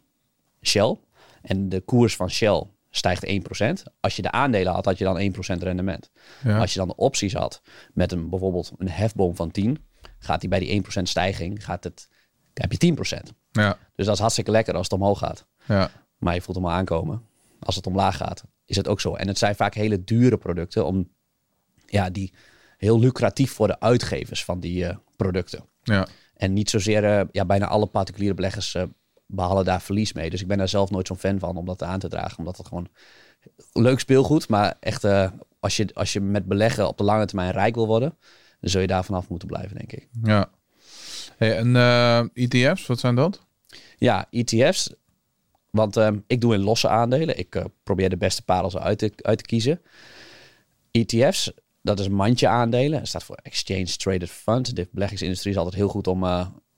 Shell. 0.62 0.96
En 1.42 1.68
de 1.68 1.80
koers 1.80 2.16
van 2.16 2.30
Shell 2.30 2.66
stijgt 2.96 3.26
1%. 3.26 3.92
Als 4.00 4.16
je 4.16 4.22
de 4.22 4.30
aandelen 4.30 4.72
had, 4.72 4.84
had 4.84 4.98
je 4.98 5.04
dan 5.04 5.20
1% 5.58 5.62
rendement. 5.62 6.10
Ja. 6.44 6.58
Als 6.58 6.72
je 6.72 6.78
dan 6.78 6.88
de 6.88 6.96
opties 6.96 7.32
had 7.32 7.62
met 7.92 8.12
een, 8.12 8.30
bijvoorbeeld 8.30 8.72
een 8.78 8.88
hefboom 8.88 9.36
van 9.36 9.50
10, 9.50 9.78
gaat 10.18 10.40
die 10.40 10.48
bij 10.48 10.58
die 10.58 10.82
1% 10.84 11.02
stijging, 11.02 11.64
gaat 11.64 11.84
het, 11.84 12.08
heb 12.54 12.72
je 12.72 12.94
10%. 12.96 13.32
ja, 13.52 13.78
Dus 13.94 14.06
dat 14.06 14.14
is 14.14 14.20
hartstikke 14.20 14.50
lekker 14.50 14.74
als 14.74 14.88
het 14.88 15.00
omhoog 15.00 15.18
gaat. 15.18 15.46
ja, 15.66 15.90
Maar 16.18 16.34
je 16.34 16.40
voelt 16.40 16.56
hem 16.56 16.66
al 16.66 16.72
aankomen. 16.72 17.22
Als 17.60 17.76
het 17.76 17.86
omlaag 17.86 18.16
gaat, 18.16 18.44
is 18.64 18.76
het 18.76 18.88
ook 18.88 19.00
zo. 19.00 19.14
En 19.14 19.28
het 19.28 19.38
zijn 19.38 19.54
vaak 19.54 19.74
hele 19.74 20.04
dure 20.04 20.36
producten, 20.36 20.86
om, 20.86 21.08
ja, 21.86 22.10
die 22.10 22.32
heel 22.76 22.98
lucratief 22.98 23.52
voor 23.52 23.66
de 23.66 23.80
uitgevers 23.80 24.44
van 24.44 24.60
die 24.60 24.86
eh, 24.86 24.96
producten. 25.16 25.64
ja. 25.82 26.06
En 26.36 26.52
niet 26.52 26.70
zozeer, 26.70 27.04
eh, 27.04 27.26
ja, 27.32 27.44
bijna 27.44 27.66
alle 27.66 27.86
particuliere 27.86 28.34
beleggers 28.34 28.74
eh, 28.74 28.82
behalen 29.26 29.64
daar 29.64 29.82
verlies 29.82 30.12
mee. 30.12 30.30
Dus 30.30 30.40
ik 30.40 30.46
ben 30.46 30.58
daar 30.58 30.68
zelf 30.68 30.90
nooit 30.90 31.06
zo'n 31.06 31.18
fan 31.18 31.38
van 31.38 31.56
om 31.56 31.66
dat 31.66 31.82
aan 31.82 31.98
te 31.98 32.08
dragen. 32.08 32.38
Omdat 32.38 32.56
het 32.56 32.66
gewoon 32.66 32.88
leuk 33.72 33.98
speelgoed. 33.98 34.48
Maar 34.48 34.76
echt, 34.80 35.04
eh, 35.04 35.30
als, 35.60 35.76
je, 35.76 35.88
als 35.94 36.12
je 36.12 36.20
met 36.20 36.46
beleggen 36.46 36.88
op 36.88 36.98
de 36.98 37.04
lange 37.04 37.26
termijn 37.26 37.50
rijk 37.50 37.74
wil 37.74 37.86
worden, 37.86 38.16
dan 38.60 38.70
zul 38.70 38.80
je 38.80 38.86
daar 38.86 39.04
vanaf 39.04 39.28
moeten 39.28 39.48
blijven, 39.48 39.76
denk 39.76 39.92
ik. 39.92 40.08
ja. 40.22 40.50
Hey, 41.36 41.56
en 41.56 41.76
eh, 41.76 42.18
ETF's, 42.32 42.86
wat 42.86 42.98
zijn 42.98 43.14
dat? 43.14 43.46
Ja, 43.96 44.26
ETF's. 44.30 44.94
Want 45.70 45.96
ehm, 45.96 46.18
ik 46.26 46.40
doe 46.40 46.54
in 46.54 46.60
losse 46.60 46.88
aandelen. 46.88 47.38
Ik 47.38 47.54
eh, 47.54 47.64
probeer 47.82 48.08
de 48.08 48.16
beste 48.16 48.42
parels 48.42 48.76
uit 48.76 48.98
te, 48.98 49.12
uit 49.16 49.38
te 49.38 49.44
kiezen. 49.44 49.80
ETF's, 50.90 51.52
dat 51.82 51.98
is 52.00 52.06
een 52.06 52.14
mandje 52.14 52.48
aandelen. 52.48 52.98
Dat 52.98 53.08
staat 53.08 53.24
voor 53.24 53.38
Exchange 53.42 53.96
Traded 53.96 54.30
Fund. 54.30 54.76
De 54.76 54.88
beleggingsindustrie 54.90 55.52
is 55.52 55.58
altijd 55.58 55.76
heel 55.76 55.88
goed 55.88 56.06
om 56.06 56.24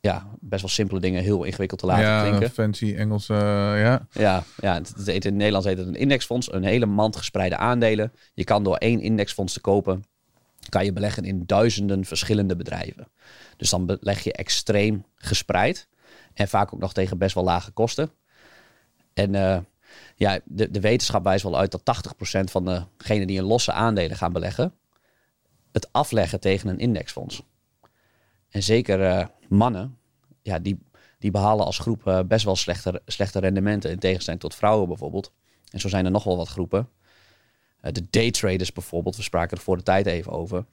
ja, 0.09 0.27
best 0.41 0.61
wel 0.61 0.71
simpele 0.71 1.01
dingen 1.01 1.23
heel 1.23 1.45
ingewikkeld 1.45 1.81
te 1.81 1.87
laten 1.87 2.05
ja, 2.05 2.29
klinken. 2.29 2.51
fancy 2.51 2.95
Engelse, 2.95 3.35
eh, 3.35 3.41
ja. 3.81 4.07
Ja, 4.13 4.45
ja 4.57 4.75
het, 4.75 4.89
het 4.89 5.07
heet 5.07 5.25
in 5.25 5.31
het 5.31 5.35
Nederlands 5.35 5.67
heet 5.67 5.79
het 5.79 5.87
een 5.87 5.95
indexfonds. 5.95 6.53
Een 6.53 6.65
hele 6.65 6.87
mand 6.87 7.17
gespreide 7.17 7.57
aandelen. 7.57 8.13
Je 8.35 8.45
kan 8.45 8.65
door 8.65 8.77
één 8.77 9.01
indexfonds 9.01 9.53
te 9.53 9.61
kopen, 9.61 10.05
kan 10.69 10.85
je 10.85 10.93
beleggen 10.93 11.25
in 11.25 11.43
duizenden 11.47 12.05
verschillende 12.05 12.57
bedrijven. 12.57 13.09
Dus 13.57 13.71
dan 13.71 13.87
beleg 13.87 14.25
je 14.25 14.33
extreem 14.33 15.05
gespreid. 15.15 15.89
En 16.35 16.49
vaak 16.49 16.75
ook 16.75 16.81
nog 16.81 16.93
tegen 16.93 17.19
best 17.19 17.35
wel 17.35 17.45
lage 17.45 17.71
kosten. 17.71 18.11
En 19.15 19.35
eh, 19.35 19.59
ja, 20.17 20.41
de, 20.45 20.71
de 20.71 20.81
wetenschap 20.81 21.25
wijst 21.25 21.43
wel 21.43 21.59
uit 21.59 21.71
dat 21.71 22.03
80% 22.41 22.45
van 22.45 22.89
degenen 22.97 23.27
die 23.27 23.39
in 23.39 23.45
losse 23.45 23.73
aandelen 23.73 24.17
gaan 24.17 24.33
beleggen, 24.33 24.73
het 25.73 25.93
afleggen 25.93 26.41
tegen 26.41 26.69
een 26.69 26.79
indexfonds. 26.79 27.43
En 28.49 28.63
zeker 28.63 29.05
eh, 29.05 29.27
mannen, 29.49 29.98
ja, 30.43 30.59
die, 30.59 30.79
die 31.19 31.31
behalen 31.31 31.65
als 31.65 31.79
groep 31.79 32.07
eh, 32.07 32.21
best 32.27 32.45
wel 32.45 32.57
slechte, 32.57 33.03
slechte 33.07 33.39
rendementen. 33.39 33.91
In 33.91 33.99
tegenstelling 33.99 34.43
tot 34.43 34.55
vrouwen 34.55 34.89
bijvoorbeeld. 34.89 35.33
En 35.71 35.81
zo 35.81 35.89
zijn 35.89 36.05
er 36.05 36.11
nog 36.11 36.25
wel 36.25 36.37
wat 36.37 36.49
groepen. 36.49 36.89
Eh, 37.81 37.93
de 37.93 38.07
daytraders 38.11 38.73
bijvoorbeeld, 38.73 39.17
we 39.17 39.23
spraken 39.23 39.57
er 39.57 39.63
voor 39.63 39.77
de 39.77 39.83
tijd 39.83 40.07
even 40.07 40.33
over. 40.33 40.65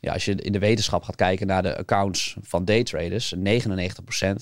Ja, 0.00 0.12
als 0.12 0.24
je 0.24 0.34
in 0.34 0.52
de 0.52 0.58
wetenschap 0.58 1.02
gaat 1.02 1.16
kijken 1.16 1.46
naar 1.46 1.62
de 1.62 1.76
accounts 1.76 2.36
van 2.40 2.64
daytraders, 2.64 3.34
99% 3.34 3.40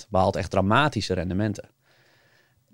behaalt 0.08 0.36
echt 0.36 0.50
dramatische 0.50 1.14
rendementen. 1.14 1.68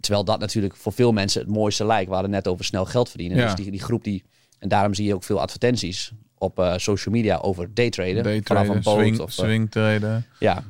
Terwijl 0.00 0.24
dat 0.24 0.40
natuurlijk 0.40 0.76
voor 0.76 0.92
veel 0.92 1.12
mensen 1.12 1.40
het 1.40 1.50
mooiste 1.50 1.86
lijkt. 1.86 2.08
We 2.08 2.12
hadden 2.12 2.30
net 2.30 2.48
over 2.48 2.64
snel 2.64 2.84
geld 2.84 3.08
verdienen. 3.08 3.36
Ja. 3.36 3.44
Dus 3.44 3.54
die, 3.54 3.70
die 3.70 3.82
groep 3.82 4.04
die. 4.04 4.24
En 4.58 4.68
daarom 4.68 4.94
zie 4.94 5.06
je 5.06 5.14
ook 5.14 5.24
veel 5.24 5.40
advertenties 5.40 6.12
op 6.38 6.58
eh, 6.58 6.74
social 6.76 7.14
media 7.14 7.36
over 7.36 7.74
daytraden. 7.74 8.14
vanaf 8.14 8.32
Daytraden, 8.32 8.76
een 8.76 8.82
boot 8.82 8.98
swing, 8.98 9.18
of, 9.20 9.32
swingtraden. 9.32 10.26
ja. 10.38 10.64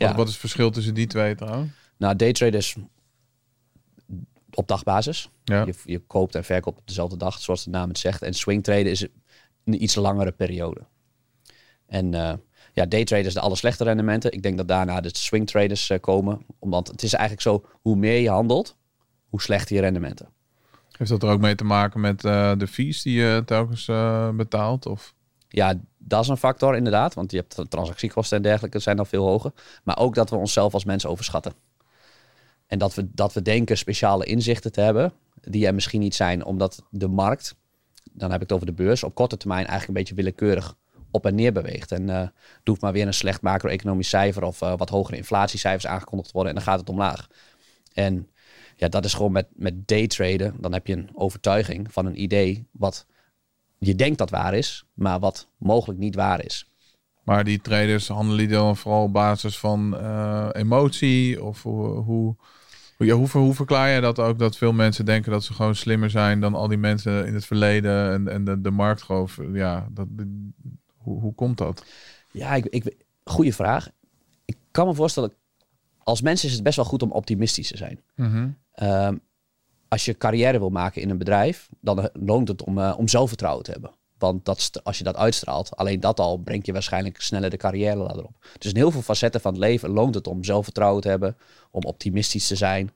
Ja. 0.00 0.06
Wat, 0.06 0.16
wat 0.16 0.26
is 0.26 0.32
het 0.32 0.40
verschil 0.40 0.70
tussen 0.70 0.94
die 0.94 1.06
twee 1.06 1.34
trouwens? 1.34 1.70
Nou, 1.96 2.16
daytraders 2.16 2.76
op 4.50 4.68
dagbasis. 4.68 5.30
Ja. 5.44 5.64
Je, 5.64 5.74
je 5.84 5.98
koopt 5.98 6.34
en 6.34 6.44
verkoopt 6.44 6.78
op 6.78 6.86
dezelfde 6.86 7.16
dag, 7.16 7.40
zoals 7.40 7.64
de 7.64 7.70
naam 7.70 7.88
het 7.88 7.98
zegt. 7.98 8.22
En 8.22 8.34
swingtraden 8.34 8.90
is 8.90 9.06
een 9.64 9.82
iets 9.82 9.94
langere 9.94 10.32
periode. 10.32 10.80
En 11.86 12.14
eh 12.14 12.32
ja, 12.72 12.86
daytraders 12.86 13.34
de 13.34 13.40
alle 13.40 13.56
slechte 13.56 13.84
rendementen. 13.84 14.32
Ik 14.32 14.42
denk 14.42 14.56
dat 14.56 14.68
daarna 14.68 15.00
de 15.00 15.10
swingtraders 15.12 15.90
eh, 15.90 16.00
komen. 16.00 16.46
Omdat 16.58 16.86
het 16.86 17.02
is 17.02 17.12
eigenlijk 17.12 17.42
zo, 17.42 17.64
hoe 17.80 17.96
meer 17.96 18.20
je 18.20 18.30
handelt, 18.30 18.76
hoe 19.28 19.40
slechter 19.42 19.74
je 19.74 19.80
rendementen. 19.80 20.28
Heeft 20.96 21.10
dat 21.10 21.22
er 21.22 21.28
ook 21.28 21.40
mee 21.40 21.54
te 21.54 21.64
maken 21.64 22.00
met 22.00 22.24
eh, 22.24 22.52
de 22.56 22.66
fees 22.66 23.02
die 23.02 23.14
je 23.14 23.42
telkens 23.46 23.84
betaalt? 24.36 24.86
Of? 24.86 25.14
Ja, 25.52 25.74
dat 25.98 26.22
is 26.22 26.28
een 26.28 26.36
factor 26.36 26.76
inderdaad. 26.76 27.14
Want 27.14 27.30
je 27.30 27.36
hebt 27.36 27.70
transactiekosten 27.70 28.36
en 28.36 28.42
dergelijke 28.42 28.78
zijn 28.78 28.96
dan 28.96 29.06
veel 29.06 29.26
hoger. 29.26 29.52
Maar 29.84 29.98
ook 29.98 30.14
dat 30.14 30.30
we 30.30 30.36
onszelf 30.36 30.74
als 30.74 30.84
mensen 30.84 31.10
overschatten. 31.10 31.52
En 32.66 32.78
dat 32.78 32.94
we, 32.94 33.08
dat 33.12 33.32
we 33.32 33.42
denken 33.42 33.78
speciale 33.78 34.24
inzichten 34.24 34.72
te 34.72 34.80
hebben. 34.80 35.12
Die 35.40 35.66
er 35.66 35.74
misschien 35.74 36.00
niet 36.00 36.14
zijn 36.14 36.44
omdat 36.44 36.82
de 36.90 37.08
markt, 37.08 37.54
dan 38.12 38.30
heb 38.30 38.42
ik 38.42 38.48
het 38.48 38.52
over 38.52 38.66
de 38.66 38.82
beurs, 38.82 39.02
op 39.02 39.14
korte 39.14 39.36
termijn 39.36 39.66
eigenlijk 39.66 39.88
een 39.88 40.04
beetje 40.04 40.14
willekeurig 40.14 40.76
op 41.10 41.26
en 41.26 41.34
neer 41.34 41.52
beweegt. 41.52 41.92
En 41.92 42.10
eh 42.10 42.28
doet 42.62 42.80
maar 42.80 42.92
weer 42.92 43.06
een 43.06 43.14
slecht 43.14 43.42
macro-economisch 43.42 44.08
cijfer 44.08 44.42
of 44.42 44.62
eh, 44.62 44.76
wat 44.76 44.88
hogere 44.88 45.16
inflatiecijfers 45.16 45.86
aangekondigd 45.86 46.32
worden. 46.32 46.50
En 46.50 46.58
dan 46.58 46.68
gaat 46.68 46.80
het 46.80 46.88
omlaag. 46.88 47.26
En 47.92 48.30
ja, 48.76 48.88
dat 48.88 49.04
is 49.04 49.14
gewoon 49.14 49.32
met, 49.32 49.46
met 49.52 49.88
daytraden. 49.88 50.54
Dan 50.60 50.72
heb 50.72 50.86
je 50.86 50.92
een 50.92 51.10
overtuiging 51.14 51.92
van 51.92 52.06
een 52.06 52.22
idee 52.22 52.66
wat 52.70 53.06
je 53.80 53.94
denkt 53.94 54.18
dat 54.18 54.30
waar 54.30 54.54
is, 54.54 54.84
maar 54.94 55.18
wat 55.18 55.48
mogelijk 55.58 55.98
niet 55.98 56.14
waar 56.14 56.44
is. 56.44 56.68
Maar 57.24 57.44
die 57.44 57.60
traders 57.60 58.08
handelen 58.08 58.38
die 58.38 58.56
dan 58.56 58.76
vooral 58.76 59.02
op 59.02 59.12
basis 59.12 59.58
van 59.58 59.96
eh, 59.96 60.48
emotie? 60.52 61.42
Of 61.42 61.62
hoe, 61.62 61.86
hoe, 61.86 62.36
ja, 62.98 63.14
hoe, 63.14 63.28
hoe 63.28 63.54
verklaar 63.54 63.90
je 63.90 64.00
dat 64.00 64.18
ook? 64.18 64.38
Dat 64.38 64.56
veel 64.56 64.72
mensen 64.72 65.04
denken 65.04 65.32
dat 65.32 65.44
ze 65.44 65.54
gewoon 65.54 65.74
slimmer 65.74 66.10
zijn 66.10 66.40
dan 66.40 66.54
al 66.54 66.68
die 66.68 66.78
mensen 66.78 67.26
in 67.26 67.34
het 67.34 67.44
verleden 67.44 68.12
en, 68.12 68.28
en 68.28 68.44
de, 68.44 68.60
de 68.60 68.70
markt 68.70 69.02
gewoon. 69.02 69.28
Ja, 69.52 69.88
dat, 69.90 70.06
Hoe, 70.96 71.20
hoe 71.20 71.34
komt 71.34 71.58
dat? 71.58 71.84
Ja, 72.30 72.54
ik, 72.54 72.66
ik, 72.66 72.96
goede 73.24 73.52
vraag. 73.52 73.88
Ik 74.44 74.56
kan 74.70 74.86
me 74.86 74.94
voorstellen, 74.94 75.32
als 75.98 76.20
mens 76.20 76.44
is 76.44 76.52
het 76.52 76.62
best 76.62 76.76
wel 76.76 76.84
goed 76.84 77.02
om 77.02 77.12
optimistisch 77.12 77.68
te 77.68 77.76
zijn. 77.76 78.00
Ehm, 78.72 79.16
als 79.90 80.04
je 80.04 80.16
carrière 80.16 80.58
wil 80.58 80.70
maken 80.70 81.02
in 81.02 81.10
een 81.10 81.18
bedrijf, 81.18 81.68
dan 81.80 82.10
loont 82.12 82.48
het 82.48 82.64
om, 82.64 82.78
eh, 82.78 82.94
om 82.98 83.08
zelfvertrouwen 83.08 83.64
te 83.64 83.70
hebben. 83.70 83.90
Want 84.18 84.44
dat, 84.44 84.80
als 84.82 84.98
je 84.98 85.04
dat 85.04 85.16
uitstraalt, 85.16 85.76
alleen 85.76 86.00
dat 86.00 86.20
al 86.20 86.36
brengt 86.36 86.66
je 86.66 86.72
waarschijnlijk 86.72 87.20
sneller 87.20 87.50
de 87.50 87.56
carrière 87.56 87.96
ladder 87.96 88.24
op. 88.24 88.46
Dus 88.58 88.70
in 88.70 88.76
heel 88.76 88.90
veel 88.90 89.02
facetten 89.02 89.40
van 89.40 89.52
het 89.52 89.60
leven 89.60 89.90
loont 89.90 90.14
het 90.14 90.26
om 90.26 90.44
zelfvertrouwen 90.44 91.02
te 91.02 91.08
hebben, 91.08 91.36
om 91.70 91.84
optimistisch 91.84 92.46
te 92.46 92.56
zijn. 92.56 92.90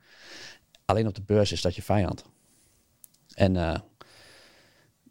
Alleen 0.85 1.07
op 1.07 1.15
de 1.15 1.23
beurs 1.23 1.53
is 1.53 1.63
dat 1.63 1.75
je 1.75 1.83
vijand. 1.83 2.25
En 3.35 3.57
eh, 3.57 3.79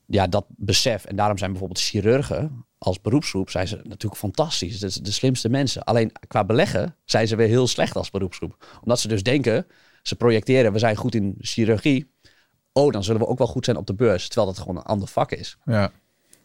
ja, 0.05 0.27
dat 0.27 0.45
besef. 0.47 1.05
En 1.05 1.15
daarom 1.15 1.37
zijn 1.37 1.51
bijvoorbeeld 1.51 1.81
chirurgen 1.81 2.65
als 2.77 3.01
beroepsgroep 3.01 3.49
zijn 3.49 3.67
ze 3.67 3.75
natuurlijk 3.75 4.21
fantastisch. 4.21 4.79
Dat 4.79 4.99
de 5.01 5.11
slimste 5.11 5.49
mensen. 5.49 5.83
Alleen 5.83 6.11
qua 6.27 6.43
beleggen 6.43 6.95
zijn 7.05 7.27
ze 7.27 7.35
weer 7.35 7.47
heel 7.47 7.67
slecht 7.67 7.95
als 7.95 8.09
beroepsgroep. 8.09 8.79
Omdat 8.81 8.99
ze 8.99 9.07
dus 9.07 9.23
denken, 9.23 9.65
ze 10.03 10.15
projecteren, 10.15 10.73
we 10.73 10.79
zijn 10.79 10.95
goed 10.95 11.15
in 11.15 11.35
chirurgie. 11.39 12.11
Oh, 12.73 12.91
dan 12.91 13.03
zullen 13.03 13.21
we 13.21 13.27
ook 13.27 13.37
wel 13.37 13.47
goed 13.47 13.65
zijn 13.65 13.77
op 13.77 13.87
de 13.87 13.93
beurs. 13.93 14.27
Terwijl 14.27 14.47
dat 14.53 14.59
gewoon 14.59 14.77
een 14.77 14.83
ander 14.83 15.07
vak 15.07 15.31
is. 15.31 15.57
Ja. 15.65 15.91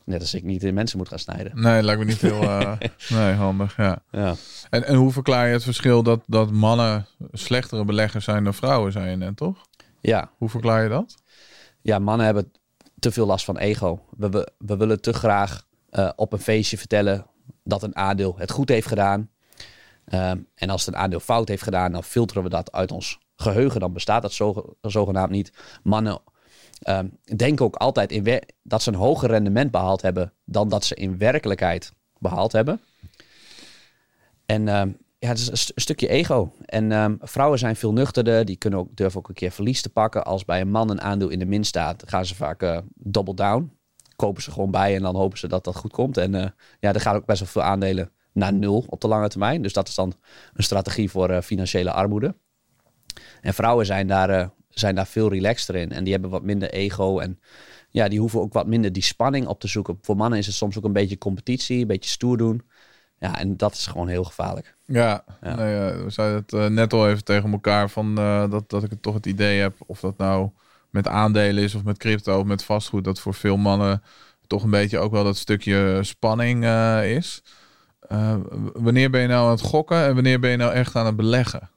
Net 0.04 0.20
als 0.20 0.34
ik 0.34 0.42
niet 0.42 0.62
in 0.62 0.74
mensen 0.74 0.98
moet 0.98 1.08
gaan 1.08 1.18
snijden. 1.18 1.60
Nee, 1.60 1.82
lijkt 1.82 2.00
me 2.00 2.06
niet 2.06 2.20
heel 2.20 2.42
eh, 2.42 2.72
nee, 3.18 3.32
handig. 3.34 3.76
Ja. 3.76 4.02
Ja. 4.10 4.34
En, 4.70 4.84
en 4.86 4.94
hoe 4.94 5.12
verklaar 5.12 5.46
je 5.46 5.52
het 5.52 5.62
verschil 5.64 6.02
dat, 6.02 6.20
dat 6.26 6.50
mannen 6.50 7.06
slechtere 7.32 7.84
beleggers 7.84 8.24
zijn 8.24 8.44
dan 8.44 8.54
vrouwen, 8.54 8.92
zei 8.92 9.10
je 9.10 9.16
net, 9.16 9.36
toch? 9.36 9.66
Ja, 10.00 10.30
Hoe 10.36 10.48
verklaar 10.48 10.82
je 10.82 10.88
dat? 10.88 11.14
ja, 11.82 11.98
mannen 11.98 12.26
hebben 12.26 12.52
te 12.98 13.10
veel 13.12 13.26
last 13.26 13.44
van 13.44 13.58
ego. 13.58 14.04
We, 14.16 14.28
we, 14.28 14.48
we 14.58 14.76
willen 14.76 15.00
te 15.00 15.12
graag 15.12 15.66
eh, 15.90 16.10
op 16.16 16.32
een 16.32 16.38
feestje 16.38 16.78
vertellen 16.78 17.26
dat 17.64 17.82
een 17.82 17.96
aandeel 17.96 18.34
het 18.38 18.50
goed 18.50 18.68
heeft 18.68 18.86
gedaan. 18.86 19.30
Ehm, 20.04 20.38
en 20.54 20.70
als 20.70 20.86
het 20.86 20.94
een 20.94 21.00
aandeel 21.00 21.20
fout 21.20 21.48
heeft 21.48 21.62
gedaan, 21.62 21.92
dan 21.92 22.04
filteren 22.04 22.42
we 22.42 22.48
dat 22.48 22.72
uit 22.72 22.92
ons 22.92 23.18
geheugen. 23.40 23.80
Dan 23.80 23.92
bestaat 23.92 24.22
dat 24.22 24.32
zo, 24.32 24.76
zogenaamd 24.80 25.30
niet. 25.30 25.52
Mannen 25.82 26.20
ehm, 26.82 27.08
denken 27.36 27.64
ook 27.64 27.76
altijd 27.76 28.12
in 28.12 28.42
dat 28.62 28.82
ze 28.82 28.88
een 28.88 28.96
hoger 28.96 29.28
rendement 29.28 29.70
behaald 29.70 30.02
hebben 30.02 30.32
dan 30.44 30.68
dat 30.68 30.84
ze 30.84 30.94
in 30.94 31.18
werkelijkheid 31.18 31.92
behaald 32.18 32.52
hebben. 32.52 32.80
En 34.46 34.68
ehm, 34.68 34.90
ja, 35.18 35.28
het 35.28 35.38
is 35.38 35.48
een 35.74 35.82
stukje 35.82 36.08
ego. 36.08 36.52
En 36.64 36.92
ehm, 36.92 37.14
vrouwen 37.20 37.58
zijn 37.58 37.76
veel 37.76 37.92
nuchterder. 37.92 38.44
Die 38.44 38.56
kunnen 38.56 38.78
ook, 38.78 38.96
durven 38.96 39.18
ook 39.18 39.28
een 39.28 39.34
keer 39.34 39.50
verlies 39.50 39.82
te 39.82 39.90
pakken. 39.90 40.24
Als 40.24 40.44
bij 40.44 40.60
een 40.60 40.70
man 40.70 40.90
een 40.90 41.00
aandeel 41.00 41.28
in 41.28 41.38
de 41.38 41.44
min 41.46 41.64
staat, 41.64 42.02
gaan 42.06 42.26
ze 42.26 42.34
vaak 42.34 42.62
eh, 42.62 42.78
double 42.94 43.34
down. 43.34 43.72
Kopen 44.16 44.42
ze 44.42 44.50
gewoon 44.50 44.70
bij 44.70 44.94
en 44.94 45.02
dan 45.02 45.16
hopen 45.16 45.38
ze 45.38 45.48
dat 45.48 45.64
dat 45.64 45.76
goed 45.76 45.92
komt. 45.92 46.16
En 46.16 46.34
eh, 46.34 46.50
ja, 46.80 46.92
er 46.92 47.00
gaan 47.00 47.16
ook 47.16 47.26
best 47.26 47.40
wel 47.40 47.48
veel 47.48 47.62
aandelen 47.62 48.10
naar 48.32 48.52
nul 48.52 48.84
op 48.88 49.00
de 49.00 49.08
lange 49.08 49.28
termijn. 49.28 49.62
Dus 49.62 49.72
dat 49.72 49.88
is 49.88 49.94
dan 49.94 50.12
een 50.54 50.62
strategie 50.62 51.10
voor 51.10 51.30
eh, 51.30 51.40
financiële 51.40 51.92
armoede. 51.92 52.34
En 53.40 53.54
vrouwen 53.54 53.86
zijn 53.86 54.06
daar, 54.06 54.30
eh, 54.30 54.48
zijn 54.68 54.94
daar 54.94 55.06
veel 55.06 55.28
relaxter 55.28 55.74
in. 55.74 55.92
En 55.92 56.04
die 56.04 56.12
hebben 56.12 56.30
wat 56.30 56.42
minder 56.42 56.70
ego. 56.70 57.18
En 57.18 57.40
ja, 57.90 58.08
die 58.08 58.20
hoeven 58.20 58.40
ook 58.40 58.52
wat 58.52 58.66
minder 58.66 58.92
die 58.92 59.02
spanning 59.02 59.46
op 59.46 59.60
te 59.60 59.68
zoeken. 59.68 59.98
Voor 60.02 60.16
mannen 60.16 60.38
is 60.38 60.46
het 60.46 60.54
soms 60.54 60.78
ook 60.78 60.84
een 60.84 60.92
beetje 60.92 61.18
competitie, 61.18 61.80
een 61.80 61.86
beetje 61.86 62.10
stoer 62.10 62.36
doen. 62.36 62.62
Ja, 63.18 63.38
en 63.38 63.56
dat 63.56 63.72
is 63.72 63.86
gewoon 63.86 64.08
heel 64.08 64.24
gevaarlijk. 64.24 64.74
Ja, 64.84 65.24
eh, 65.40 65.54
we 65.56 66.04
zeiden 66.06 66.36
het 66.36 66.52
eh, 66.52 66.66
net 66.66 66.92
al 66.92 67.08
even 67.08 67.24
tegen 67.24 67.52
elkaar 67.52 67.90
van 67.90 68.14
dat, 68.50 68.70
dat 68.70 68.82
ik 68.82 68.90
het 68.90 69.02
toch 69.02 69.14
het 69.14 69.26
idee 69.26 69.60
heb 69.60 69.76
of 69.86 70.00
dat 70.00 70.16
nou 70.16 70.50
met 70.90 71.08
aandelen 71.08 71.62
is 71.62 71.74
of 71.74 71.84
met 71.84 71.98
crypto 71.98 72.38
of 72.38 72.44
met 72.44 72.64
vastgoed, 72.64 73.04
dat 73.04 73.20
voor 73.20 73.34
veel 73.34 73.56
mannen 73.56 74.02
toch 74.46 74.62
een 74.62 74.70
beetje 74.70 74.98
ook 74.98 75.12
wel 75.12 75.24
dat 75.24 75.36
stukje 75.36 75.98
spanning 76.02 76.64
is. 77.04 77.42
Wanneer 78.72 79.10
ben 79.10 79.20
je 79.20 79.26
nou 79.28 79.44
aan 79.44 79.50
het 79.50 79.60
gokken 79.60 80.04
en 80.04 80.14
wanneer 80.14 80.40
ben 80.40 80.50
je 80.50 80.56
nou 80.56 80.72
echt 80.72 80.96
aan 80.96 81.06
het 81.06 81.16
beleggen? 81.16 81.70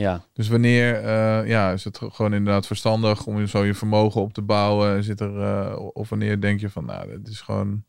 Ja, 0.00 0.24
Dus 0.32 0.48
wanneer 0.48 0.94
eh, 1.04 1.48
ja, 1.48 1.72
is 1.72 1.84
het 1.84 1.98
gewoon 1.98 2.34
inderdaad 2.34 2.66
verstandig 2.66 3.26
om 3.26 3.46
zo 3.46 3.64
je 3.64 3.74
vermogen 3.74 4.20
op 4.20 4.32
te 4.32 4.42
bouwen? 4.42 5.04
Zit 5.04 5.20
er, 5.20 5.42
eh, 5.42 5.78
of 5.92 6.08
wanneer 6.08 6.40
denk 6.40 6.60
je 6.60 6.70
van, 6.70 6.84
nou, 6.84 7.08
dit 7.08 7.28
is 7.28 7.40
gewoon, 7.40 7.84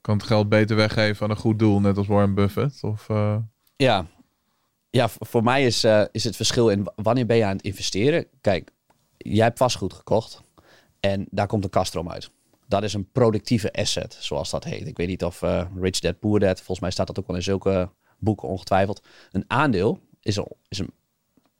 kan 0.00 0.16
het 0.16 0.26
geld 0.26 0.48
beter 0.48 0.76
weggeven 0.76 1.24
aan 1.24 1.30
een 1.30 1.36
goed 1.36 1.58
doel, 1.58 1.80
net 1.80 1.96
als 1.96 2.06
Warren 2.06 2.34
Buffett? 2.34 2.84
Of, 2.84 3.08
eh, 3.08 3.36
Ja, 3.76 4.06
ja 4.90 5.08
voor 5.08 5.42
mij 5.42 5.66
is, 5.66 5.84
is 6.12 6.24
het 6.24 6.36
verschil 6.36 6.68
in 6.68 6.86
wanneer 6.94 7.26
ben 7.26 7.36
je 7.36 7.44
aan 7.44 7.56
het 7.56 7.64
investeren. 7.64 8.26
Kijk, 8.40 8.70
jij 9.16 9.44
hebt 9.44 9.58
vastgoed 9.58 9.92
gekocht 9.92 10.42
en 11.00 11.26
daar 11.30 11.46
komt 11.46 11.64
een 11.64 11.70
kaststroom 11.70 12.10
uit. 12.10 12.30
Dat 12.66 12.82
is 12.82 12.94
een 12.94 13.10
productieve 13.12 13.72
asset, 13.72 14.16
zoals 14.20 14.50
dat 14.50 14.64
heet. 14.64 14.86
Ik 14.86 14.96
weet 14.96 15.08
niet 15.08 15.24
of 15.24 15.40
Rich 15.80 16.00
Dad 16.00 16.18
Poor 16.18 16.40
Dad, 16.40 16.56
volgens 16.56 16.80
mij 16.80 16.90
staat 16.90 17.06
dat 17.06 17.18
ook 17.18 17.26
wel 17.26 17.36
in 17.36 17.42
zulke 17.42 17.90
boeken 18.18 18.48
ongetwijfeld. 18.48 19.02
Een 19.30 19.44
aandeel 19.46 20.00
is 20.20 20.36
een, 20.36 20.46
is 20.68 20.78
een, 20.78 20.92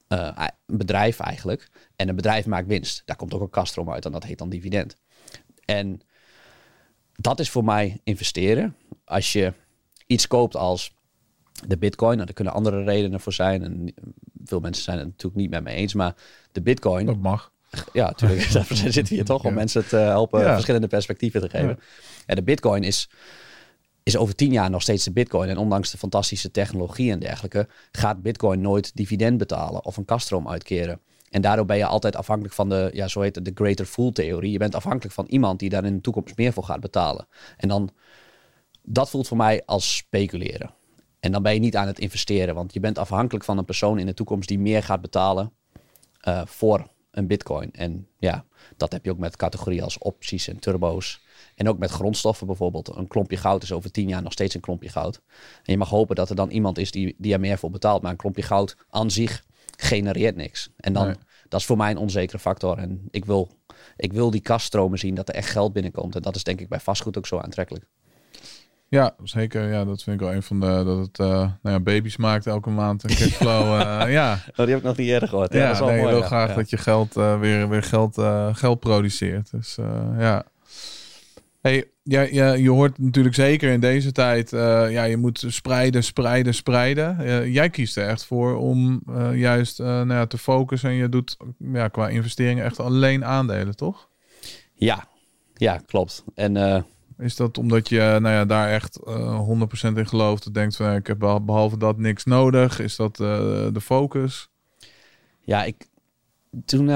eh, 0.09 0.47
een 0.67 0.77
bedrijf 0.77 1.21
eigenlijk. 1.21 1.69
En 1.97 2.09
een 2.09 2.17
bedrijf 2.17 2.47
maakt 2.47 2.67
winst. 2.67 3.03
Daar 3.05 3.17
komt 3.17 3.35
ook 3.35 3.41
een 3.41 3.51
kaststroom 3.51 3.91
uit 3.93 4.05
en 4.05 4.13
dat 4.13 4.25
heet 4.25 4.39
dan 4.39 4.49
dividend. 4.49 4.97
En 5.65 6.01
dat 7.13 7.41
is 7.41 7.51
voor 7.51 7.65
mij 7.65 8.01
investeren. 8.05 8.77
Als 9.05 9.33
je 9.33 9.53
iets 10.07 10.27
koopt 10.27 10.57
als 10.57 10.95
de 11.67 11.79
bitcoin, 11.79 12.17
nou, 12.17 12.29
er 12.29 12.35
kunnen 12.35 12.53
andere 12.53 12.85
redenen 12.85 13.21
voor 13.21 13.33
zijn. 13.33 13.63
En 13.63 13.95
veel 14.45 14.61
mensen 14.61 14.85
zijn 14.85 14.99
het 14.99 15.07
natuurlijk 15.07 15.37
niet 15.41 15.51
met 15.51 15.65
me 15.65 15.71
eens. 15.71 15.95
Maar 15.95 16.15
de 16.53 16.63
bitcoin, 16.63 17.07
dat 17.07 17.17
mag. 17.17 17.53
ja, 17.93 18.07
natuurlijk, 18.07 18.53
daarvoor 18.53 18.77
zitten 18.77 19.05
we 19.05 19.15
hier 19.15 19.25
toch 19.25 19.43
om 19.45 19.49
Ja. 19.51 19.55
mensen 19.57 19.89
te 19.89 19.97
helpen 19.97 20.41
Ja. 20.41 20.53
verschillende 20.53 20.87
perspectieven 20.87 21.41
te 21.41 21.49
geven. 21.49 21.69
Ja. 21.69 21.77
En 22.27 22.37
de 22.37 22.43
bitcoin 22.43 22.83
is, 22.83 23.11
is 24.09 24.17
over 24.17 24.35
tien 24.35 24.53
jaar 24.53 24.71
nog 24.71 24.83
steeds 24.83 25.05
de 25.05 25.13
bitcoin. 25.13 25.49
En 25.49 25.57
ondanks 25.57 25.91
de 25.91 25.99
fantastische 25.99 26.51
technologie 26.51 27.11
en 27.11 27.19
dergelijke, 27.19 27.69
gaat 27.93 28.23
bitcoin 28.23 28.61
nooit 28.61 28.97
dividend 28.97 29.39
betalen 29.39 29.85
of 29.85 29.97
een 29.97 30.05
kaststroom 30.05 30.49
uitkeren. 30.49 31.01
En 31.31 31.41
daardoor 31.43 31.65
ben 31.65 31.77
je 31.77 31.87
altijd 31.87 32.17
afhankelijk 32.17 32.55
van 32.55 32.69
de, 32.69 32.91
ja, 32.93 33.09
zo 33.09 33.21
heet 33.21 33.35
het, 33.35 33.45
de 33.45 33.53
greater 33.55 33.85
fool 33.85 34.13
theorie. 34.13 34.53
Je 34.53 34.59
bent 34.59 34.75
afhankelijk 34.75 35.15
van 35.15 35.27
iemand 35.27 35.59
die 35.59 35.69
daar 35.69 35.85
in 35.85 35.95
de 35.95 36.01
toekomst 36.01 36.37
meer 36.37 36.53
voor 36.53 36.65
gaat 36.65 36.81
betalen. 36.81 37.29
En 37.57 37.69
dan, 37.69 37.91
dat 38.83 39.11
voelt 39.11 39.29
voor 39.29 39.37
mij 39.37 39.63
als 39.67 39.97
speculeren. 39.97 40.71
En 41.21 41.33
dan 41.33 41.43
ben 41.43 41.55
je 41.55 41.61
niet 41.61 41.77
aan 41.77 41.87
het 41.87 41.99
investeren, 41.99 42.55
want 42.55 42.73
je 42.73 42.81
bent 42.81 42.99
afhankelijk 42.99 43.45
van 43.45 43.59
een 43.59 43.65
persoon 43.65 43.99
in 43.99 44.07
de 44.07 44.15
toekomst 44.15 44.49
die 44.49 44.59
meer 44.59 44.83
gaat 44.83 45.01
betalen 45.01 45.53
eh, 46.21 46.43
voor 46.45 46.87
een 47.11 47.27
bitcoin. 47.27 47.73
En 47.73 48.09
ja, 48.19 48.45
dat 48.77 48.93
heb 48.93 49.05
je 49.05 49.11
ook 49.11 49.19
met 49.19 49.37
categorieën 49.37 49.83
als 49.83 49.99
opties 49.99 50.49
en 50.49 50.59
turbo's. 50.59 51.21
En 51.59 51.69
ook 51.69 51.79
met 51.79 51.91
grondstoffen 51.91 52.47
bijvoorbeeld. 52.47 52.97
Een 52.97 53.09
klompje 53.09 53.37
goud 53.37 53.63
is 53.63 53.73
over 53.73 53.91
tien 53.91 54.09
jaar 54.09 54.23
nog 54.23 54.33
steeds 54.33 54.55
een 54.55 54.61
klompje 54.61 54.89
goud. 54.89 55.21
En 55.63 55.73
je 55.73 55.77
mag 55.79 55.89
hopen 55.89 56.17
dat 56.17 56.31
er 56.31 56.37
dan 56.37 56.51
iemand 56.51 56.79
is 56.79 56.91
die, 56.91 57.15
die 57.19 57.33
er 57.33 57.41
meer 57.41 57.59
voor 57.59 57.71
betaalt. 57.71 58.03
Maar 58.03 58.11
een 58.11 58.17
klompje 58.17 58.43
goud 58.43 58.77
aan 58.91 59.11
zich 59.11 59.45
genereert 59.77 60.37
niks. 60.37 60.69
En 60.77 60.93
dan, 60.93 61.07
Nee. 61.07 61.15
dat 61.49 61.61
is 61.61 61.67
voor 61.67 61.77
mij 61.77 61.91
een 61.91 61.97
onzekere 61.97 62.39
factor. 62.39 62.79
En 62.79 63.09
ik 63.11 63.25
wil, 63.25 63.49
ik 63.97 64.13
wil 64.13 64.31
die 64.31 64.41
kaststromen 64.41 64.99
zien, 64.99 65.15
dat 65.15 65.29
er 65.29 65.35
echt 65.35 65.51
geld 65.51 65.73
binnenkomt. 65.73 66.15
En 66.17 66.23
dat 66.23 66.37
is 66.37 66.45
denk 66.45 66.61
ik 66.61 66.69
bij 66.69 66.81
vastgoed 66.81 67.19
ook 67.19 67.27
zo 67.27 67.39
aantrekkelijk. 67.39 67.85
Ja, 68.91 69.15
zeker. 69.23 69.69
Ja, 69.73 69.85
dat 69.85 70.03
vind 70.03 70.21
ik 70.21 70.27
wel 70.27 70.35
een 70.37 70.43
van 70.43 70.61
de, 70.61 70.67
dat 70.85 70.99
het 70.99 71.19
eh, 71.19 71.27
nou 71.27 71.51
ja, 71.63 71.81
baby's 71.81 72.17
maakt 72.17 72.47
elke 72.47 72.71
maand 72.71 73.03
een 73.03 73.17
cashflow. 73.19 73.81
eh, 73.81 74.13
ja, 74.13 74.33
Oh, 74.51 74.57
die 74.57 74.67
heb 74.69 74.77
ik 74.79 74.83
nog 74.83 74.97
niet 74.97 75.09
eerder 75.09 75.29
gehoord. 75.29 75.53
ja, 75.53 75.81
nee, 75.85 76.01
je 76.01 76.07
wil 76.07 76.23
graag 76.23 76.55
dat 76.55 76.71
je 76.71 76.77
geld 76.77 77.17
eh, 77.17 77.41
weer, 77.41 77.69
weer 77.69 77.83
geld, 77.83 78.15
geld 78.53 78.81
produceert. 78.81 79.51
Dus 79.51 79.75
ja. 80.19 80.45
Hey, 81.61 81.91
ja, 82.03 82.21
ja, 82.21 82.53
je 82.53 82.71
hoort 82.71 82.99
natuurlijk 82.99 83.35
zeker 83.35 83.73
in 83.73 83.81
deze 83.81 84.13
tijd, 84.13 84.53
eh, 84.53 84.91
ja, 84.91 85.05
je 85.05 85.17
moet 85.17 85.45
spreiden, 85.47 86.05
spreiden, 86.05 86.55
spreiden. 86.55 87.51
Jij 87.51 87.71
kiest 87.71 87.97
er 87.97 88.09
echt 88.09 88.25
voor 88.25 88.57
om 88.57 89.03
eh, 89.07 89.37
juist 89.37 89.81
eh, 89.81 89.87
nou 89.87 90.13
ja, 90.13 90.27
te 90.27 90.39
focussen 90.39 90.91
en 90.91 90.95
je 90.95 91.09
doet 91.09 91.37
ja, 91.59 91.89
qua 91.89 92.09
investeringen 92.09 92.65
echt 92.65 92.81
alleen 92.81 93.25
aandelen, 93.25 93.77
toch? 93.77 94.09
Ja, 94.75 95.09
ja, 95.55 95.81
klopt. 95.87 96.25
En 96.35 96.87
Is 97.19 97.37
dat 97.37 97.59
omdat 97.59 97.89
je 97.89 97.99
nou 97.99 98.35
ja, 98.35 98.45
daar 98.45 98.69
echt 98.69 98.97
eh 99.07 99.49
100% 99.93 99.97
in 99.97 100.07
gelooft? 100.07 100.45
Dat 100.45 100.55
denkt 100.55 100.77
van 100.77 100.95
ik 100.95 101.07
heb 101.07 101.19
beh- 101.19 101.41
behalve 101.45 101.79
dat 101.79 101.99
niks 101.99 102.25
nodig. 102.25 102.81
Is 102.81 102.97
dat 102.97 103.17
de 103.17 103.81
focus? 103.81 104.49
Ja, 105.41 105.65
ik, 105.65 105.87
toen 106.65 106.89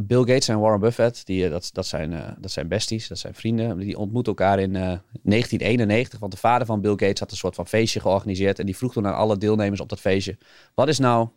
Bill 0.00 0.18
Gates 0.18 0.48
en 0.48 0.60
Warren 0.60 0.80
Buffett, 0.80 1.26
die, 1.26 1.44
eh, 1.44 1.50
dat, 1.50 1.70
dat, 1.72 1.86
zijn, 1.86 2.12
eh, 2.12 2.32
dat 2.38 2.50
zijn 2.50 2.68
besties, 2.68 3.08
dat 3.08 3.18
zijn 3.18 3.34
vrienden, 3.34 3.78
die 3.78 3.98
ontmoeten 3.98 4.32
elkaar 4.32 4.58
in 4.58 4.76
eh, 4.76 4.82
1991. 5.22 6.18
Want 6.18 6.32
de 6.32 6.38
vader 6.38 6.66
van 6.66 6.80
Bill 6.80 6.90
Gates 6.90 7.20
had 7.20 7.30
een 7.30 7.36
soort 7.36 7.54
van 7.54 7.66
feestje 7.66 8.00
georganiseerd. 8.00 8.58
En 8.58 8.66
die 8.66 8.76
vroeg 8.76 8.92
toen 8.92 9.06
aan 9.06 9.14
alle 9.14 9.38
deelnemers 9.38 9.80
op 9.80 9.88
dat 9.88 10.00
feestje: 10.00 10.38
wat 10.74 10.88
is 10.88 10.98
nou 10.98 11.28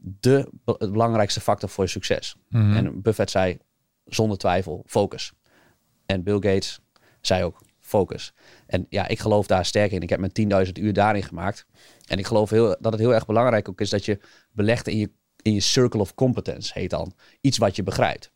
de 0.00 0.48
be- 0.64 0.88
belangrijkste 0.90 1.40
factor 1.40 1.68
voor 1.68 1.84
je 1.84 1.90
succes? 1.90 2.36
En 2.76 3.02
Buffett 3.02 3.30
zei 3.30 3.58
zonder 4.04 4.38
twijfel 4.38 4.82
focus. 4.86 5.32
En 6.06 6.22
Bill 6.22 6.34
Gates 6.34 6.80
zei 7.20 7.44
ook 7.44 7.62
focus. 7.80 8.32
En 8.66 8.86
ja, 8.88 9.08
ik 9.08 9.18
geloof 9.18 9.46
daar 9.46 9.64
sterk 9.64 9.92
in. 9.92 10.00
Ik 10.00 10.10
heb 10.10 10.20
mijn 10.20 10.66
10.000 10.66 10.72
uur 10.72 10.92
daarin 10.92 11.22
gemaakt. 11.22 11.66
En 12.06 12.18
ik 12.18 12.26
geloof 12.26 12.50
heel, 12.50 12.76
dat 12.80 12.92
het 12.92 13.00
heel 13.00 13.14
erg 13.14 13.26
belangrijk 13.26 13.68
ook 13.68 13.80
is 13.80 13.90
dat 13.90 14.04
je 14.04 14.18
belegt 14.52 14.88
in 14.88 14.96
je, 14.96 15.10
in 15.44 15.54
je 15.54 15.60
circle 15.60 16.00
of 16.00 16.14
competence, 16.14 16.70
heet 16.74 16.90
dan. 16.90 17.12
Iets 17.40 17.58
wat 17.58 17.76
je 17.76 17.82
begrijpt. 17.82 18.30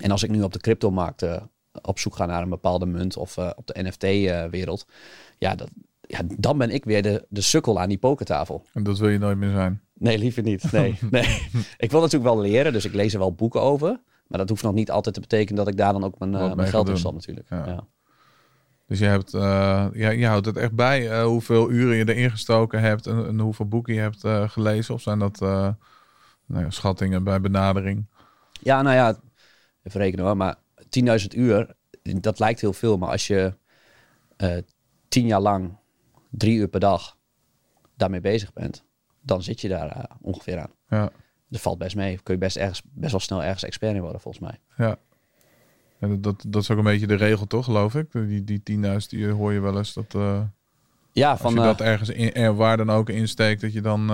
En 0.00 0.10
als 0.10 0.22
ik 0.22 0.30
nu 0.30 0.42
op 0.42 0.52
de 0.52 0.58
cryptomarkt 0.58 1.22
eh, 1.22 1.42
op 1.82 1.98
zoek 1.98 2.16
gaan 2.16 2.28
naar 2.28 2.42
een 2.42 2.48
bepaalde 2.48 2.86
munt 2.86 3.16
of 3.16 3.36
eh, 3.36 3.50
op 3.56 3.66
de 3.66 3.82
NFT-wereld. 3.82 4.86
ja, 5.38 5.54
dat, 5.54 5.68
ja, 6.00 6.20
dan 6.36 6.58
ben 6.58 6.70
ik 6.70 6.84
weer 6.84 7.02
de, 7.02 7.26
de 7.28 7.40
sukkel 7.40 7.80
aan 7.80 7.88
die 7.88 7.98
pokertafel. 7.98 8.64
En 8.72 8.82
dat 8.82 8.98
wil 8.98 9.08
je 9.08 9.18
nooit 9.18 9.38
meer 9.38 9.50
zijn. 9.50 9.80
Nee, 9.94 10.18
liever 10.18 10.42
niet. 10.42 10.72
Nee, 10.72 10.98
nee. 11.10 11.48
ik 11.76 11.90
wil 11.90 12.00
natuurlijk 12.00 12.34
wel 12.34 12.40
leren, 12.40 12.72
dus 12.72 12.84
ik 12.84 12.94
lees 12.94 13.12
er 13.12 13.18
wel 13.18 13.32
boeken 13.32 13.60
over. 13.60 14.00
Maar 14.26 14.38
dat 14.38 14.48
hoeft 14.48 14.62
nog 14.62 14.74
niet 14.74 14.90
altijd 14.90 15.14
te 15.14 15.20
betekenen 15.20 15.56
dat 15.56 15.68
ik 15.68 15.76
daar 15.76 15.92
dan 15.92 16.04
ook 16.04 16.18
mijn, 16.18 16.34
eh, 16.34 16.54
mijn 16.54 16.68
geld 16.68 16.88
in 16.88 16.98
stop 16.98 17.14
natuurlijk. 17.14 17.46
Ja. 17.50 17.66
Ja. 17.66 17.86
Dus 18.88 18.98
je, 18.98 19.04
hebt, 19.04 19.34
eh, 19.34 19.86
ja, 19.92 20.10
je 20.10 20.26
houdt 20.26 20.46
het 20.46 20.56
echt 20.56 20.72
bij 20.72 21.10
eh, 21.10 21.24
hoeveel 21.24 21.70
uren 21.70 21.96
je 21.96 22.14
erin 22.14 22.30
gestoken 22.30 22.80
hebt 22.80 23.06
en, 23.06 23.26
en 23.26 23.38
hoeveel 23.38 23.66
boeken 23.66 23.94
je 23.94 24.00
hebt 24.00 24.24
eh, 24.24 24.48
gelezen. 24.48 24.94
Of 24.94 25.00
zijn 25.00 25.18
dat 25.18 25.42
eh, 25.42 25.68
nou 26.48 26.64
ja, 26.64 26.70
schattingen 26.70 27.24
bij 27.24 27.40
benadering? 27.40 28.06
Ja, 28.60 28.82
nou 28.82 28.94
ja, 28.96 29.20
even 29.82 30.00
rekenen 30.00 30.24
hoor. 30.24 30.36
Maar 30.36 30.56
10.000 31.20 31.26
uur, 31.36 31.74
dat 32.02 32.38
lijkt 32.38 32.60
heel 32.60 32.72
veel. 32.72 32.98
Maar 32.98 33.10
als 33.10 33.26
je 33.26 33.54
eh 34.36 34.58
tien 35.08 35.26
jaar 35.26 35.40
lang, 35.40 35.76
drie 36.30 36.56
uur 36.58 36.68
per 36.68 36.80
dag 36.80 37.16
daarmee 37.96 38.20
bezig 38.20 38.52
bent, 38.52 38.84
dan 39.20 39.42
zit 39.42 39.60
je 39.60 39.68
daar 39.68 39.90
eh, 39.90 40.04
ongeveer 40.20 40.58
aan. 40.58 40.70
Ja, 40.88 41.10
Dat 41.48 41.60
valt 41.60 41.78
best 41.78 41.96
mee. 41.96 42.18
Kun 42.22 42.34
je 42.34 42.40
best, 42.40 42.56
ergens, 42.56 42.82
best 42.84 43.10
wel 43.10 43.20
snel 43.20 43.42
ergens 43.42 43.62
expert 43.64 43.94
in 43.94 44.00
worden, 44.00 44.20
volgens 44.20 44.44
mij. 44.44 44.86
ja. 44.86 44.98
Ja, 46.00 46.08
dat, 46.08 46.22
dat, 46.22 46.44
dat 46.46 46.62
is 46.62 46.70
ook 46.70 46.78
een 46.78 46.84
beetje 46.84 47.06
de 47.06 47.14
regel, 47.14 47.46
toch, 47.46 47.64
geloof 47.64 47.94
ik? 47.94 48.12
Die, 48.12 48.44
die 48.44 48.62
10.000 48.72 48.84
uur 49.10 49.32
hoor 49.32 49.52
je 49.52 49.60
wel 49.60 49.76
eens 49.76 49.94
dat 49.94 50.14
eh, 50.14 50.40
Ja, 51.12 51.30
als 51.30 51.40
van, 51.40 51.52
je 51.52 51.58
eh, 51.58 51.64
dat 51.64 51.80
ergens 51.80 52.08
in, 52.08 52.32
er, 52.34 52.56
waar 52.56 52.76
dan 52.76 52.90
ook 52.90 53.08
insteekt, 53.08 53.60
dat 53.60 53.72
je 53.72 53.80
dan 53.80 54.06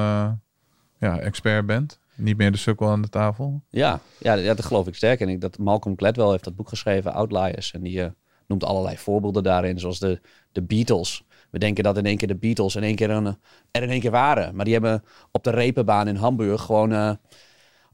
ja, 0.99 1.19
expert 1.19 1.67
bent. 1.67 1.99
Niet 2.15 2.37
meer 2.37 2.53
de 2.53 2.59
sukkel 2.59 2.89
aan 2.89 3.03
de 3.03 3.09
tafel. 3.09 3.63
ja, 3.71 4.01
ja, 4.19 4.35
ja, 4.35 4.55
dat 4.55 4.65
geloof 4.65 4.87
ik 4.87 4.95
sterk. 4.95 5.21
En 5.21 5.29
ik, 5.29 5.41
dat 5.41 5.59
Malcolm 5.59 5.97
Gladwell 5.97 6.31
heeft 6.31 6.45
dat 6.45 6.57
boek 6.57 6.69
geschreven, 6.69 7.13
Outliers. 7.13 7.73
En 7.73 7.83
die 7.83 8.03
eh, 8.03 8.11
noemt 8.47 8.65
allerlei 8.65 8.97
voorbeelden 8.97 9.43
daarin, 9.43 9.79
zoals 9.79 9.99
de, 9.99 10.21
de 10.53 10.63
Beatles. 10.63 11.25
We 11.51 11.59
denken 11.59 11.85
dat 11.85 11.97
in 11.97 12.07
één 12.07 12.17
keer 12.17 12.29
de 12.29 12.37
Beatles 12.37 12.77
in 12.77 12.83
één 12.83 12.95
keer 12.95 13.11
een, 13.11 13.27
er 13.71 13.83
in 13.83 13.91
één 13.91 14.01
keer 14.01 14.11
waren. 14.11 14.55
Maar 14.57 14.65
die 14.65 14.75
hebben 14.75 15.05
op 15.31 15.45
de 15.45 15.51
repenbaan 15.51 16.09
in 16.09 16.17
Hamburg 16.17 16.63
gewoon 16.63 16.93
eh, 16.93 17.11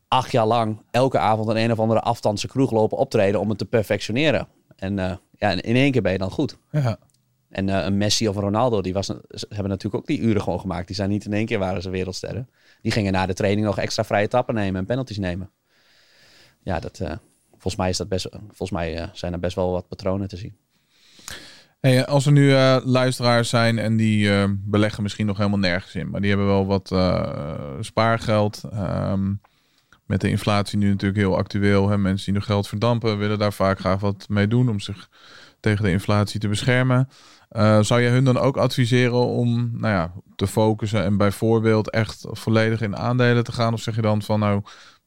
acht 0.08 0.32
jaar 0.32 0.46
lang 0.46 0.82
elke 0.90 1.18
avond 1.18 1.48
een 1.48 1.56
een 1.56 1.72
of 1.72 1.78
andere 1.78 2.00
afstandse 2.00 2.46
kroeg 2.48 2.70
lopen 2.70 2.98
optreden 2.98 3.40
om 3.40 3.48
het 3.48 3.58
te 3.58 3.64
perfectioneren. 3.64 4.48
En 4.76 4.98
eh, 4.98 5.16
ja, 5.36 5.50
in 5.50 5.74
één 5.74 5.92
keer 5.92 6.02
ben 6.02 6.12
je 6.12 6.18
dan 6.18 6.30
goed. 6.30 6.58
Ja, 6.70 6.98
En 7.48 7.68
een 7.68 7.96
Messi 7.96 8.28
of 8.28 8.36
een 8.36 8.42
Ronaldo, 8.42 8.80
die 8.80 8.92
was, 8.92 9.08
hebben 9.48 9.68
natuurlijk 9.68 9.94
ook 9.94 10.06
die 10.06 10.20
uren 10.20 10.42
gewoon 10.42 10.60
gemaakt. 10.60 10.86
Die 10.86 10.96
zijn 10.96 11.10
niet 11.10 11.24
in 11.24 11.32
één 11.32 11.46
keer 11.46 11.58
waren 11.58 11.82
ze 11.82 11.90
wereldsterren. 11.90 12.48
Die 12.82 12.92
gingen 12.92 13.12
na 13.12 13.26
de 13.26 13.34
training 13.34 13.66
nog 13.66 13.78
extra 13.78 14.04
vrije 14.04 14.28
tappen 14.28 14.54
nemen 14.54 14.80
en 14.80 14.86
penalties 14.86 15.18
nemen. 15.18 15.50
Ja, 16.62 16.80
dat, 16.80 17.00
eh, 17.00 17.16
volgens 17.50 17.76
mij, 17.76 17.88
is 17.88 17.96
dat 17.96 18.08
best, 18.08 18.28
volgens 18.30 18.70
mij 18.70 18.96
eh, 18.96 19.08
zijn 19.12 19.32
er 19.32 19.38
best 19.38 19.56
wel 19.56 19.70
wat 19.70 19.88
patronen 19.88 20.28
te 20.28 20.36
zien. 20.36 20.56
Hey, 21.80 22.06
als 22.06 22.26
er 22.26 22.32
nu 22.32 22.54
eh, 22.54 22.76
luisteraars 22.84 23.48
zijn 23.48 23.78
en 23.78 23.96
die 23.96 24.32
eh, 24.32 24.44
beleggen 24.50 25.02
misschien 25.02 25.26
nog 25.26 25.36
helemaal 25.36 25.58
nergens 25.58 25.94
in, 25.94 26.10
maar 26.10 26.20
die 26.20 26.28
hebben 26.28 26.46
wel 26.46 26.66
wat 26.66 26.92
eh, 26.92 27.74
spaargeld. 27.80 28.62
Ehm, 28.72 29.32
met 30.06 30.20
de 30.20 30.28
inflatie 30.28 30.78
nu 30.78 30.88
natuurlijk 30.88 31.20
heel 31.20 31.36
actueel. 31.36 31.88
Hè? 31.88 31.98
Mensen 31.98 32.24
die 32.24 32.34
nog 32.34 32.44
geld 32.44 32.68
verdampen 32.68 33.18
willen 33.18 33.38
daar 33.38 33.52
vaak 33.52 33.78
graag 33.78 34.00
wat 34.00 34.28
mee 34.28 34.46
doen 34.46 34.68
om 34.68 34.80
zich 34.80 35.08
tegen 35.60 35.84
de 35.84 35.90
inflatie 35.90 36.40
te 36.40 36.48
beschermen. 36.48 37.08
Eh, 37.48 37.82
zou 37.82 38.00
je 38.00 38.08
hun 38.08 38.24
dan 38.24 38.38
ook 38.38 38.56
adviseren 38.56 39.26
om 39.26 39.70
nou 39.72 39.94
ja, 39.94 40.12
te 40.36 40.46
focussen 40.46 41.04
en 41.04 41.16
bijvoorbeeld 41.16 41.90
echt 41.90 42.26
volledig 42.30 42.80
in 42.80 42.96
aandelen 42.96 43.44
te 43.44 43.52
gaan? 43.52 43.72
Of 43.72 43.80
zeg 43.80 43.94
je 43.94 44.02
dan 44.02 44.22
van 44.22 44.40
nou, 44.40 44.62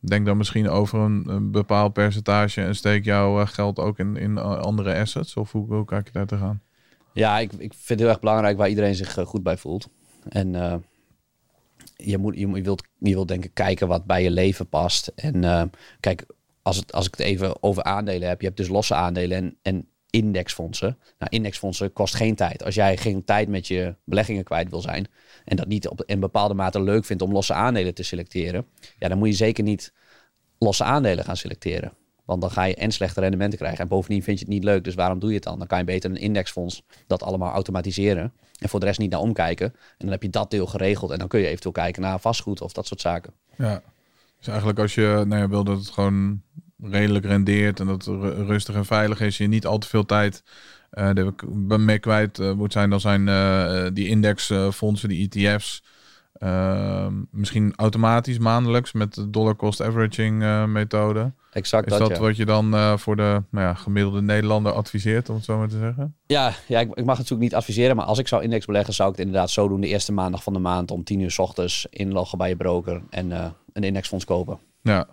denk 0.08 0.26
dan 0.26 0.38
misschien 0.38 0.70
over 0.70 1.00
een, 1.00 1.24
een 1.30 1.52
bepaald 1.52 1.94
percentage 1.94 2.62
en 2.62 2.76
steek 2.76 3.06
jouw 3.06 3.40
eh, 3.40 3.48
geld 3.48 3.80
ook 3.80 4.00
in, 4.00 4.18
in 4.18 4.38
eh, 4.38 4.58
andere 4.60 5.00
assets? 5.00 5.36
Of 5.36 5.52
hoe, 5.52 5.66
hoe 5.68 5.86
kijk 5.86 6.06
je 6.06 6.14
daar 6.14 6.26
te 6.26 6.38
gaan? 6.38 6.62
Ja, 7.14 7.40
ik, 7.40 7.54
ik 7.54 7.74
vind 7.74 7.88
het 7.88 8.00
heel 8.00 8.10
erg 8.10 8.20
belangrijk 8.20 8.58
waar 8.58 8.70
iedereen 8.70 8.96
zich 8.96 9.14
goed 9.14 9.44
bij 9.44 9.58
voelt. 9.58 9.88
En 10.30 10.56
eh, 10.56 10.76
je, 11.96 12.18
moet, 12.18 12.38
je, 12.38 12.62
wilt, 12.62 12.84
je 12.98 13.14
wilt 13.14 13.28
denk 13.28 13.46
ik 13.46 13.54
kijken 13.54 13.88
wat 13.88 14.06
bij 14.06 14.24
je 14.24 14.32
leven 14.32 14.70
past. 14.70 15.08
En 15.16 15.72
kijk, 16.00 16.26
als, 16.62 16.78
het, 16.78 16.92
als 16.94 17.06
ik 17.06 17.16
het 17.16 17.26
even 17.26 17.64
over 17.64 17.84
aandelen 17.84 18.28
heb. 18.28 18.40
Je 18.40 18.46
hebt 18.46 18.58
dus 18.58 18.68
losse 18.68 18.96
aandelen 18.96 19.38
en, 19.38 19.58
en 19.62 19.88
indexfondsen. 20.14 20.98
Nou, 21.20 21.32
indexfondsen 21.32 21.94
kost 21.94 22.16
geen 22.16 22.36
tijd. 22.36 22.64
Als 22.64 22.76
jij 22.76 22.98
geen 22.98 23.24
tijd 23.24 23.48
met 23.48 23.68
je 23.68 23.96
beleggingen 24.06 24.44
kwijt 24.44 24.70
wil 24.70 24.82
zijn... 24.82 25.08
en 25.46 25.56
dat 25.56 25.68
niet 25.68 25.88
op 25.88 26.04
in 26.06 26.20
bepaalde 26.20 26.54
mate 26.54 26.82
leuk 26.82 27.06
vindt 27.06 27.24
om 27.24 27.32
losse 27.32 27.54
aandelen 27.54 27.94
te 27.94 28.04
selecteren... 28.04 28.66
ja, 28.98 29.08
dan 29.08 29.18
moet 29.18 29.28
je 29.28 29.34
zeker 29.34 29.64
niet 29.64 29.94
losse 30.58 30.84
aandelen 30.84 31.24
gaan 31.24 31.38
selecteren. 31.38 31.94
Want 32.26 32.42
dan 32.42 32.52
ga 32.52 32.64
je 32.64 32.76
en 32.76 32.92
slechte 32.92 33.20
rendementen 33.20 33.60
krijgen. 33.60 33.80
En 33.80 33.88
bovendien 33.88 34.24
vind 34.24 34.40
je 34.40 34.46
het 34.46 34.54
niet 34.54 34.64
leuk, 34.64 34.84
dus 34.84 34.96
waarom 34.96 35.20
doe 35.20 35.30
je 35.30 35.36
het 35.36 35.44
dan? 35.44 35.58
Dan 35.58 35.68
kan 35.68 35.78
je 35.78 35.84
beter 35.84 36.10
een 36.10 36.18
indexfonds 36.18 36.84
dat 37.08 37.24
allemaal 37.24 37.54
automatiseren. 37.54 38.34
En 38.60 38.70
voor 38.70 38.80
de 38.80 38.86
rest 38.86 39.00
niet 39.00 39.12
naar 39.12 39.20
omkijken. 39.20 39.68
En 39.68 39.98
dan 39.98 40.10
heb 40.10 40.24
je 40.24 40.30
dat 40.30 40.52
deel 40.52 40.68
geregeld. 40.68 41.12
En 41.12 41.20
dan 41.20 41.28
kun 41.28 41.40
je 41.40 41.48
eventueel 41.48 41.74
kijken 41.74 42.02
naar 42.02 42.20
vastgoed 42.20 42.62
of 42.62 42.74
dat 42.74 42.88
soort 42.88 43.02
zaken. 43.02 43.34
Ja. 43.58 43.82
Dus 44.38 44.48
eigenlijk 44.48 44.80
als 44.80 44.96
je 44.96 45.24
nou 45.28 45.42
ja, 45.42 45.50
wil 45.50 45.64
dat 45.64 45.78
het 45.78 45.90
gewoon 45.90 46.42
redelijk 46.84 47.26
rendeert 47.26 47.80
en 47.80 47.88
dat 47.88 48.06
rustig 48.48 48.76
en 48.76 48.86
veilig 48.86 49.22
is, 49.22 49.38
je 49.38 49.48
niet 49.48 49.66
al 49.66 49.78
te 49.78 49.88
veel 49.88 50.06
tijd 50.06 50.44
eh 50.90 51.18
er 51.18 51.34
mee 51.80 52.00
kwijt 52.00 52.40
eh, 52.40 52.54
moet 52.54 52.72
zijn, 52.72 52.90
dan 52.90 53.00
zijn 53.00 53.28
eh, 53.28 53.88
die 53.94 54.08
indexfondsen, 54.08 55.10
die 55.10 55.30
ETF's, 55.30 55.84
eh, 56.44 57.08
misschien 57.32 57.74
automatisch 57.76 58.38
maandelijks 58.38 58.92
met 58.92 59.14
de 59.14 59.30
dollar 59.30 59.56
cost 59.56 59.82
averaging 59.82 60.44
eh, 60.44 60.66
methode. 60.66 61.32
Exact 61.52 61.86
Is 61.86 61.92
dat, 61.92 62.08
dat 62.08 62.18
ja. 62.18 62.24
wat 62.24 62.36
je 62.36 62.46
dan 62.46 62.76
eh, 62.76 62.98
voor 62.98 63.16
de 63.16 63.44
nou 63.50 63.66
ja, 63.68 63.74
gemiddelde 63.74 64.22
Nederlander 64.22 64.72
adviseert, 64.72 65.30
om 65.30 65.36
het 65.36 65.46
zo 65.46 65.58
maar 65.58 65.68
te 65.68 65.78
zeggen? 65.78 66.16
Ja, 66.26 66.54
ja 66.68 66.80
ik, 66.80 66.88
ik 66.88 67.06
mag 67.06 67.18
het 67.18 67.18
natuurlijk 67.18 67.42
niet 67.42 67.56
adviseren. 67.56 67.96
Maar 67.96 68.06
als 68.06 68.20
ik 68.20 68.28
zou 68.28 68.44
index 68.44 68.66
beleggen, 68.66 68.94
zou 68.94 69.10
ik 69.10 69.16
het 69.16 69.26
inderdaad 69.26 69.50
zo 69.50 69.68
doen. 69.68 69.82
De 69.82 69.88
eerste 69.88 70.12
maandag 70.12 70.44
van 70.44 70.54
de 70.54 70.60
maand 70.60 70.92
om 70.92 71.04
10 71.04 71.20
uur 71.20 71.32
s 71.32 71.40
ochtends 71.40 71.88
inloggen 71.90 72.38
bij 72.38 72.50
je 72.50 72.56
broker. 72.56 73.02
En 73.10 73.32
eh, 73.32 73.46
een 73.74 73.84
indexfonds 73.84 74.26
kopen. 74.26 74.60
Ja. 74.82 75.08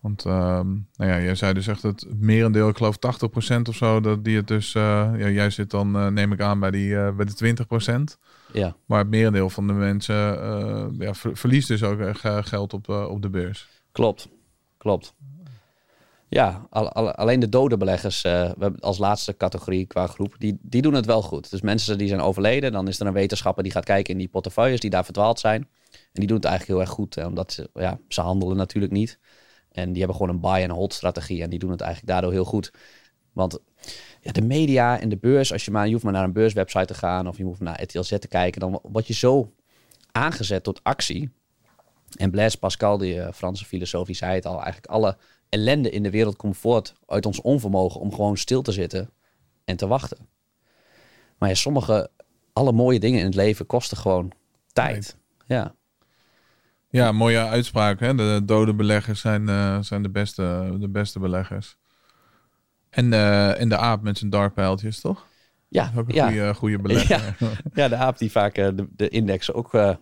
Want 0.00 0.24
ehm, 0.24 0.68
nou 0.96 1.10
ja, 1.10 1.20
jij 1.20 1.34
zei 1.34 1.52
dus 1.52 1.66
echt 1.66 1.82
het 1.82 2.06
merendeel, 2.16 2.68
ik 2.68 2.76
geloof 2.76 2.96
80% 2.96 3.68
of 3.68 3.74
zo, 3.76 4.00
dat 4.00 4.24
die 4.24 4.36
het 4.36 4.48
dus, 4.48 4.74
eh, 4.74 4.82
ja, 5.16 5.28
jij 5.28 5.50
zit 5.50 5.70
dan, 5.70 5.96
eh, 5.96 6.06
neem 6.06 6.32
ik 6.32 6.40
aan, 6.40 6.60
bij, 6.60 6.70
die, 6.70 6.96
eh, 6.96 7.14
bij 7.16 7.24
de 7.24 7.34
20%. 7.34 8.18
Ja, 8.52 8.76
Maar 8.86 8.98
het 8.98 9.08
merendeel 9.08 9.50
van 9.50 9.66
de 9.66 9.72
mensen 9.72 10.16
ja, 10.98 11.14
ver- 11.14 11.36
verliest 11.36 11.68
dus 11.68 11.82
ook 11.82 12.00
echt 12.00 12.20
geld 12.48 12.72
op, 12.72 12.88
op 12.88 13.22
de 13.22 13.30
beurs. 13.30 13.68
klopt. 13.92 14.28
Klopt. 14.78 15.14
Ja, 16.28 16.66
al- 16.70 16.92
al- 16.92 17.12
alleen 17.12 17.40
de 17.40 17.48
dode 17.48 17.76
beleggers, 17.76 18.22
we 18.22 18.72
als 18.78 18.98
laatste 18.98 19.36
categorie 19.36 19.86
qua 19.86 20.06
groep, 20.06 20.34
die, 20.38 20.58
die 20.62 20.82
doen 20.82 20.94
het 20.94 21.06
wel 21.06 21.22
goed. 21.22 21.50
Dus 21.50 21.60
mensen 21.60 21.98
die 21.98 22.08
zijn 22.08 22.20
overleden, 22.20 22.72
dan 22.72 22.88
is 22.88 23.00
er 23.00 23.06
een 23.06 23.12
wetenschapper 23.12 23.62
die 23.62 23.72
gaat 23.72 23.84
kijken 23.84 24.12
in 24.12 24.18
die 24.18 24.28
portefeuilles 24.28 24.80
die 24.80 24.90
daar 24.90 25.04
verdwaald 25.04 25.40
zijn. 25.40 25.68
En 25.90 25.98
die 26.12 26.26
doen 26.26 26.36
het 26.36 26.44
eigenlijk 26.46 26.78
heel 26.78 26.86
erg 26.88 26.94
goed, 26.96 27.14
hè, 27.14 27.26
omdat 27.26 27.52
ze, 27.52 27.70
ja, 27.74 27.98
ze 28.08 28.20
handelen 28.20 28.56
natuurlijk 28.56 28.92
niet. 28.92 29.18
En 29.72 29.88
die 29.88 29.98
hebben 29.98 30.16
gewoon 30.16 30.34
een 30.34 30.40
buy 30.40 30.62
and 30.62 30.70
hold 30.70 30.94
strategie 30.94 31.42
en 31.42 31.50
die 31.50 31.58
doen 31.58 31.70
het 31.70 31.80
eigenlijk 31.80 32.12
daardoor 32.12 32.32
heel 32.32 32.44
goed. 32.44 32.72
Want 33.32 33.58
ja, 34.20 34.32
de 34.32 34.42
media 34.42 35.00
en 35.00 35.08
de 35.08 35.16
beurs, 35.16 35.52
als 35.52 35.64
je 35.64 35.70
maar, 35.70 35.86
je 35.86 35.92
hoeft 35.92 36.04
maar 36.04 36.12
naar 36.12 36.24
een 36.24 36.32
beurswebsite 36.32 36.84
te 36.84 36.94
gaan 36.94 37.28
of 37.28 37.36
je 37.36 37.44
hoeft 37.44 37.60
naar 37.60 37.82
RTLZ 37.82 38.18
te 38.18 38.28
kijken, 38.28 38.60
dan 38.60 38.80
word 38.82 39.06
je 39.06 39.14
zo 39.14 39.52
aangezet 40.12 40.62
tot 40.62 40.80
actie. 40.82 41.30
En 42.16 42.30
Blaise 42.30 42.58
Pascal, 42.58 42.98
die 42.98 43.20
eh, 43.20 43.32
Franse 43.32 43.64
filosoof, 43.64 44.06
die 44.06 44.14
zei 44.14 44.34
het 44.34 44.46
al, 44.46 44.54
eigenlijk 44.54 44.86
alle 44.86 45.16
ellende 45.48 45.90
in 45.90 46.02
de 46.02 46.10
wereld 46.10 46.36
komt 46.36 46.56
voort 46.56 46.94
uit 47.06 47.26
ons 47.26 47.40
onvermogen 47.40 48.00
om 48.00 48.14
gewoon 48.14 48.36
stil 48.36 48.62
te 48.62 48.72
zitten 48.72 49.10
en 49.64 49.76
te 49.76 49.86
wachten. 49.86 50.28
Maar 51.38 51.48
ja, 51.48 51.54
sommige, 51.54 52.10
alle 52.52 52.72
mooie 52.72 53.00
dingen 53.00 53.18
in 53.18 53.24
het 53.24 53.34
leven 53.34 53.66
kosten 53.66 53.96
gewoon 53.96 54.32
tijd. 54.72 54.94
Tijd. 54.94 55.16
Ja, 55.46 55.74
Ja, 56.90 57.12
mooie 57.12 57.46
uitspraak. 57.46 58.00
Hè? 58.00 58.14
De 58.14 58.42
dode 58.44 58.74
beleggers 58.74 59.20
zijn, 59.20 59.48
eh, 59.48 59.78
zijn 59.80 60.02
de, 60.02 60.10
beste, 60.10 60.76
de 60.78 60.88
beste 60.88 61.18
beleggers. 61.18 61.76
En, 62.90 63.12
en 63.56 63.68
de 63.68 63.76
aap 63.76 64.02
met 64.02 64.18
zijn 64.18 64.30
dartpijltjes, 64.30 65.00
toch? 65.00 65.26
ja, 65.70 65.92
Ook 65.96 66.08
een 66.08 66.14
ja. 66.14 66.26
goede, 66.26 66.54
goede 66.54 66.78
belegger. 66.78 67.36
ja, 67.74 67.88
de 67.88 67.96
aap 67.96 68.18
die 68.18 68.30
vaak 68.30 68.56
eh, 68.56 68.68
de, 68.74 68.88
de 68.96 69.08
index 69.08 69.52
ook 69.52 69.74
eh 69.74 69.94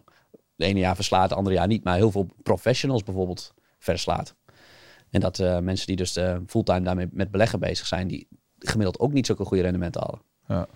de 0.57 0.65
ene 0.65 0.79
jaar 0.79 0.95
verslaat, 0.95 1.29
het 1.29 1.39
andere 1.39 1.57
jaar 1.57 1.67
niet, 1.67 1.85
maar 1.85 1.97
heel 1.97 2.11
veel 2.11 2.29
professionals 2.43 3.03
bijvoorbeeld 3.03 3.55
verslaat. 3.79 4.35
En 5.11 5.21
dat 5.21 5.39
mensen 5.63 5.87
die 5.87 5.97
dus 5.97 6.19
fulltime 6.47 6.81
daarmee 6.81 7.09
met 7.11 7.31
beleggen 7.31 7.61
bezig 7.61 7.87
zijn, 7.87 8.09
die 8.09 8.29
gemiddeld 8.59 8.99
ook 8.99 9.13
niet 9.13 9.27
zulke 9.27 9.45
goede 9.45 9.63
rendementen 9.63 10.23
halen. 10.47 10.69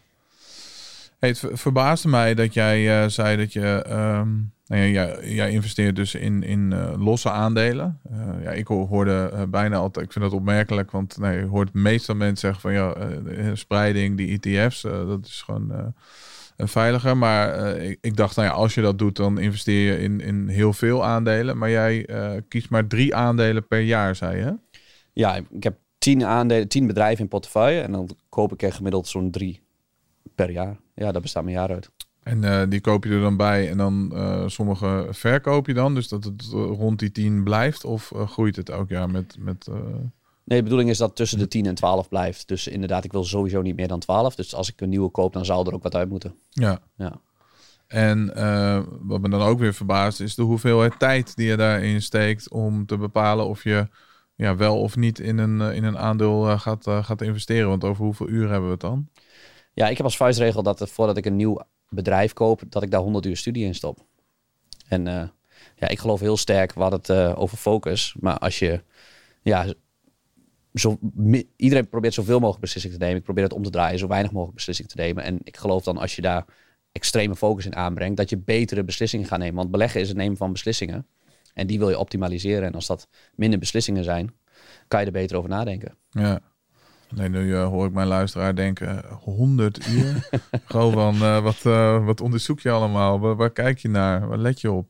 Het 1.29 1.39
ver- 1.39 1.59
verbaasde 1.59 2.09
mij 2.09 2.35
dat 2.35 2.55
jij 2.55 3.03
eh, 3.03 3.09
zei 3.09 3.37
dat 3.37 3.53
je. 3.53 3.83
ehm, 3.83 4.29
nou 4.67 4.83
ja, 4.83 5.21
jij, 5.23 5.51
investeert 5.51 5.97
dus 5.97 6.15
in, 6.15 6.43
in 6.43 6.73
eh, 6.73 6.93
losse 6.99 7.31
aandelen. 7.31 8.01
Eh, 8.11 8.43
ja, 8.43 8.51
ik 8.51 8.67
ho- 8.67 8.87
hoorde 8.87 9.47
bijna 9.49 9.77
altijd. 9.77 10.07
Ik 10.07 10.13
vind 10.13 10.25
dat 10.25 10.35
opmerkelijk, 10.35 10.91
want 10.91 11.19
nee, 11.19 11.39
je 11.39 11.45
hoort 11.45 11.75
meestal 11.75 12.15
mensen 12.15 12.39
zeggen 12.39 12.61
van 12.61 12.73
ja, 12.73 13.55
spreiding, 13.55 14.17
die 14.17 14.41
ETF's, 14.41 14.81
dat 14.83 15.27
is 15.27 15.43
gewoon 15.43 15.95
veiliger. 16.57 17.17
Maar 17.17 17.77
ik, 17.77 17.99
ik 18.01 18.17
dacht, 18.17 18.37
nou 18.37 18.49
ja, 18.49 18.55
als 18.55 18.75
je 18.75 18.81
dat 18.81 18.99
doet, 18.99 19.17
dan 19.17 19.39
investeer 19.39 19.93
je 19.93 19.99
in, 19.99 20.21
in 20.21 20.49
heel 20.49 20.73
veel 20.73 21.05
aandelen. 21.05 21.59
Maar 21.59 21.71
jij 21.71 22.07
kiest 22.49 22.71
maar 22.71 22.87
drie 22.87 23.15
aandelen 23.15 23.67
per 23.67 23.81
jaar, 23.81 24.17
zei 24.17 24.37
je. 24.37 24.59
Ja, 25.13 25.37
ik 25.51 25.63
heb 25.63 25.77
tien 25.99 26.25
aandelen, 26.25 26.69
tien 26.69 26.87
bedrijven 26.87 27.23
in 27.23 27.29
portefeuille. 27.29 27.81
En 27.81 27.93
dan 27.93 28.09
koop 28.29 28.53
ik 28.53 28.63
er 28.63 28.73
gemiddeld 28.73 29.07
zo'n 29.09 29.31
drie 29.31 29.61
per 30.35 30.51
jaar. 30.51 30.77
Ja, 30.94 31.12
dat 31.12 31.22
bestaat 31.22 31.44
mijn 31.44 31.57
jaar 31.57 31.70
uit. 31.70 31.90
En 32.22 32.44
eh, 32.44 32.62
die 32.68 32.81
koop 32.81 33.05
je 33.05 33.11
er 33.11 33.20
dan 33.20 33.37
bij 33.37 33.70
en 33.70 33.76
dan 33.76 34.11
eh, 34.14 34.42
sommige 34.46 35.07
verkoop 35.11 35.66
je 35.66 35.74
dan, 35.74 35.94
dus 35.94 36.09
dat 36.09 36.24
het 36.24 36.42
eh, 36.42 36.50
rond 36.52 36.98
die 36.98 37.12
10 37.12 37.44
blijft? 37.44 37.85
Of 37.85 38.12
groeit 38.26 38.57
het 38.57 38.68
elk 38.68 38.88
jaar 38.88 39.11
met... 39.11 39.37
met 39.38 39.68
Nee, 40.44 40.59
de 40.59 40.64
bedoeling 40.64 40.90
is 40.90 40.98
dat 40.98 41.16
tussen 41.16 41.38
de 41.38 41.48
10 41.48 41.66
en 41.66 41.74
12 41.74 42.09
blijft. 42.09 42.48
Dus 42.48 42.66
inderdaad, 42.66 43.05
ik 43.05 43.12
wil 43.12 43.24
sowieso 43.24 43.62
niet 43.62 43.76
meer 43.76 43.88
dan 43.88 43.98
12. 43.98 44.35
Dus 44.35 44.55
als 44.55 44.72
ik 44.72 44.81
een 44.81 44.88
nieuwe 44.88 45.11
koop, 45.11 45.33
dan 45.33 45.44
zal 45.44 45.66
er 45.66 45.74
ook 45.74 45.83
wat 45.83 45.94
uit 45.94 46.09
moeten. 46.09 46.35
ja. 46.48 46.78
Ja. 46.96 47.20
En 47.87 48.26
wat 49.02 49.20
me 49.20 49.28
dan 49.28 49.40
ook 49.40 49.59
weer 49.59 49.74
verbaast 49.74 50.20
is 50.20 50.35
de 50.35 50.42
hoeveelheid 50.42 50.98
tijd 50.98 51.37
die 51.37 51.46
je 51.46 51.57
daarin 51.57 52.02
steekt 52.02 52.50
om 52.50 52.87
te 52.87 52.96
bepalen 52.96 53.46
of 53.46 53.64
je 53.64 53.88
ja, 54.35 54.57
wel 54.57 54.81
of 54.81 54.96
niet 54.96 55.18
in 55.18 55.38
een, 55.38 55.61
in 55.61 55.85
een 55.85 55.98
aandeel 55.98 56.59
gaat, 56.59 56.87
gaat 56.88 57.22
investeren. 57.22 57.68
Want 57.68 57.85
over 57.85 58.05
hoeveel 58.05 58.28
uur 58.28 58.48
hebben 58.48 58.64
we 58.64 58.72
het 58.72 58.81
dan? 58.81 59.09
Ja, 59.75 59.89
ik 59.89 59.97
heb 59.97 60.07
als 60.07 60.17
vuistregel 60.17 60.63
dat 60.63 60.81
er, 60.81 60.89
voordat 60.89 61.17
ik 61.17 61.27
een 61.27 61.37
nieuw 61.37 61.61
bedrijf 61.89 62.33
koop, 62.33 62.63
dat 62.69 62.83
ik 62.83 62.91
daar 62.91 63.01
100 63.01 63.27
uur 63.27 63.37
studie 63.37 63.65
in 63.65 63.75
stop. 63.75 63.99
En 64.89 65.07
eh, 65.07 65.29
ja, 65.77 65.89
ik 65.89 65.99
geloof 65.99 66.21
heel 66.21 66.37
sterk 66.37 66.73
wat 66.73 66.93
het 66.93 67.09
eh, 67.09 67.33
over 67.37 67.57
focus. 67.57 68.15
Maar 68.21 68.39
als 68.39 68.59
je, 68.59 68.83
ja, 69.43 69.75
zo, 70.75 70.99
iedereen 71.57 71.89
probeert 71.89 72.15
zoveel 72.15 72.39
mogelijk 72.39 72.61
beslissingen 72.61 72.99
te 72.99 73.03
nemen. 73.05 73.19
Ik 73.19 73.25
probeer 73.25 73.45
het 73.45 73.53
om 73.53 73.63
te 73.63 73.71
draaien, 73.71 73.99
zo 73.99 74.07
weinig 74.07 74.31
mogelijk 74.31 74.57
beslissingen 74.57 74.91
te 74.91 75.01
nemen. 75.01 75.25
En 75.25 75.39
ik 75.43 75.57
geloof 75.57 75.83
dan 75.85 75.97
als 75.97 76.17
je 76.17 76.23
daar 76.23 76.45
extreme 76.93 77.37
focus 77.37 77.67
in 77.67 77.77
aanbrengt, 77.77 78.17
dat 78.17 78.31
je 78.31 78.39
betere 78.39 78.85
beslissingen 78.85 79.27
gaat 79.27 79.39
nemen. 79.39 79.57
Want 79.57 79.71
beleggen 79.71 80.01
is 80.01 80.09
het 80.09 80.17
nemen 80.17 80.37
van 80.37 80.53
beslissingen. 80.53 81.07
En 81.55 81.67
die 81.67 81.79
wil 81.79 81.89
je 81.89 81.99
optimaliseren. 81.99 82.67
En 82.67 82.75
als 82.75 82.87
dat 82.87 83.09
minder 83.35 83.59
beslissingen 83.59 84.05
zijn, 84.05 84.35
kan 84.89 85.01
je 85.01 85.07
er 85.07 85.13
beter 85.13 85.37
over 85.37 85.51
nadenken. 85.51 85.97
Ja. 86.11 86.41
Nee, 87.14 87.29
nu 87.29 87.55
eh, 87.55 87.66
hoor 87.66 87.87
ik 87.87 87.92
mijn 87.92 88.07
luisteraar 88.07 88.55
denken, 88.55 89.05
100 89.20 89.87
uur? 89.88 90.29
Gewoon 90.64 91.14
eh, 91.14 91.42
wat, 91.42 91.66
eh, 91.66 92.05
wat 92.05 92.20
onderzoek 92.20 92.61
je 92.61 92.70
allemaal? 92.70 93.20
Waar, 93.20 93.37
waar 93.37 93.51
kijk 93.51 93.79
je 93.79 93.88
naar? 93.88 94.29
Waar 94.29 94.38
let 94.38 94.61
je 94.61 94.70
op? 94.70 94.88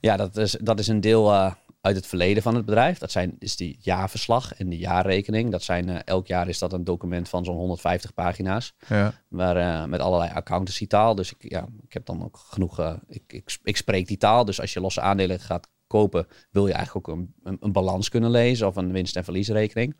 Ja, 0.00 0.16
dat 0.16 0.36
is, 0.36 0.56
dat 0.60 0.78
is 0.78 0.88
een 0.88 1.00
deel 1.00 1.32
uit 1.80 1.96
het 1.96 2.06
verleden 2.06 2.42
van 2.42 2.54
het 2.54 2.64
bedrijf. 2.64 2.98
Dat 2.98 3.10
zijn, 3.10 3.36
is 3.38 3.56
die 3.56 3.78
jaarverslag 3.80 4.54
en 4.54 4.68
die 4.68 4.78
jaarrekening. 4.78 5.50
Dat 5.50 5.62
zijn, 5.62 6.04
elk 6.04 6.26
jaar 6.26 6.48
is 6.48 6.58
dat 6.58 6.72
een 6.72 6.84
document 6.84 7.28
van 7.28 7.44
zo'n 7.44 7.56
150 7.56 8.14
pagina's. 8.14 8.74
Ja, 8.88 9.12
Maar, 9.28 9.88
met 9.88 10.00
allerlei 10.00 10.30
accountancy 10.34 10.86
taal. 10.86 11.14
Dus 11.14 11.32
ik, 11.32 11.50
ja, 11.50 11.66
ik 11.86 11.92
heb 11.92 12.06
dan 12.06 12.24
ook 12.24 12.36
genoeg... 12.36 12.98
ik, 13.08 13.22
ik, 13.26 13.58
ik 13.62 13.76
spreek 13.76 14.06
die 14.06 14.16
taal. 14.16 14.44
Dus 14.44 14.60
als 14.60 14.72
je 14.72 14.80
losse 14.80 15.00
aandelen 15.00 15.40
gaat 15.40 15.68
kopen... 15.86 16.26
wil 16.50 16.66
je 16.66 16.72
eigenlijk 16.72 17.08
ook 17.08 17.16
een, 17.16 17.34
een, 17.42 17.56
een 17.60 17.72
balans 17.72 18.08
kunnen 18.08 18.30
lezen... 18.30 18.66
of 18.66 18.76
een 18.76 18.92
winst- 18.92 19.16
en 19.16 19.24
verliesrekening. 19.24 19.96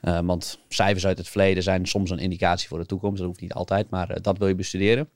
Eh, 0.00 0.18
want 0.20 0.58
cijfers 0.68 1.06
uit 1.06 1.18
het 1.18 1.28
verleden 1.28 1.62
zijn 1.62 1.86
soms 1.86 2.10
een 2.10 2.18
indicatie 2.18 2.68
voor 2.68 2.78
de 2.78 2.86
toekomst. 2.86 3.18
Dat 3.18 3.26
hoeft 3.26 3.40
niet 3.40 3.52
altijd, 3.52 3.90
maar 3.90 4.10
eh, 4.10 4.22
dat 4.22 4.38
wil 4.38 4.48
je 4.48 4.54
bestuderen. 4.54 5.08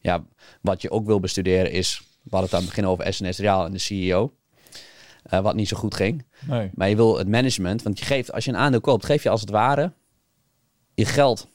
Ja, 0.00 0.24
wat 0.60 0.82
je 0.82 0.90
ook 0.90 1.06
wil 1.06 1.20
bestuderen 1.20 1.70
is... 1.72 2.02
We 2.22 2.36
hadden 2.36 2.50
het 2.50 2.54
aan 2.58 2.66
het 2.66 2.68
begin 2.76 2.86
over 2.90 3.12
SNS 3.12 3.38
Real 3.38 3.64
en 3.64 3.72
de 3.72 3.78
CEO. 3.78 4.34
eh, 5.22 5.40
wat 5.40 5.54
niet 5.54 5.68
zo 5.68 5.76
goed 5.76 5.94
ging. 5.94 6.24
nee. 6.46 6.70
Maar 6.74 6.88
je 6.88 6.96
wil 6.96 7.18
het 7.18 7.28
management, 7.28 7.82
want 7.82 7.98
je 7.98 8.04
geeft, 8.04 8.32
als 8.32 8.44
je 8.44 8.50
een 8.50 8.56
aandeel 8.56 8.80
koopt, 8.80 9.04
geef 9.04 9.22
je 9.22 9.28
als 9.28 9.40
het 9.40 9.50
ware 9.50 9.92
je 10.94 11.04
geld 11.04 11.48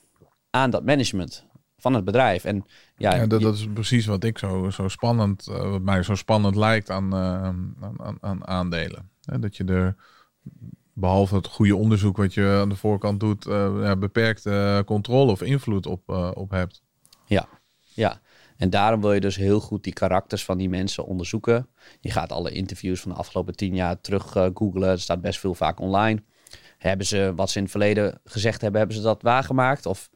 aan 0.50 0.70
dat 0.70 0.86
management 0.86 1.46
van 1.78 1.94
het 1.94 2.04
bedrijf. 2.06 2.44
En 2.44 2.66
ja, 2.98 3.16
Ja, 3.16 3.26
dat, 3.28 3.40
je- 3.40 3.46
dat 3.46 3.56
is 3.56 3.68
precies 3.74 4.06
wat 4.06 4.24
ik 4.24 4.38
zo, 4.38 4.70
zo 4.70 4.88
spannend, 4.88 5.48
eh, 5.48 5.70
wat 5.70 5.82
mij 5.82 6.04
zo 6.04 6.16
spannend 6.16 6.56
lijkt 6.56 6.90
aan, 6.90 7.16
aan, 7.16 7.76
aan, 7.98 8.18
aan 8.22 8.48
aandelen. 8.48 9.10
Hè, 9.22 9.40
dat 9.40 9.58
je 9.58 9.64
er, 9.64 9.96
behalve 10.94 11.36
het 11.36 11.48
goede 11.48 11.76
onderzoek 11.76 12.18
wat 12.18 12.34
je 12.34 12.58
aan 12.62 12.70
de 12.70 12.76
voorkant 12.76 13.20
doet, 13.20 13.48
eh, 13.48 13.80
ja, 13.82 13.96
beperkte 13.96 14.84
controle 14.86 15.32
of 15.32 15.42
invloed 15.42 15.86
op, 15.86 16.02
eh, 16.10 16.32
op 16.34 16.52
hebt. 16.52 16.84
ja, 17.26 17.48
ja. 17.94 18.22
En 18.58 18.70
daarom 18.70 19.02
wil 19.02 19.14
je 19.14 19.20
dus 19.20 19.36
heel 19.36 19.60
goed 19.60 19.84
die 19.84 19.94
karakters 19.94 20.46
van 20.46 20.58
die 20.58 20.70
mensen 20.70 21.06
onderzoeken. 21.06 21.68
Je 22.00 22.12
gaat 22.12 22.32
alle 22.32 22.52
interviews 22.52 23.02
van 23.02 23.12
de 23.12 23.18
afgelopen 23.18 23.56
tien 23.56 23.76
jaar 23.76 24.02
terug 24.02 24.36
eh, 24.36 24.50
googlen. 24.54 24.90
Er 24.90 25.00
staat 25.00 25.22
best 25.22 25.40
veel 25.40 25.54
vaak 25.54 25.80
online. 25.80 26.24
Hebben 26.78 27.06
ze 27.06 27.34
wat 27.36 27.50
ze 27.50 27.58
in 27.58 27.64
het 27.64 27.72
verleden 27.72 28.20
gezegd 28.24 28.62
hebben, 28.62 28.80
hebben 28.80 28.98
ze 28.98 29.04
dat 29.04 29.22
waargemaakt? 29.22 29.86
Of 29.86 30.10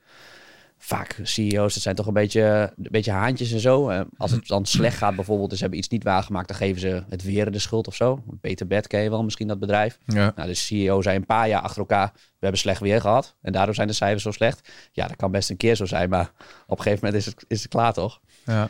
vaak 0.77 1.19
CEO's, 1.23 1.73
dat 1.73 1.83
zijn 1.83 1.95
toch 1.95 2.07
een 2.07 2.13
beetje, 2.13 2.73
een 2.75 2.87
beetje 2.91 3.11
haantjes 3.11 3.51
en 3.51 3.59
zo. 3.59 3.89
Eh, 3.89 4.01
als 4.17 4.31
het 4.31 4.47
dan 4.47 4.65
slecht 4.65 4.97
gaat 4.97 5.15
bijvoorbeeld, 5.15 5.49
dus 5.49 5.57
ze 5.57 5.63
hebben 5.63 5.81
iets 5.81 5.89
niet 5.89 6.03
waargemaakt, 6.03 6.47
dan 6.47 6.57
geven 6.57 6.81
ze 6.81 7.03
het 7.09 7.23
weer 7.23 7.51
de 7.51 7.59
schuld 7.59 7.87
of 7.87 7.95
zo. 7.95 8.23
Peter 8.41 8.67
Bed 8.67 8.87
ken 8.87 9.01
je 9.01 9.09
wel, 9.09 9.23
misschien 9.23 9.47
dat 9.47 9.59
bedrijf. 9.59 9.97
Ja, 10.05 10.33
Nou, 10.35 10.47
de 10.47 10.53
CEO 10.53 11.01
zei 11.01 11.15
een 11.15 11.25
paar 11.25 11.47
jaar 11.47 11.61
achter 11.61 11.79
elkaar, 11.79 12.11
we 12.13 12.21
hebben 12.39 12.59
slecht 12.59 12.81
weer 12.81 13.01
gehad. 13.01 13.35
En 13.41 13.51
daardoor 13.51 13.75
zijn 13.75 13.87
de 13.87 13.93
cijfers 13.93 14.23
zo 14.23 14.31
slecht. 14.31 14.69
Ja, 14.91 15.07
dat 15.07 15.15
kan 15.15 15.31
best 15.31 15.49
een 15.49 15.57
keer 15.57 15.75
zo 15.75 15.85
zijn, 15.85 16.09
maar 16.09 16.31
op 16.67 16.77
een 16.77 16.83
gegeven 16.83 17.05
moment 17.05 17.25
is 17.25 17.33
het, 17.33 17.45
is 17.47 17.61
het 17.61 17.71
klaar 17.71 17.93
toch? 17.93 18.19
ja, 18.45 18.67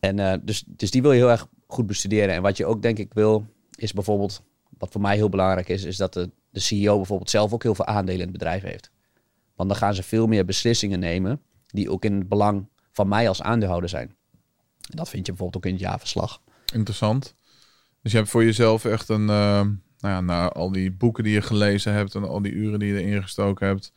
En 0.00 0.18
eh, 0.18 0.38
dus, 0.42 0.64
dus 0.66 0.90
die 0.90 1.02
wil 1.02 1.12
je 1.12 1.18
heel 1.18 1.30
erg 1.30 1.46
goed 1.66 1.86
bestuderen. 1.86 2.34
En 2.34 2.42
wat 2.42 2.56
je 2.56 2.66
ook 2.66 2.82
denk 2.82 2.98
ik 2.98 3.14
wil, 3.14 3.46
is 3.74 3.92
bijvoorbeeld, 3.92 4.42
wat 4.78 4.92
voor 4.92 5.00
mij 5.00 5.16
heel 5.16 5.28
belangrijk 5.28 5.68
is, 5.68 5.84
is 5.84 5.96
dat 5.96 6.12
de, 6.12 6.30
de 6.50 6.60
CEO 6.60 6.96
bijvoorbeeld 6.96 7.30
zelf 7.30 7.52
ook 7.52 7.62
heel 7.62 7.74
veel 7.74 7.86
aandelen 7.86 8.20
in 8.20 8.28
het 8.28 8.32
bedrijf 8.32 8.62
heeft. 8.62 8.90
Want 9.56 9.68
dan 9.68 9.78
gaan 9.78 9.94
ze 9.94 10.02
veel 10.02 10.26
meer 10.26 10.44
beslissingen 10.44 10.98
nemen 10.98 11.40
die 11.66 11.90
ook 11.90 12.04
in 12.04 12.14
het 12.14 12.28
belang 12.28 12.68
van 12.92 13.08
mij 13.08 13.28
als 13.28 13.42
aandeelhouder 13.42 13.88
zijn. 13.88 14.14
En 14.90 14.96
dat 14.96 15.08
vind 15.08 15.26
je 15.26 15.32
bijvoorbeeld 15.32 15.64
ook 15.64 15.70
in 15.70 15.76
het 15.76 15.86
jaarverslag. 15.86 16.40
interessant. 16.72 17.34
Dus 18.02 18.12
je 18.12 18.18
hebt 18.18 18.30
voor 18.30 18.44
jezelf 18.44 18.84
echt 18.84 19.08
een, 19.08 19.28
eh, 19.28 19.60
nou 19.98 20.14
ja, 20.14 20.20
na 20.20 20.48
al 20.48 20.72
die 20.72 20.92
boeken 20.92 21.24
die 21.24 21.32
je 21.32 21.42
gelezen 21.42 21.92
hebt 21.92 22.14
en 22.14 22.28
al 22.28 22.42
die 22.42 22.52
uren 22.52 22.78
die 22.78 22.92
je 22.92 23.02
erin 23.02 23.22
gestoken 23.22 23.66
hebt, 23.66 23.92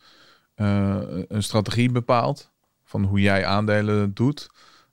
eh, 0.54 0.98
een 1.28 1.42
strategie 1.42 1.90
bepaald 1.90 2.50
van 2.84 3.04
hoe 3.04 3.20
jij 3.20 3.46
aandelen 3.46 4.14
doet. 4.14 4.50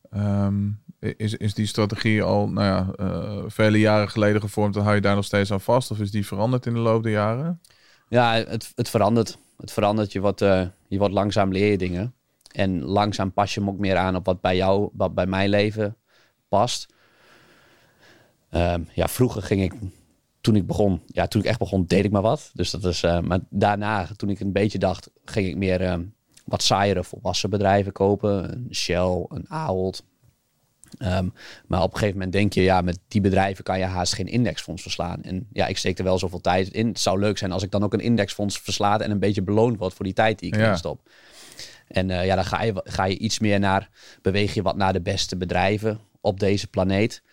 Ehm, 0.10 0.70
is, 1.00 1.34
is 1.34 1.54
die 1.54 1.66
strategie 1.66 2.24
al 2.24 2.50
nou 2.50 2.66
ja, 2.66 2.94
eh, 2.96 3.44
vele 3.48 3.80
jaren 3.80 4.10
geleden 4.10 4.42
gevormd 4.42 4.76
en 4.76 4.82
hou 4.82 4.96
je 4.96 5.02
daar 5.02 5.16
nog 5.16 5.26
steeds 5.26 5.52
aan 5.52 5.62
vast? 5.62 5.92
Of 5.92 6.00
is 6.00 6.12
die 6.12 6.26
veranderd 6.26 6.66
in 6.66 6.74
de 6.74 6.80
loop 6.80 7.04
der 7.04 7.12
jaren? 7.12 7.62
Ja, 8.10 8.34
het, 8.34 8.72
het 8.76 8.90
verandert. 8.90 9.38
Het 9.58 9.72
verandert. 9.72 10.12
Je 10.12 10.22
wordt, 10.22 10.42
eh, 10.42 10.68
je 10.88 10.98
wordt 10.98 11.14
langzaam 11.14 11.52
leer 11.52 11.72
je 11.72 11.78
dingen. 11.78 12.14
En 12.52 12.84
langzaam 12.84 13.34
pas 13.34 13.54
je 13.54 13.60
hem 13.60 13.70
ook 13.70 13.78
meer 13.78 13.98
aan 13.98 14.16
op 14.16 14.26
wat 14.26 14.42
bij 14.42 14.56
jou, 14.56 14.90
wat 14.94 15.14
bij 15.14 15.26
mijn 15.26 15.50
leven 15.50 15.98
past. 16.48 16.94
Ehm, 18.50 18.84
ja, 18.94 19.08
vroeger 19.08 19.42
ging 19.42 19.62
ik, 19.62 19.74
toen 20.42 20.56
ik 20.56 20.68
begon, 20.68 21.02
ja, 21.06 21.28
toen 21.28 21.42
ik 21.42 21.48
echt 21.48 21.60
begon, 21.60 21.86
deed 21.86 22.06
ik 22.06 22.12
maar 22.12 22.22
wat. 22.22 22.52
Dus 22.54 22.72
dat 22.72 22.86
is, 22.86 23.04
eh, 23.04 23.20
maar 23.20 23.40
daarna, 23.50 24.08
toen 24.16 24.30
ik 24.30 24.40
een 24.40 24.52
beetje 24.52 24.80
dacht, 24.80 25.10
ging 25.26 25.48
ik 25.48 25.56
meer 25.56 25.82
ehm, 25.82 26.04
wat 26.46 26.64
saaiere 26.64 27.04
volwassen 27.04 27.50
bedrijven 27.50 27.92
kopen. 27.92 28.52
Een 28.52 28.68
Shell, 28.72 29.26
een 29.28 29.46
Ahold. 29.50 30.04
Ehm, 30.98 31.30
maar 31.68 31.82
op 31.82 31.92
een 31.92 31.98
gegeven 31.98 32.14
moment 32.18 32.32
denk 32.32 32.54
je, 32.54 32.62
ja, 32.62 32.82
met 32.82 33.00
die 33.08 33.22
bedrijven 33.22 33.64
kan 33.64 33.80
je 33.80 33.86
haast 33.86 34.14
geen 34.14 34.28
indexfonds 34.28 34.82
verslaan. 34.82 35.24
En 35.24 35.48
ja, 35.52 35.68
ik 35.68 35.78
steek 35.78 35.98
er 35.98 36.04
wel 36.04 36.20
zoveel 36.20 36.42
tijd 36.42 36.68
in. 36.68 36.88
Het 36.88 37.00
zou 37.00 37.20
leuk 37.20 37.38
zijn 37.38 37.52
als 37.52 37.64
ik 37.64 37.72
dan 37.72 37.84
ook 37.84 37.94
een 37.94 38.00
indexfonds 38.00 38.60
verslaat 38.60 39.02
en 39.02 39.12
een 39.12 39.20
beetje 39.20 39.42
beloond 39.42 39.78
word 39.78 39.94
voor 39.94 40.06
die 40.06 40.14
tijd 40.14 40.40
die 40.40 40.54
ik 40.54 40.60
Ja. 40.60 40.76
stop. 40.76 41.10
En 41.88 42.10
eh, 42.10 42.26
ja, 42.26 42.36
dan 42.36 42.46
ga 42.46 42.64
je, 42.64 42.82
ga 42.84 43.04
je 43.06 43.18
iets 43.18 43.40
meer 43.40 43.60
naar, 43.60 43.90
beweeg 44.22 44.54
je 44.54 44.62
wat 44.62 44.76
naar 44.76 44.94
de 44.94 45.02
beste 45.02 45.38
bedrijven 45.38 46.00
op 46.22 46.40
deze 46.40 46.68
planeet. 46.68 47.24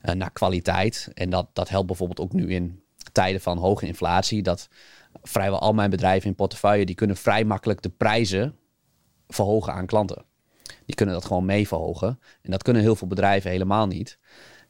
eh, 0.00 0.14
naar 0.14 0.30
kwaliteit. 0.32 1.08
En 1.14 1.30
dat, 1.30 1.48
dat 1.52 1.68
helpt 1.68 1.86
bijvoorbeeld 1.86 2.20
ook 2.20 2.32
nu 2.32 2.48
in 2.54 2.82
tijden 3.12 3.40
van 3.40 3.58
hoge 3.58 3.86
inflatie. 3.86 4.42
Dat 4.42 4.68
vrijwel 5.22 5.58
al 5.60 5.72
mijn 5.72 5.90
bedrijven 5.90 6.28
in 6.28 6.34
portefeuille, 6.34 6.84
die 6.84 6.94
kunnen 6.94 7.16
vrij 7.16 7.44
makkelijk 7.44 7.82
de 7.82 7.88
prijzen 7.88 8.56
verhogen 9.28 9.72
aan 9.72 9.86
klanten. 9.86 10.24
Die 10.86 10.94
kunnen 10.94 11.14
dat 11.14 11.24
gewoon 11.24 11.44
mee 11.44 11.68
verhogen. 11.68 12.20
En 12.42 12.50
dat 12.50 12.62
kunnen 12.62 12.82
heel 12.82 12.96
veel 12.96 13.08
bedrijven 13.08 13.50
helemaal 13.50 13.86
niet. 13.86 14.18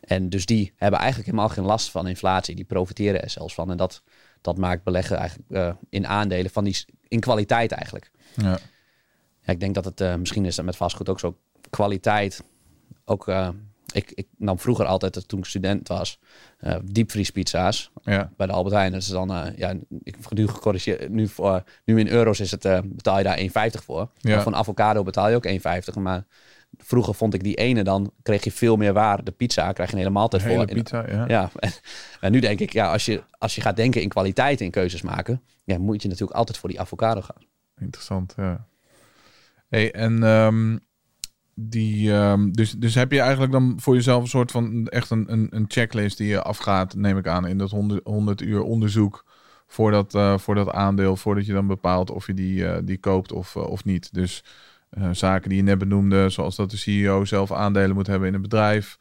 En 0.00 0.28
dus 0.28 0.46
die 0.46 0.72
hebben 0.76 0.98
eigenlijk 0.98 1.30
helemaal 1.30 1.54
geen 1.54 1.64
last 1.64 1.90
van 1.90 2.06
inflatie. 2.06 2.54
Die 2.54 2.64
profiteren 2.64 3.22
er 3.22 3.30
zelfs 3.30 3.54
van. 3.54 3.70
En 3.70 3.76
dat, 3.76 4.02
dat 4.40 4.56
maakt 4.56 4.84
beleggen 4.84 5.16
eigenlijk 5.16 5.50
eh, 5.50 5.72
in 5.88 6.06
aandelen 6.06 6.50
van 6.50 6.64
die, 6.64 6.84
in 7.08 7.20
kwaliteit 7.20 7.72
eigenlijk. 7.72 8.10
Ja, 8.36 8.58
Ja, 9.42 9.52
ik 9.52 9.60
denk 9.60 9.74
dat 9.74 9.84
het, 9.84 10.00
eh, 10.00 10.14
misschien 10.14 10.44
is 10.44 10.56
dat 10.56 10.64
met 10.64 10.76
vastgoed 10.76 11.08
ook 11.08 11.20
zo, 11.20 11.38
kwaliteit. 11.70 12.42
Ook, 13.04 13.28
eh, 13.28 13.48
ik, 13.92 14.12
ik 14.14 14.26
nam 14.36 14.58
vroeger 14.58 14.86
altijd, 14.86 15.28
toen 15.28 15.38
ik 15.38 15.44
student 15.44 15.88
was, 15.88 16.20
eh 16.58 16.76
diepvriespizza's 16.84 17.90
ja, 18.02 18.32
bij 18.36 18.46
de 18.46 18.52
Albert 18.52 18.74
Heijn. 18.74 18.92
Dat 18.92 19.00
is 19.00 19.08
dan, 19.08 19.32
eh, 19.32 19.56
ja, 19.56 19.70
ik 20.02 20.16
heb 20.20 20.32
nu 20.32 20.48
gecorrigeerd, 20.48 21.08
nu, 21.08 21.28
voor, 21.28 21.62
nu 21.84 21.98
in 21.98 22.08
euro's 22.08 22.40
is 22.40 22.50
het, 22.50 22.64
eh, 22.64 22.78
betaal 22.84 23.18
je 23.18 23.24
daar 23.24 23.38
1,50 23.38 23.84
voor. 23.84 24.10
Ja. 24.18 24.46
Een 24.46 24.56
avocado 24.56 25.02
betaal 25.02 25.28
je 25.28 25.36
ook 25.36 25.46
1,50. 25.46 25.94
Maar 25.94 26.24
vroeger 26.76 27.14
vond 27.14 27.34
ik 27.34 27.42
die 27.42 27.54
ene, 27.54 27.82
dan 27.82 28.12
kreeg 28.22 28.44
je 28.44 28.52
veel 28.52 28.76
meer 28.76 28.92
waarde. 28.92 29.22
De 29.22 29.30
pizza 29.30 29.72
krijg 29.72 29.88
je 29.88 29.94
een 29.94 30.02
hele 30.02 30.14
maaltijd 30.14 30.42
voor. 30.42 30.60
En- 30.60 30.66
pizza, 30.66 31.04
ja. 31.08 31.24
ja, 31.28 31.50
en, 31.56 31.72
en 32.20 32.32
nu 32.32 32.40
denk 32.40 32.60
ik, 32.60 32.72
ja, 32.72 32.92
als 32.92 33.04
je, 33.04 33.22
als 33.38 33.54
je 33.54 33.60
gaat 33.60 33.76
denken 33.76 34.02
in 34.02 34.08
kwaliteit 34.08 34.60
in 34.60 34.70
keuzes 34.70 35.02
maken, 35.02 35.42
ja, 35.64 35.78
moet 35.78 36.02
je 36.02 36.08
natuurlijk 36.08 36.38
altijd 36.38 36.58
voor 36.58 36.68
die 36.68 36.80
avocado 36.80 37.20
gaan. 37.20 37.42
Interessant, 37.80 38.34
ja. 38.36 38.68
Hey, 39.68 39.92
en 39.92 40.22
ehm, 40.22 40.76
die, 41.68 42.12
ehm, 42.12 42.50
dus, 42.50 42.72
dus 42.72 42.94
heb 42.94 43.12
je 43.12 43.20
eigenlijk 43.20 43.52
dan 43.52 43.74
voor 43.80 43.94
jezelf 43.94 44.22
een 44.22 44.28
soort 44.28 44.50
van 44.50 44.86
echt 44.86 45.10
een, 45.10 45.32
een, 45.32 45.46
een 45.50 45.64
checklist 45.68 46.18
die 46.18 46.28
je 46.28 46.42
afgaat, 46.42 46.94
neem 46.94 47.18
ik 47.18 47.26
aan, 47.26 47.46
in 47.46 47.58
dat 47.58 47.70
100, 47.70 48.00
100 48.04 48.40
uur 48.40 48.62
onderzoek 48.62 49.24
voor 49.70 49.90
dat, 49.90 50.14
eh, 50.14 50.38
voor 50.38 50.54
dat 50.54 50.70
aandeel, 50.70 51.16
voordat 51.16 51.46
je 51.46 51.52
dan 51.52 51.66
bepaalt 51.66 52.10
of 52.10 52.26
je 52.26 52.34
die, 52.34 52.66
eh, 52.66 52.78
die 52.84 52.98
koopt 52.98 53.32
of, 53.32 53.56
eh, 53.56 53.62
of 53.62 53.84
niet. 53.84 54.14
Dus 54.14 54.44
zaken 55.12 55.48
die 55.48 55.58
je 55.58 55.64
net 55.64 55.78
benoemde, 55.78 56.28
zoals 56.28 56.56
dat 56.56 56.70
de 56.70 56.76
CEO 56.76 57.24
zelf 57.24 57.52
aandelen 57.52 57.94
moet 57.94 58.06
hebben 58.06 58.28
in 58.28 58.34
een 58.34 58.42
bedrijf. 58.42 58.98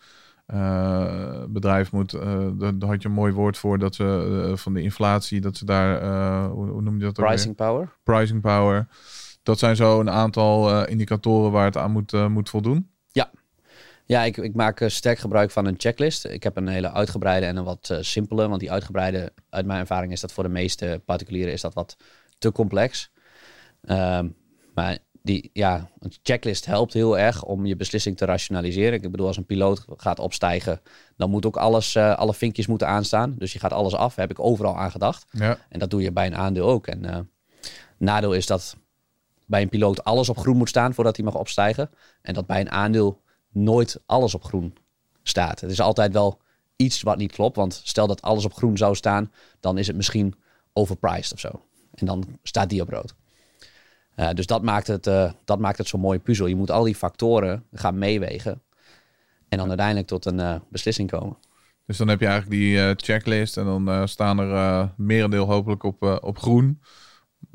Bedrijf 1.47 1.91
moet, 1.91 2.11
daar 2.11 2.89
had 2.89 3.01
je 3.01 3.07
een 3.07 3.13
mooi 3.13 3.33
woord 3.33 3.57
voor, 3.57 3.79
dat 3.79 3.95
ze 3.95 4.53
van 4.55 4.73
de 4.73 4.81
inflatie, 4.81 5.41
dat 5.41 5.57
ze 5.57 5.65
daar, 5.65 6.01
hoe, 6.49 6.69
hoe 6.69 6.81
noem 6.81 6.93
je 6.93 6.99
dat 6.99 7.09
ook 7.09 7.25
weer? 7.25 7.25
Pricing 7.25 7.55
power. 7.55 7.89
Pricing 8.03 8.41
power. 8.41 8.87
Dat 9.49 9.59
zijn 9.59 9.75
zo 9.75 9.99
een 9.99 10.09
aantal 10.09 10.69
eh, 10.69 10.91
indicatoren 10.91 11.51
waar 11.51 11.65
het 11.65 11.77
aan 11.77 11.91
moet, 11.91 12.13
eh, 12.13 12.27
moet 12.27 12.49
voldoen. 12.49 12.89
Ja, 14.09 14.23
ik, 14.23 14.37
ik 14.37 14.55
maak 14.55 14.81
eh, 14.81 14.89
sterk 14.89 15.19
gebruik 15.19 15.51
van 15.51 15.65
een 15.65 15.75
checklist. 15.77 16.25
Ik 16.25 16.43
heb 16.43 16.57
een 16.57 16.67
hele 16.67 16.91
uitgebreide 16.91 17.45
en 17.45 17.55
een 17.55 17.63
wat 17.63 17.89
eh, 17.89 17.97
simpele. 18.01 18.47
Want 18.47 18.59
die 18.59 18.71
uitgebreide, 18.71 19.33
uit 19.49 19.65
mijn 19.65 19.79
ervaring, 19.79 20.11
is 20.11 20.19
dat 20.19 20.31
voor 20.31 20.43
de 20.43 20.49
meeste 20.49 21.01
particulieren 21.05 21.53
is 21.53 21.61
dat 21.61 21.73
wat 21.73 21.97
te 22.37 22.51
complex. 22.51 23.11
Ehm, 23.81 24.27
maar 24.73 24.97
die, 25.21 25.49
ja, 25.53 25.89
een 25.99 26.13
checklist 26.23 26.65
helpt 26.65 26.93
heel 26.93 27.19
erg 27.19 27.43
om 27.43 27.65
je 27.65 27.75
beslissing 27.75 28.17
te 28.17 28.25
rationaliseren. 28.25 28.93
Ik 28.93 29.11
bedoel, 29.11 29.27
als 29.27 29.37
een 29.37 29.45
piloot 29.45 29.85
gaat 29.97 30.19
opstijgen, 30.19 30.81
dan 31.17 31.29
moet 31.29 31.45
ook 31.45 31.57
alles, 31.57 31.97
alle 31.97 32.33
vinkjes 32.33 32.67
moeten 32.67 32.87
aanstaan. 32.87 33.35
Dus 33.37 33.53
je 33.53 33.59
gaat 33.59 33.73
alles 33.73 33.95
af. 33.95 34.15
Heb 34.15 34.31
ik 34.31 34.39
overal 34.39 34.77
aan 34.77 34.91
gedacht. 34.91 35.25
Ja, 35.31 35.57
En 35.69 35.79
dat 35.79 35.89
doe 35.89 36.01
je 36.01 36.11
bij 36.11 36.25
een 36.25 36.35
aandeel 36.35 36.67
ook. 36.67 36.87
En 36.87 37.29
nadeel 37.97 38.33
is 38.33 38.45
dat 38.45 38.75
bij 39.49 39.61
een 39.61 39.69
piloot 39.69 40.03
alles 40.03 40.29
op 40.29 40.37
groen 40.37 40.57
moet 40.57 40.69
staan 40.69 40.93
voordat 40.93 41.15
hij 41.15 41.25
mag 41.25 41.35
opstijgen. 41.35 41.89
En 42.21 42.33
dat 42.33 42.45
bij 42.45 42.59
een 42.59 42.71
aandeel 42.71 43.21
nooit 43.49 43.99
alles 44.05 44.35
op 44.35 44.43
groen 44.43 44.75
staat. 45.23 45.59
Het 45.59 45.71
is 45.71 45.81
altijd 45.81 46.13
wel 46.13 46.39
iets 46.75 47.01
wat 47.01 47.17
niet 47.17 47.31
klopt. 47.31 47.55
Want 47.55 47.81
stel 47.83 48.07
dat 48.07 48.21
alles 48.21 48.45
op 48.45 48.53
groen 48.53 48.77
zou 48.77 48.95
staan, 48.95 49.31
dan 49.59 49.77
is 49.77 49.87
het 49.87 49.95
misschien 49.95 50.35
overpriced 50.73 51.33
of 51.33 51.39
zo. 51.39 51.61
En 51.93 52.05
dan 52.05 52.39
staat 52.43 52.69
die 52.69 52.81
op 52.81 52.89
rood. 52.89 53.15
Eh, 54.15 54.29
dus 54.33 54.45
dat 54.45 54.63
maakt, 54.63 54.87
het, 54.87 55.07
eh, 55.07 55.31
dat 55.45 55.59
maakt 55.59 55.77
het 55.77 55.87
zo'n 55.87 55.99
mooie 55.99 56.19
puzzel. 56.19 56.45
Je 56.45 56.55
moet 56.55 56.71
al 56.71 56.83
die 56.83 56.95
factoren 56.95 57.63
gaan 57.73 57.97
meewegen. 57.97 58.61
En 59.49 59.57
dan 59.57 59.67
uiteindelijk 59.67 60.07
tot 60.07 60.25
een 60.25 60.39
eh, 60.39 60.55
beslissing 60.69 61.09
komen. 61.09 61.37
dus 61.85 61.97
dan 61.97 62.07
heb 62.07 62.19
je 62.19 62.25
eigenlijk 62.25 62.61
die 62.61 62.95
checklist 62.95 63.57
en 63.57 63.65
dan 63.65 64.07
staan 64.07 64.39
er 64.39 64.89
merendeel 64.97 65.45
hopelijk 65.45 65.83
op, 65.83 66.19
op 66.21 66.37
groen. 66.37 66.79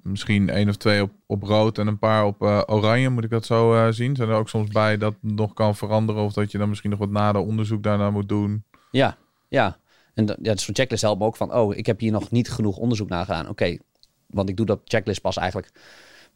Misschien 0.03 0.49
één 0.49 0.69
of 0.69 0.77
twee 0.77 1.03
op, 1.03 1.11
op 1.27 1.43
rood 1.43 1.79
en 1.79 1.87
een 1.87 1.99
paar 1.99 2.25
op 2.25 2.43
eh, 2.43 2.63
oranje. 2.67 3.11
Moet 3.11 3.25
ik 3.25 3.31
dat 3.31 3.45
zo 3.45 3.75
eh, 3.75 3.93
zien? 3.93 4.17
Zijn 4.17 4.29
er 4.29 4.35
ook 4.37 4.49
soms 4.49 4.71
bij 4.71 4.97
dat 4.97 5.15
nog 5.21 5.53
kan 5.53 5.77
veranderen 5.77 6.23
of 6.23 6.33
dat 6.33 6.51
je 6.51 6.59
dan 6.59 6.69
misschien 6.69 6.91
nog 6.91 6.99
wat 6.99 7.11
nader 7.11 7.41
onderzoek 7.41 7.83
daarna 7.83 8.11
moet 8.11 8.29
doen? 8.29 8.65
Ja, 8.91 9.17
ja. 9.49 9.79
En 10.15 10.27
dat- 10.27 10.39
ja, 10.43 10.57
zo'n 10.57 10.75
checklist 10.75 11.03
helpt 11.03 11.21
me 11.21 11.27
ook 11.27 11.37
van, 11.37 11.55
oh, 11.55 11.77
ik 11.77 11.87
heb 11.87 12.01
hier 12.01 12.13
nog 12.13 12.31
niet 12.31 12.51
genoeg 12.51 12.77
onderzoek 12.77 13.09
naar 13.09 13.25
gedaan. 13.25 13.49
Oké, 13.49 13.77
want 14.27 14.49
ik 14.49 14.57
doe 14.57 14.67
dat 14.67 14.81
checklist 14.85 15.21
pas 15.21 15.37
eigenlijk 15.37 15.71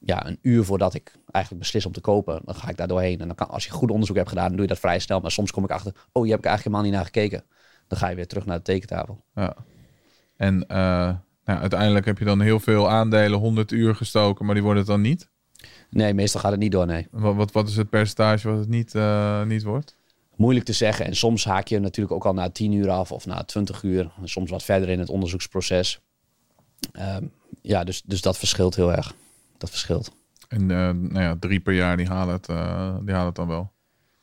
ja, 0.00 0.26
een 0.26 0.38
uur 0.42 0.64
voordat 0.64 0.94
ik 0.94 1.12
eigenlijk 1.30 1.64
beslis 1.64 1.86
om 1.86 1.92
te 1.92 2.00
kopen. 2.00 2.40
Dan 2.44 2.54
ga 2.54 2.68
ik 2.68 2.76
daar 2.76 2.88
doorheen. 2.88 3.20
En 3.20 3.26
dan 3.26 3.36
kan, 3.36 3.48
als 3.48 3.64
je 3.64 3.70
goed 3.70 3.90
onderzoek 3.90 4.16
hebt 4.16 4.28
gedaan, 4.28 4.46
dan 4.46 4.52
doe 4.56 4.62
je 4.62 4.68
dat 4.72 4.78
vrij 4.78 4.98
snel. 4.98 5.20
Maar 5.20 5.30
soms 5.30 5.50
kom 5.50 5.64
ik 5.64 5.70
achter, 5.70 5.92
oh, 6.12 6.22
hier 6.22 6.30
heb 6.32 6.40
ik 6.40 6.46
eigenlijk 6.46 6.64
helemaal 6.64 6.82
niet 6.82 6.92
naar 6.92 7.04
gekeken. 7.04 7.44
Dan 7.86 7.98
ga 7.98 8.08
je 8.08 8.16
weer 8.16 8.26
terug 8.26 8.46
naar 8.46 8.56
de 8.56 8.62
tekentafel. 8.62 9.24
Ja. 9.34 9.56
En 10.36 10.66
eh, 10.68 11.14
nou, 11.48 11.60
uiteindelijk 11.60 12.06
heb 12.06 12.18
je 12.18 12.24
dan 12.24 12.40
heel 12.40 12.60
veel 12.60 12.90
aandelen, 12.90 13.38
100 13.38 13.72
uur 13.72 13.94
gestoken, 13.94 14.44
maar 14.44 14.54
die 14.54 14.62
worden 14.62 14.82
het 14.82 14.90
dan 14.90 15.00
niet. 15.00 15.28
Nee, 15.90 16.14
meestal 16.14 16.40
gaat 16.40 16.50
het 16.50 16.60
niet 16.60 16.72
door, 16.72 16.86
nee. 16.86 17.06
Wat, 17.10 17.34
wat, 17.34 17.52
wat 17.52 17.68
is 17.68 17.76
het 17.76 17.90
percentage 17.90 18.48
wat 18.48 18.58
het 18.58 18.68
niet, 18.68 18.94
eh, 18.94 19.44
niet 19.44 19.62
wordt? 19.62 19.96
Moeilijk 20.36 20.66
te 20.66 20.72
zeggen. 20.72 21.06
En 21.06 21.16
soms 21.16 21.44
haak 21.44 21.68
je 21.68 21.78
natuurlijk 21.78 22.14
ook 22.14 22.26
al 22.26 22.32
na 22.32 22.50
10 22.50 22.72
uur 22.72 22.90
af 22.90 23.12
of 23.12 23.26
na 23.26 23.44
20 23.44 23.82
uur. 23.82 24.10
En 24.20 24.28
soms 24.28 24.50
wat 24.50 24.62
verder 24.62 24.88
in 24.88 24.98
het 24.98 25.08
onderzoeksproces. 25.08 26.00
Ehm, 26.92 27.24
ja, 27.62 27.84
dus, 27.84 28.02
dus 28.02 28.20
dat 28.20 28.38
verschilt 28.38 28.76
heel 28.76 28.92
erg. 28.92 29.14
Dat 29.58 29.70
verschilt. 29.70 30.12
En 30.48 30.60
eh, 30.70 30.90
nou 30.90 31.20
ja, 31.20 31.36
drie 31.40 31.60
per 31.60 31.74
jaar, 31.74 31.96
die 31.96 32.08
halen 32.08 32.34
het, 32.34 32.48
eh, 32.48 32.96
die 33.00 33.12
halen 33.12 33.26
het 33.26 33.36
dan 33.36 33.48
wel. 33.48 33.72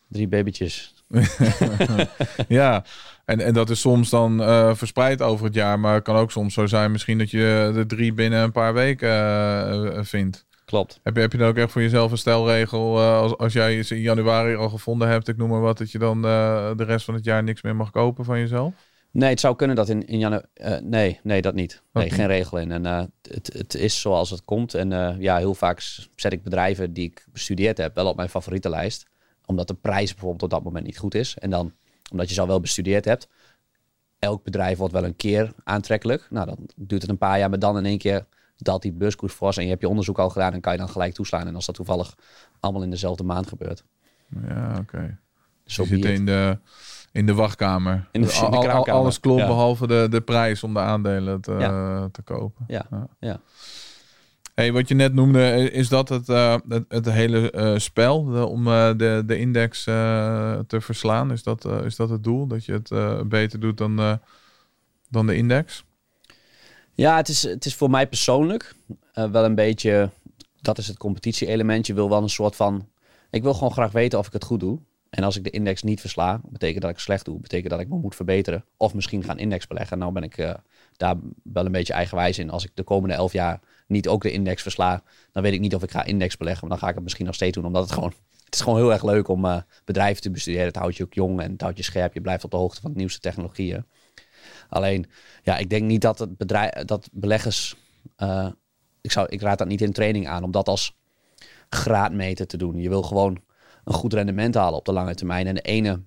Drie 0.08 0.28
babytjes. 0.28 0.95
ja, 2.48 2.84
en, 3.26 3.40
en 3.40 3.54
dat 3.54 3.70
is 3.70 3.80
soms 3.80 4.10
dan 4.10 4.44
eh, 4.44 4.76
verspreid 4.76 5.22
over 5.22 5.46
het 5.46 5.54
jaar, 5.54 5.80
maar 5.80 5.94
het 5.94 6.04
kan 6.04 6.16
ook 6.16 6.32
soms 6.32 6.54
zo 6.54 6.66
zijn 6.66 6.92
misschien 6.92 7.18
dat 7.18 7.32
je 7.32 7.72
de 7.74 7.86
drie 7.86 8.14
binnen 8.14 8.44
een 8.44 8.52
paar 8.52 8.74
weken 8.74 9.10
eh, 9.10 9.98
eh, 9.98 10.04
vindt. 10.04 10.46
Klopt. 10.66 11.00
Heb 11.04 11.16
je, 11.16 11.22
heb 11.22 11.32
je 11.32 11.38
dan 11.38 11.48
ook 11.48 11.58
echt 11.58 11.72
voor 11.72 11.82
jezelf 11.82 12.12
een 12.12 12.18
stelregel, 12.18 13.00
als, 13.02 13.38
als 13.38 13.54
jij 13.54 13.84
ze 13.84 13.96
in 13.96 14.02
januari 14.02 14.56
al 14.56 14.70
gevonden 14.70 15.08
hebt, 15.08 15.28
ik 15.28 15.38
noem 15.38 15.50
maar 15.50 15.62
wat, 15.62 15.78
dat 15.78 15.92
je 15.92 15.98
dan 15.98 16.22
de 16.22 16.84
rest 16.84 17.06
van 17.06 17.14
het 17.14 17.26
jaar 17.26 17.44
niks 17.44 17.62
meer 17.62 17.76
mag 17.76 17.92
kopen 17.92 18.26
van 18.26 18.40
jezelf? 18.40 18.74
Nee, 19.12 19.30
het 19.30 19.40
zou 19.40 19.56
kunnen 19.56 19.76
dat 19.76 19.90
in, 19.90 20.08
in 20.08 20.20
januari... 20.20 20.46
nee, 20.84 21.20
nee, 21.24 21.42
dat 21.42 21.54
niet. 21.54 21.82
Nee, 21.94 22.10
geen 22.10 22.28
regel 22.28 22.58
in. 22.58 22.72
En 22.72 22.86
het, 23.22 23.50
het 23.54 23.76
is 23.76 24.02
zoals 24.02 24.30
het 24.30 24.46
komt. 24.46 24.74
En 24.74 25.18
ja, 25.20 25.38
heel 25.38 25.54
vaak 25.54 25.80
zet 26.16 26.34
ik 26.34 26.44
bedrijven 26.44 26.94
die 26.94 27.06
ik 27.06 27.26
bestudeerd 27.32 27.78
heb 27.78 27.96
wel 27.96 28.08
op 28.08 28.16
mijn 28.16 28.30
favoriete 28.30 28.70
lijst. 28.70 29.06
Omdat 29.46 29.68
de 29.68 29.74
prijs 29.74 30.12
bijvoorbeeld 30.12 30.44
op 30.44 30.50
dat 30.50 30.64
moment 30.64 30.86
niet 30.86 30.98
goed 30.98 31.16
is. 31.16 31.38
En 31.38 31.50
dan, 31.50 31.74
omdat 32.12 32.28
je 32.28 32.34
ze 32.34 32.42
al 32.42 32.48
wel 32.48 32.60
bestudeerd 32.60 33.06
hebt. 33.06 33.28
Elk 34.20 34.44
bedrijf 34.44 34.78
wordt 34.78 34.94
wel 34.94 35.04
een 35.04 35.16
keer 35.16 35.54
aantrekkelijk. 35.64 36.28
Nou, 36.30 36.46
dan 36.46 36.58
duurt 36.76 37.02
het 37.02 37.12
een 37.12 37.18
paar 37.18 37.40
jaar, 37.40 37.50
maar 37.50 37.60
dan 37.60 37.78
in 37.78 37.86
één 37.86 37.98
keer 37.98 38.26
daalt 38.58 38.82
die 38.82 38.92
beurskoers 38.94 39.34
fors. 39.34 39.58
En 39.58 39.64
je 39.64 39.70
hebt 39.70 39.82
je 39.82 39.88
onderzoek 39.90 40.20
al 40.20 40.30
gedaan 40.30 40.54
en 40.54 40.62
kan 40.62 40.72
je 40.74 40.80
dan 40.80 40.90
gelijk 40.90 41.14
toeslaan. 41.14 41.48
En 41.48 41.56
als 41.56 41.66
dat 41.66 41.76
toevallig 41.76 42.16
allemaal 42.60 42.84
in 42.84 42.90
dezelfde 42.90 43.24
maand 43.24 43.48
gebeurt. 43.48 43.84
Ja, 44.48 44.78
oké. 44.80 45.18
Zo 45.66 45.82
je 45.82 45.88
zit 45.88 46.02
be 46.02 46.12
it. 46.12 46.20
in 46.20 46.26
de, 46.26 46.58
in 47.12 47.26
de 47.26 47.34
wachtkamer. 47.34 48.08
In 48.12 48.22
de- 48.22 48.28
Dus 48.28 48.42
in 48.42 48.52
de 48.52 48.72
al- 48.72 48.86
alles 48.88 49.20
klopt 49.20 49.40
Ja. 49.42 49.48
behalve 49.48 49.88
de, 49.88 50.08
de 50.10 50.22
prijs 50.22 50.64
om 50.64 50.74
de 50.74 50.80
aandelen 50.80 51.42
te, 51.42 51.52
Ja. 51.52 52.10
te 52.12 52.22
kopen. 52.22 52.66
Ja, 52.68 52.86
ja. 53.20 53.40
Hey, 54.56 54.72
wat 54.72 54.88
je 54.88 54.96
net 54.96 55.14
noemde, 55.14 55.72
is 55.72 55.90
dat 55.90 56.10
het, 56.10 56.30
eh, 56.30 56.56
het, 56.88 57.12
hele 57.12 57.52
eh, 57.52 57.78
spel 57.78 58.48
om 58.48 58.68
eh, 58.68 58.92
de, 58.98 59.24
de 59.26 59.38
index 59.38 59.88
eh, 59.88 60.60
te 60.68 60.82
verslaan? 60.82 61.32
Is 61.32 61.44
dat, 61.44 61.66
eh, 61.66 61.86
is 61.86 61.96
dat 61.96 62.10
het 62.10 62.24
doel? 62.24 62.48
Dat 62.48 62.66
je 62.66 62.72
het 62.74 62.92
eh, 62.92 63.22
beter 63.22 63.60
doet 63.60 63.78
dan, 63.78 64.00
eh, 64.00 64.14
dan 65.10 65.28
de 65.28 65.36
index? 65.36 65.86
Ja, 66.94 67.16
het 67.16 67.28
is, 67.28 67.44
het 67.44 67.66
is 67.66 67.76
voor 67.76 67.90
mij 67.90 68.08
persoonlijk 68.08 68.76
eh, 69.14 69.32
wel 69.32 69.46
een 69.46 69.56
beetje. 69.56 70.10
Dat 70.62 70.78
is 70.78 70.88
het 70.88 70.98
competitie-element. 70.98 71.88
Je 71.88 71.94
wil 71.94 72.10
wel 72.10 72.22
een 72.22 72.30
soort 72.30 72.56
van. 72.56 72.88
Ik 73.30 73.44
wil 73.44 73.54
gewoon 73.54 73.72
graag 73.72 73.92
weten 73.92 74.20
of 74.20 74.28
ik 74.28 74.34
het 74.34 74.44
goed 74.44 74.60
doe. 74.60 74.80
En 75.10 75.24
als 75.24 75.38
ik 75.38 75.44
de 75.44 75.50
index 75.50 75.84
niet 75.84 76.02
versla, 76.02 76.42
betekent 76.50 76.82
dat 76.82 76.92
ik 76.92 77.00
slecht 77.00 77.26
doe. 77.26 77.40
Betekent 77.40 77.70
dat 77.70 77.80
ik 77.80 77.90
me 77.90 77.98
moet 77.98 78.16
verbeteren. 78.16 78.66
Of 78.78 78.94
misschien 78.94 79.24
gaan 79.24 79.40
index 79.40 79.68
beleggen. 79.68 79.98
Nou 79.98 80.12
ben 80.12 80.24
ik 80.24 80.38
eh, 80.38 80.54
daar 80.98 81.16
wel 81.44 81.66
een 81.66 81.72
beetje 81.72 81.94
eigenwijs 81.94 82.40
in. 82.40 82.50
Als 82.50 82.66
ik 82.66 82.72
de 82.74 82.84
komende 82.84 83.16
elf 83.16 83.34
jaar 83.34 83.60
niet 83.88 84.08
ook 84.08 84.22
de 84.22 84.32
index 84.32 84.62
versla, 84.62 85.04
dan 85.32 85.44
weet 85.44 85.54
ik 85.54 85.60
niet 85.60 85.76
of 85.76 85.84
ik 85.84 85.92
ga 85.92 86.04
index 86.04 86.38
beleggen. 86.38 86.62
Maar 86.62 86.78
dan 86.78 86.80
ga 86.80 86.90
ik 86.90 86.96
het 86.96 87.04
misschien 87.04 87.26
nog 87.26 87.36
steeds 87.36 87.56
doen. 87.56 87.66
Omdat 87.66 87.84
het 87.84 87.92
gewoon. 87.92 88.14
Het 88.46 88.54
is 88.54 88.62
gewoon 88.62 88.80
heel 88.80 88.92
erg 88.94 89.04
leuk 89.04 89.28
om 89.28 89.46
eh, 89.46 89.62
bedrijven 89.86 90.22
te 90.22 90.32
bestuderen. 90.32 90.68
Het 90.68 90.76
houdt 90.76 90.98
je 90.98 91.04
ook 91.04 91.14
jong 91.14 91.42
en 91.42 91.52
het 91.52 91.62
houdt 91.62 91.78
je 91.78 91.84
scherp. 91.84 92.14
Je 92.14 92.22
blijft 92.22 92.44
op 92.44 92.52
de 92.52 92.58
hoogte 92.58 92.82
van 92.82 92.92
de 92.92 92.98
nieuwste 92.98 93.20
technologieën. 93.20 93.86
Alleen, 94.70 95.06
ja, 95.44 95.58
ik 95.58 95.70
denk 95.70 95.84
niet 95.84 96.02
dat 96.02 96.20
het 96.20 96.38
bedrijf, 96.38 96.72
dat 96.72 97.10
beleggers, 97.12 97.76
eh, 98.16 98.48
ik, 99.02 99.12
zou, 99.12 99.28
ik 99.30 99.42
raad 99.42 99.58
dat 99.58 99.68
niet 99.68 99.82
in 99.82 99.92
training 99.92 100.28
aan 100.28 100.44
om 100.44 100.52
dat 100.52 100.68
als 100.68 100.96
graadmeter 101.70 102.48
te 102.48 102.58
doen. 102.58 102.80
Je 102.80 102.90
wil 102.90 103.04
gewoon 103.04 103.42
een 103.84 103.94
goed 103.94 104.14
rendement 104.14 104.56
halen 104.56 104.80
op 104.80 104.86
de 104.86 104.94
lange 104.94 105.16
termijn. 105.16 105.48
En 105.48 105.56
de 105.56 105.62
ene 105.62 106.04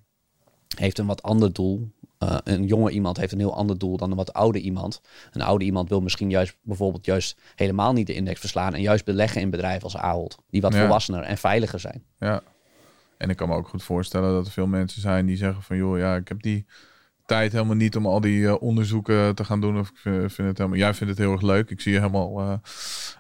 heeft 0.77 0.99
een 0.99 1.07
wat 1.07 1.23
ander 1.23 1.53
doel. 1.53 1.91
Eh, 2.19 2.37
een 2.45 2.65
jonge 2.65 2.91
iemand 2.91 3.17
heeft 3.17 3.33
een 3.33 3.39
heel 3.39 3.57
ander 3.57 3.79
doel 3.79 3.97
dan 3.97 4.11
een 4.11 4.17
wat 4.17 4.33
oude 4.33 4.61
iemand. 4.61 5.01
Een 5.33 5.43
oude 5.43 5.65
iemand 5.65 5.89
wil 5.89 6.01
misschien 6.01 6.31
juist 6.31 6.57
bijvoorbeeld 6.63 7.05
juist 7.05 7.41
helemaal 7.55 7.93
niet 7.93 8.07
de 8.07 8.15
index 8.15 8.41
verslaan 8.41 8.75
en 8.75 8.81
juist 8.81 9.05
beleggen 9.05 9.41
in 9.41 9.51
bedrijven 9.51 9.83
als 9.83 9.97
Ahold, 9.97 10.39
die 10.51 10.61
wat 10.61 10.73
Ja. 10.73 10.79
volwassener 10.81 11.23
en 11.23 11.39
veiliger 11.39 11.81
zijn. 11.81 12.05
Ja. 12.19 12.43
En 13.19 13.31
ik 13.31 13.37
kan 13.37 13.49
me 13.49 13.55
ook 13.55 13.69
goed 13.69 13.83
voorstellen 13.83 14.33
dat 14.33 14.47
er 14.47 14.53
veel 14.53 14.67
mensen 14.67 15.01
zijn 15.01 15.27
die 15.27 15.37
zeggen 15.37 15.63
van... 15.63 15.77
joh, 15.77 15.99
ja, 15.99 16.17
ik 16.17 16.29
heb 16.29 16.43
die 16.43 16.67
tijd 17.27 17.53
helemaal 17.53 17.77
niet 17.77 17.97
om 17.97 18.07
al 18.07 18.21
die 18.21 18.47
eh, 18.47 18.63
onderzoeken 18.63 19.35
te 19.35 19.45
gaan 19.45 19.61
doen. 19.61 19.79
Of 19.79 19.89
ik 19.89 19.97
vind, 19.97 20.33
vind 20.33 20.49
het 20.49 20.59
helemaal... 20.59 20.79
Jij 20.79 20.95
vindt 20.95 21.13
het 21.13 21.23
heel 21.23 21.33
erg 21.33 21.43
leuk. 21.43 21.71
Ik 21.71 21.81
zie 21.81 21.93
je 21.93 21.99
helemaal 21.99 22.61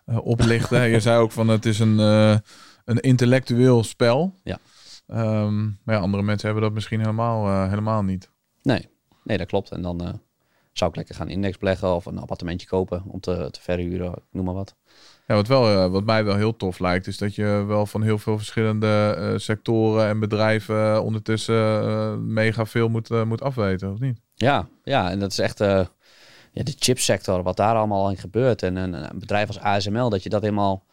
eh, 0.04 0.16
oplichten. 0.26 0.88
je 0.90 1.00
zei 1.00 1.18
ook 1.18 1.32
van 1.32 1.48
het 1.48 1.66
is 1.66 1.78
een, 1.78 1.98
een 1.98 3.00
intellectueel 3.00 3.84
spel. 3.84 4.34
Ja. 4.42 4.58
Ehm, 5.06 5.62
maar 5.64 5.94
ja, 5.94 6.00
andere 6.00 6.22
mensen 6.22 6.46
hebben 6.46 6.64
dat 6.64 6.72
misschien 6.74 7.00
helemaal, 7.00 7.68
helemaal 7.68 8.02
niet. 8.02 8.30
Nee, 8.68 8.88
nee, 9.24 9.38
dat 9.38 9.46
klopt. 9.46 9.70
En 9.70 9.82
dan 9.82 10.00
eh, 10.00 10.12
zou 10.72 10.90
ik 10.90 10.96
lekker 10.96 11.14
gaan 11.14 11.28
index 11.28 11.58
beleggen 11.58 11.94
of 11.94 12.06
een 12.06 12.18
appartementje 12.18 12.66
kopen 12.66 13.02
om 13.06 13.20
te, 13.20 13.48
te 13.50 13.60
verhuren, 13.60 14.14
noem 14.30 14.44
maar 14.44 14.54
wat. 14.54 14.76
Ja, 15.26 15.34
wat, 15.34 15.46
wel, 15.46 15.68
eh, 15.68 15.90
wat 15.90 16.04
mij 16.04 16.24
wel 16.24 16.36
heel 16.36 16.56
tof 16.56 16.78
lijkt, 16.78 17.06
is 17.06 17.18
dat 17.18 17.34
je 17.34 17.64
wel 17.66 17.86
van 17.86 18.02
heel 18.02 18.18
veel 18.18 18.36
verschillende 18.36 19.14
eh, 19.18 19.38
sectoren 19.38 20.08
en 20.08 20.20
bedrijven 20.20 21.02
ondertussen 21.02 22.32
mega 22.32 22.66
veel 22.66 22.88
moet, 22.88 23.24
moet 23.24 23.42
afweten, 23.42 23.92
of 23.92 23.98
niet? 23.98 24.20
Ja, 24.34 24.68
ja, 24.82 25.10
en 25.10 25.18
dat 25.18 25.30
is 25.30 25.38
echt 25.38 25.58
ja, 25.58 26.62
de 26.62 26.74
chipsector, 26.78 27.42
wat 27.42 27.56
daar 27.56 27.74
allemaal 27.74 28.10
in 28.10 28.16
gebeurt. 28.16 28.62
En 28.62 28.76
een, 28.76 28.92
een 28.92 29.18
bedrijf 29.18 29.46
als 29.46 29.58
ASML, 29.58 30.08
dat 30.08 30.22
je 30.22 30.28
dat 30.28 30.42
helemaal 30.42 30.84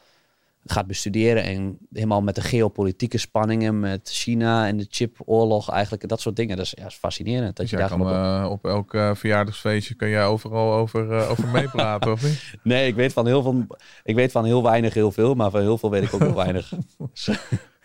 gaat 0.67 0.87
bestuderen 0.87 1.43
en 1.43 1.77
helemaal 1.91 2.21
met 2.21 2.35
de 2.35 2.41
geopolitieke 2.41 3.17
spanningen 3.17 3.79
met 3.79 4.09
China 4.11 4.67
en 4.67 4.77
de 4.77 4.85
chipoorlog 4.89 5.69
eigenlijk 5.69 6.07
dat 6.07 6.21
soort 6.21 6.35
dingen. 6.35 6.57
Dat 6.57 6.65
is, 6.65 6.73
ja, 6.77 6.85
is 6.85 6.95
fascinerend. 6.95 7.45
Dat 7.45 7.55
Dus 7.55 7.69
je 7.69 7.77
daar 7.77 7.89
kan, 7.89 8.01
op- 8.01 8.07
eh, 8.07 8.47
op 8.49 8.65
elk 8.65 8.93
eh, 8.93 9.15
verjaardagsfeestje 9.15 9.95
kan 9.95 10.09
jij 10.09 10.25
overal 10.25 10.73
over, 10.73 11.11
eh, 11.11 11.29
over 11.31 11.47
meepraten, 11.47 12.11
of 12.11 12.23
niet? 12.23 12.53
Nee, 12.63 12.87
ik 12.87 12.95
weet 12.95 13.13
van 13.13 13.25
heel 13.27 13.41
veel. 13.41 13.67
Ik 14.03 14.15
weet 14.15 14.31
van 14.31 14.45
heel 14.45 14.63
weinig 14.63 14.93
heel 14.93 15.11
veel, 15.11 15.33
maar 15.35 15.51
van 15.51 15.61
heel 15.61 15.77
veel 15.77 15.89
weet 15.91 16.03
ik 16.03 16.13
ook 16.13 16.21
heel 16.21 16.35
weinig. 16.35 16.71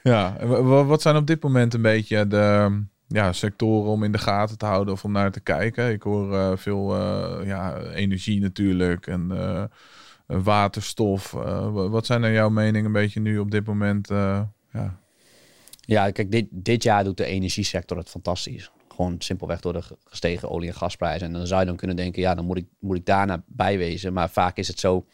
Ja, 0.03 0.47
wat 0.85 1.03
zijn 1.03 1.17
op 1.17 1.27
dit 1.27 1.43
moment 1.43 1.75
een 1.75 1.83
beetje 1.83 2.27
de 2.27 2.79
ja, 3.07 3.33
sectoren 3.33 3.91
om 3.91 4.05
in 4.05 4.13
de 4.13 4.19
gaten 4.19 4.59
te 4.59 4.67
houden 4.67 4.95
of 4.95 5.05
om 5.05 5.13
naar 5.13 5.31
te 5.31 5.41
kijken? 5.41 5.91
Ik 5.93 6.03
hoor 6.03 6.59
veel 6.59 6.97
ja, 7.45 7.77
energie 7.81 8.41
natuurlijk 8.41 9.07
en 9.07 9.29
waterstof. 10.39 11.35
Eh, 11.35 11.73
wa- 11.73 11.89
wat 11.89 12.07
zijn 12.07 12.21
naar 12.21 12.33
jouw 12.33 12.49
mening 12.49 12.87
een 12.87 12.93
beetje 12.93 13.21
nu 13.21 13.39
op 13.39 13.51
dit 13.51 13.67
moment? 13.67 14.11
eh, 14.11 14.43
ja. 14.73 14.99
Ja, 15.81 16.11
kijk, 16.11 16.31
dit, 16.31 16.47
dit 16.51 16.83
jaar 16.83 17.05
doet 17.05 17.17
de 17.17 17.25
energiesector 17.25 17.97
het 17.97 18.09
fantastisch. 18.09 18.71
Gewoon 18.89 19.15
simpelweg 19.19 19.61
door 19.61 19.73
de 19.73 19.83
ge- 19.83 19.97
gestegen 20.05 20.51
olie- 20.51 20.69
en 20.69 20.75
gasprijzen. 20.75 21.27
En 21.27 21.33
dan 21.33 21.47
zou 21.47 21.61
je 21.61 21.67
dan 21.67 21.77
kunnen 21.77 21.97
denken, 21.97 22.23
ja, 22.23 22.35
dan 22.35 22.45
moet 22.45 22.57
ik, 22.57 22.67
moet 22.79 22.97
ik 22.97 23.07
daarna 23.07 23.43
bijwezen. 23.47 24.13
Maar 24.13 24.31
vaak 24.31 24.57
is 24.57 24.69
het 24.69 24.79
zo, 24.81 25.07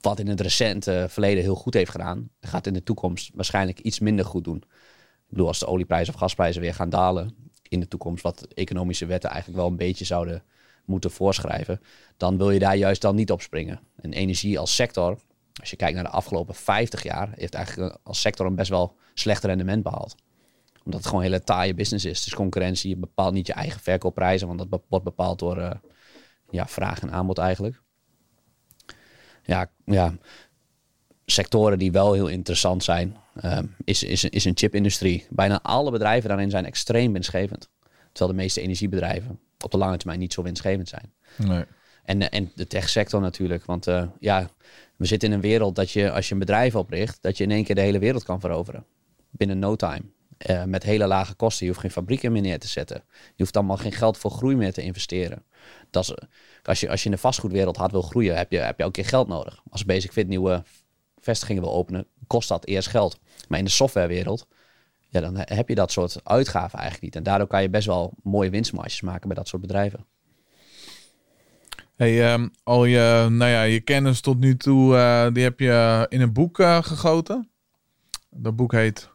wat 0.00 0.18
in 0.18 0.26
het 0.28 0.40
recente 0.40 1.06
verleden 1.08 1.42
heel 1.42 1.54
goed 1.54 1.74
heeft 1.74 1.90
gedaan, 1.90 2.28
gaat 2.40 2.66
in 2.66 2.72
de 2.72 2.82
toekomst 2.82 3.30
waarschijnlijk 3.34 3.78
iets 3.80 3.98
minder 3.98 4.24
goed 4.24 4.44
doen. 4.44 4.56
Ik 4.56 5.28
bedoel, 5.28 5.46
als 5.46 5.58
de 5.58 5.66
olieprijzen 5.66 6.14
of 6.14 6.20
gasprijzen 6.20 6.60
weer 6.62 6.74
gaan 6.74 6.90
dalen 6.90 7.34
in 7.68 7.80
de 7.80 7.88
toekomst, 7.88 8.22
wat 8.22 8.46
economische 8.54 9.06
wetten 9.06 9.30
eigenlijk 9.30 9.60
wel 9.60 9.70
een 9.70 9.76
beetje 9.76 10.04
zouden 10.04 10.42
moeten 10.84 11.10
voorschrijven, 11.10 11.80
dan 12.16 12.36
wil 12.36 12.50
je 12.50 12.58
daar 12.58 12.76
juist 12.76 13.00
dan 13.00 13.14
niet 13.14 13.30
op 13.30 13.42
springen. 13.42 13.80
En 13.96 14.12
energie 14.12 14.58
als 14.58 14.74
sector, 14.74 15.18
als 15.60 15.70
je 15.70 15.76
kijkt 15.76 15.94
naar 15.94 16.04
de 16.04 16.10
afgelopen 16.10 16.54
50 16.54 17.02
jaar, 17.02 17.32
heeft 17.34 17.54
eigenlijk 17.54 17.98
als 18.02 18.20
sector 18.20 18.46
een 18.46 18.54
best 18.54 18.70
wel 18.70 18.96
slecht 19.14 19.44
rendement 19.44 19.82
behaald 19.82 20.14
omdat 20.84 21.00
het 21.00 21.08
gewoon 21.08 21.24
een 21.24 21.30
hele 21.30 21.44
taaie 21.44 21.74
business 21.74 22.04
is. 22.04 22.24
Dus 22.24 22.34
concurrentie, 22.34 22.88
je 22.88 22.96
bepaalt 22.96 23.34
niet 23.34 23.46
je 23.46 23.52
eigen 23.52 23.80
verkoopprijzen, 23.80 24.46
want 24.46 24.58
dat 24.58 24.80
wordt 24.88 25.04
bepaald 25.04 25.38
door 25.38 25.58
eh, 25.58 25.70
ja, 26.50 26.66
vraag 26.66 27.00
en 27.00 27.12
aanbod 27.12 27.38
eigenlijk. 27.38 27.82
Ja, 29.42 29.70
ja, 29.84 30.14
sectoren 31.26 31.78
die 31.78 31.92
wel 31.92 32.12
heel 32.12 32.28
interessant 32.28 32.84
zijn, 32.84 33.16
ehm, 33.34 33.66
is, 33.84 34.02
is, 34.02 34.24
is 34.24 34.44
een 34.44 34.56
chipindustrie. 34.56 35.26
Bijna 35.30 35.62
alle 35.62 35.90
bedrijven 35.90 36.28
daarin 36.28 36.50
zijn 36.50 36.64
extreem 36.64 37.12
winstgevend. 37.12 37.70
Terwijl 38.12 38.36
de 38.36 38.42
meeste 38.42 38.60
energiebedrijven 38.60 39.40
op 39.64 39.70
de 39.70 39.78
lange 39.78 39.96
termijn 39.96 40.18
niet 40.18 40.32
zo 40.32 40.42
winstgevend 40.42 40.88
zijn. 40.88 41.12
Nee. 41.36 41.64
En, 42.04 42.22
eh, 42.22 42.38
en 42.38 42.52
de 42.54 42.66
techsector 42.66 43.20
natuurlijk. 43.20 43.64
Want 43.64 43.86
eh, 43.86 44.04
ja, 44.20 44.48
we 44.96 45.06
zitten 45.06 45.28
in 45.28 45.34
een 45.34 45.40
wereld 45.40 45.76
dat 45.76 45.90
je, 45.90 46.10
als 46.10 46.26
je 46.26 46.32
een 46.32 46.40
bedrijf 46.40 46.74
opricht, 46.74 47.22
dat 47.22 47.36
je 47.36 47.44
in 47.44 47.50
één 47.50 47.64
keer 47.64 47.74
de 47.74 47.80
hele 47.80 47.98
wereld 47.98 48.24
kan 48.24 48.40
veroveren. 48.40 48.84
Binnen 49.30 49.58
no 49.58 49.76
time. 49.76 50.02
Eh, 50.36 50.64
met 50.64 50.82
hele 50.82 51.06
lage 51.06 51.34
kosten. 51.34 51.64
Je 51.66 51.70
hoeft 51.70 51.82
geen 51.82 51.92
fabrieken 51.92 52.32
meer 52.32 52.42
neer 52.42 52.58
te 52.58 52.68
zetten. 52.68 53.02
Je 53.10 53.42
hoeft 53.42 53.56
allemaal 53.56 53.76
geen 53.76 53.92
geld 53.92 54.18
voor 54.18 54.30
groei 54.30 54.56
meer 54.56 54.72
te 54.72 54.82
investeren. 54.82 55.44
Dat 55.90 56.02
is, 56.02 56.14
als, 56.62 56.80
je, 56.80 56.90
als 56.90 57.00
je 57.00 57.06
in 57.06 57.14
de 57.14 57.20
vastgoedwereld 57.20 57.76
hard 57.76 57.90
wil 57.92 58.02
groeien, 58.02 58.36
heb 58.36 58.52
je, 58.52 58.58
heb 58.58 58.78
je 58.78 58.84
ook 58.84 58.96
een 58.96 59.02
keer 59.02 59.10
geld 59.10 59.28
nodig. 59.28 59.62
Als 59.70 59.84
Basic 59.84 60.12
Fit 60.12 60.28
nieuwe 60.28 60.62
vestigingen 61.18 61.62
wil 61.62 61.72
openen, 61.72 62.06
kost 62.26 62.48
dat 62.48 62.66
eerst 62.66 62.88
geld. 62.88 63.18
Maar 63.48 63.58
in 63.58 63.64
de 63.64 63.70
softwarewereld, 63.70 64.46
ja, 65.12 65.20
dan 65.20 65.36
he- 65.36 65.54
heb 65.54 65.68
je 65.68 65.74
dat 65.74 65.92
soort 65.92 66.20
uitgaven 66.24 66.78
eigenlijk 66.78 67.02
niet. 67.02 67.16
En 67.16 67.22
daardoor 67.22 67.46
kan 67.46 67.62
je 67.62 67.70
best 67.70 67.86
wel 67.86 68.12
mooie 68.22 68.50
winstmarges 68.50 69.00
maken 69.00 69.28
bij 69.28 69.36
dat 69.36 69.48
soort 69.48 69.62
bedrijven. 69.62 70.06
Hey, 71.96 72.32
ehm, 72.32 72.48
al 72.62 72.84
je, 72.84 73.26
nou 73.30 73.50
ja, 73.50 73.62
je 73.62 73.80
kennis 73.80 74.20
tot 74.20 74.38
nu 74.38 74.56
toe, 74.56 74.96
eh, 74.96 75.26
die 75.32 75.42
heb 75.42 75.60
je 75.60 76.06
in 76.08 76.20
een 76.20 76.32
boek 76.32 76.58
eh, 76.58 76.82
gegoten. 76.82 77.50
Dat 78.30 78.56
boek 78.56 78.72
heet 78.72 79.10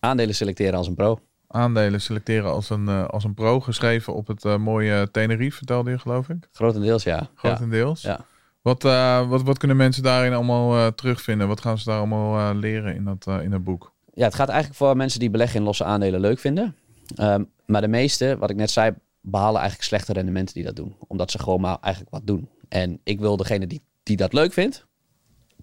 Aandelen 0.00 0.34
selecteren 0.34 0.74
als 0.74 0.86
een 0.86 0.94
pro. 0.94 1.18
Aandelen 1.46 2.00
selecteren 2.00 2.50
als 2.50 2.70
een, 2.70 2.88
eh, 2.88 3.06
als 3.06 3.24
een 3.24 3.34
pro, 3.34 3.60
geschreven 3.60 4.14
op 4.14 4.26
het 4.26 4.44
mooie 4.58 5.08
Tenerife, 5.10 5.56
vertelde 5.56 5.90
je 5.90 5.98
geloof 5.98 6.28
ik. 6.28 6.48
Grotendeels 6.52 7.02
ja. 7.02 7.30
Grotendeels. 7.34 8.02
Ja. 8.02 8.26
Wat, 8.62 8.82
wat, 9.28 9.42
wat 9.42 9.58
kunnen 9.58 9.76
mensen 9.76 10.02
daarin 10.02 10.32
allemaal 10.32 10.94
terugvinden? 10.94 11.48
Wat 11.48 11.60
gaan 11.60 11.78
ze 11.78 11.84
daar 11.84 11.98
allemaal 11.98 12.54
leren 12.54 12.94
in 12.94 13.04
dat, 13.04 13.26
in 13.26 13.50
dat 13.50 13.64
boek? 13.64 13.92
Ja, 14.20 14.26
het 14.26 14.34
gaat 14.34 14.48
eigenlijk 14.48 14.78
voor 14.78 14.96
mensen 14.96 15.20
die 15.20 15.30
beleggen 15.30 15.58
in 15.58 15.64
losse 15.64 15.84
aandelen 15.84 16.20
leuk 16.20 16.38
vinden. 16.38 16.76
Ehm, 17.14 17.44
maar 17.66 17.80
de 17.80 17.88
meeste, 17.88 18.36
wat 18.38 18.50
ik 18.50 18.56
net 18.56 18.70
zei, 18.70 18.94
behalen 19.20 19.60
eigenlijk 19.60 19.88
slechte 19.88 20.12
rendementen 20.12 20.54
die 20.54 20.64
dat 20.64 20.76
doen. 20.76 20.96
Omdat 21.06 21.30
ze 21.30 21.38
gewoon 21.38 21.60
maar 21.60 21.78
eigenlijk 21.80 22.14
wat 22.14 22.26
doen. 22.26 22.48
En 22.68 23.00
ik 23.04 23.20
wil 23.20 23.36
degene 23.36 23.66
die, 23.66 23.80
die 24.02 24.16
dat 24.16 24.32
leuk 24.32 24.52
vindt, 24.52 24.86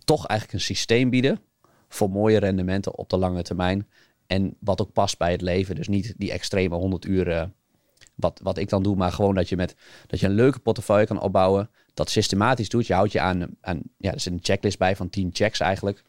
toch 0.04 0.26
eigenlijk 0.26 0.60
een 0.60 0.66
systeem 0.66 1.10
bieden 1.10 1.40
voor 1.90 2.10
mooie 2.10 2.38
rendementen 2.38 2.98
op 2.98 3.10
de 3.10 3.18
lange 3.18 3.42
termijn. 3.42 3.88
En 4.28 4.56
wat 4.60 4.82
ook 4.82 4.92
past 4.92 5.18
bij 5.18 5.32
het 5.32 5.42
leven. 5.42 5.76
Dus 5.76 5.88
niet 5.88 6.14
die 6.18 6.32
extreme 6.32 6.76
100 6.76 7.06
uur 7.06 7.32
eh, 7.32 7.44
wat, 8.16 8.40
wat 8.44 8.58
ik 8.58 8.70
dan 8.70 8.84
doe, 8.84 8.96
maar 8.96 9.12
gewoon 9.12 9.36
dat 9.36 9.50
je, 9.50 9.56
met, 9.56 9.76
dat 10.08 10.20
je 10.20 10.26
een 10.26 10.34
leuke 10.34 10.60
portefeuille 10.60 11.06
kan 11.06 11.22
opbouwen. 11.22 11.70
Dat 11.94 12.10
systematisch 12.10 12.70
doet. 12.70 12.88
Je 12.88 12.94
houdt 12.94 13.12
je 13.12 13.20
aan, 13.20 13.48
aan 13.62 13.82
ja, 13.98 14.14
er 14.14 14.20
zit 14.20 14.34
een 14.34 14.40
checklist 14.42 14.78
bij 14.78 14.96
van 14.96 15.10
10 15.10 15.30
checks 15.34 15.60
eigenlijk. 15.60 16.04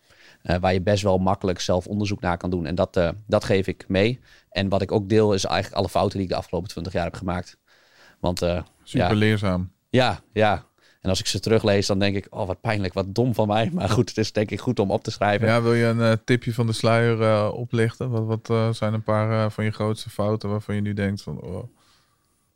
Eh, 0.49 0.57
waar 0.61 0.72
je 0.72 0.80
best 0.80 1.03
wel 1.03 1.18
makkelijk 1.18 1.61
zelf 1.61 1.86
onderzoek 1.86 2.20
naar 2.20 2.36
kan 2.36 2.51
doen. 2.51 2.66
En 2.66 2.74
dat, 2.74 2.96
eh, 2.96 3.09
dat 3.26 3.44
geef 3.44 3.66
ik 3.66 3.84
mee. 3.88 4.20
En 4.51 4.68
wat 4.68 4.82
ik 4.82 4.92
ook 4.92 5.09
deel 5.09 5.34
is 5.34 5.44
eigenlijk 5.44 5.76
alle 5.80 5.88
fouten 5.88 6.18
die 6.18 6.26
ik 6.26 6.32
de 6.32 6.38
afgelopen 6.38 6.68
20 6.68 6.92
jaar 6.92 7.05
heb 7.05 7.14
gemaakt. 7.14 7.59
Want 8.20 8.42
eh, 8.42 8.62
Super 8.82 9.09
ja, 9.09 9.14
leerzaam. 9.14 9.70
ja, 9.90 10.20
ja. 10.32 10.66
En 11.01 11.11
als 11.11 11.20
ik 11.20 11.26
ze 11.26 11.40
teruglees, 11.40 11.86
dan 11.86 11.99
denk 11.99 12.16
ik, 12.16 12.26
oh 12.30 12.46
wat 12.46 12.61
pijnlijk, 12.61 12.94
wat 12.94 13.14
dom 13.14 13.34
van 13.34 13.46
mij. 13.46 13.70
Maar 13.72 13.88
goed, 13.88 14.09
het 14.09 14.18
is 14.18 14.32
denk 14.32 14.51
ik 14.51 14.61
goed 14.61 14.78
om 14.78 14.90
op 14.90 15.05
te 15.05 15.11
schrijven. 15.11 15.46
Ja, 15.49 15.62
wil 15.62 15.74
je 15.74 15.84
een 15.84 16.24
tipje 16.24 16.55
van 16.55 16.66
de 16.66 16.72
sluier 16.72 17.53
oplichten? 17.53 18.11
Wat, 18.11 18.46
wat 18.46 18.76
zijn 18.76 18.94
een 18.94 19.03
paar 19.03 19.51
van 19.51 19.64
je 19.64 19.70
grootste 19.70 20.11
fouten 20.11 20.49
waarvan 20.49 20.74
je 20.74 20.80
nu 20.80 20.94
denkt 20.94 21.22
van... 21.22 21.40
Oh, 21.40 21.76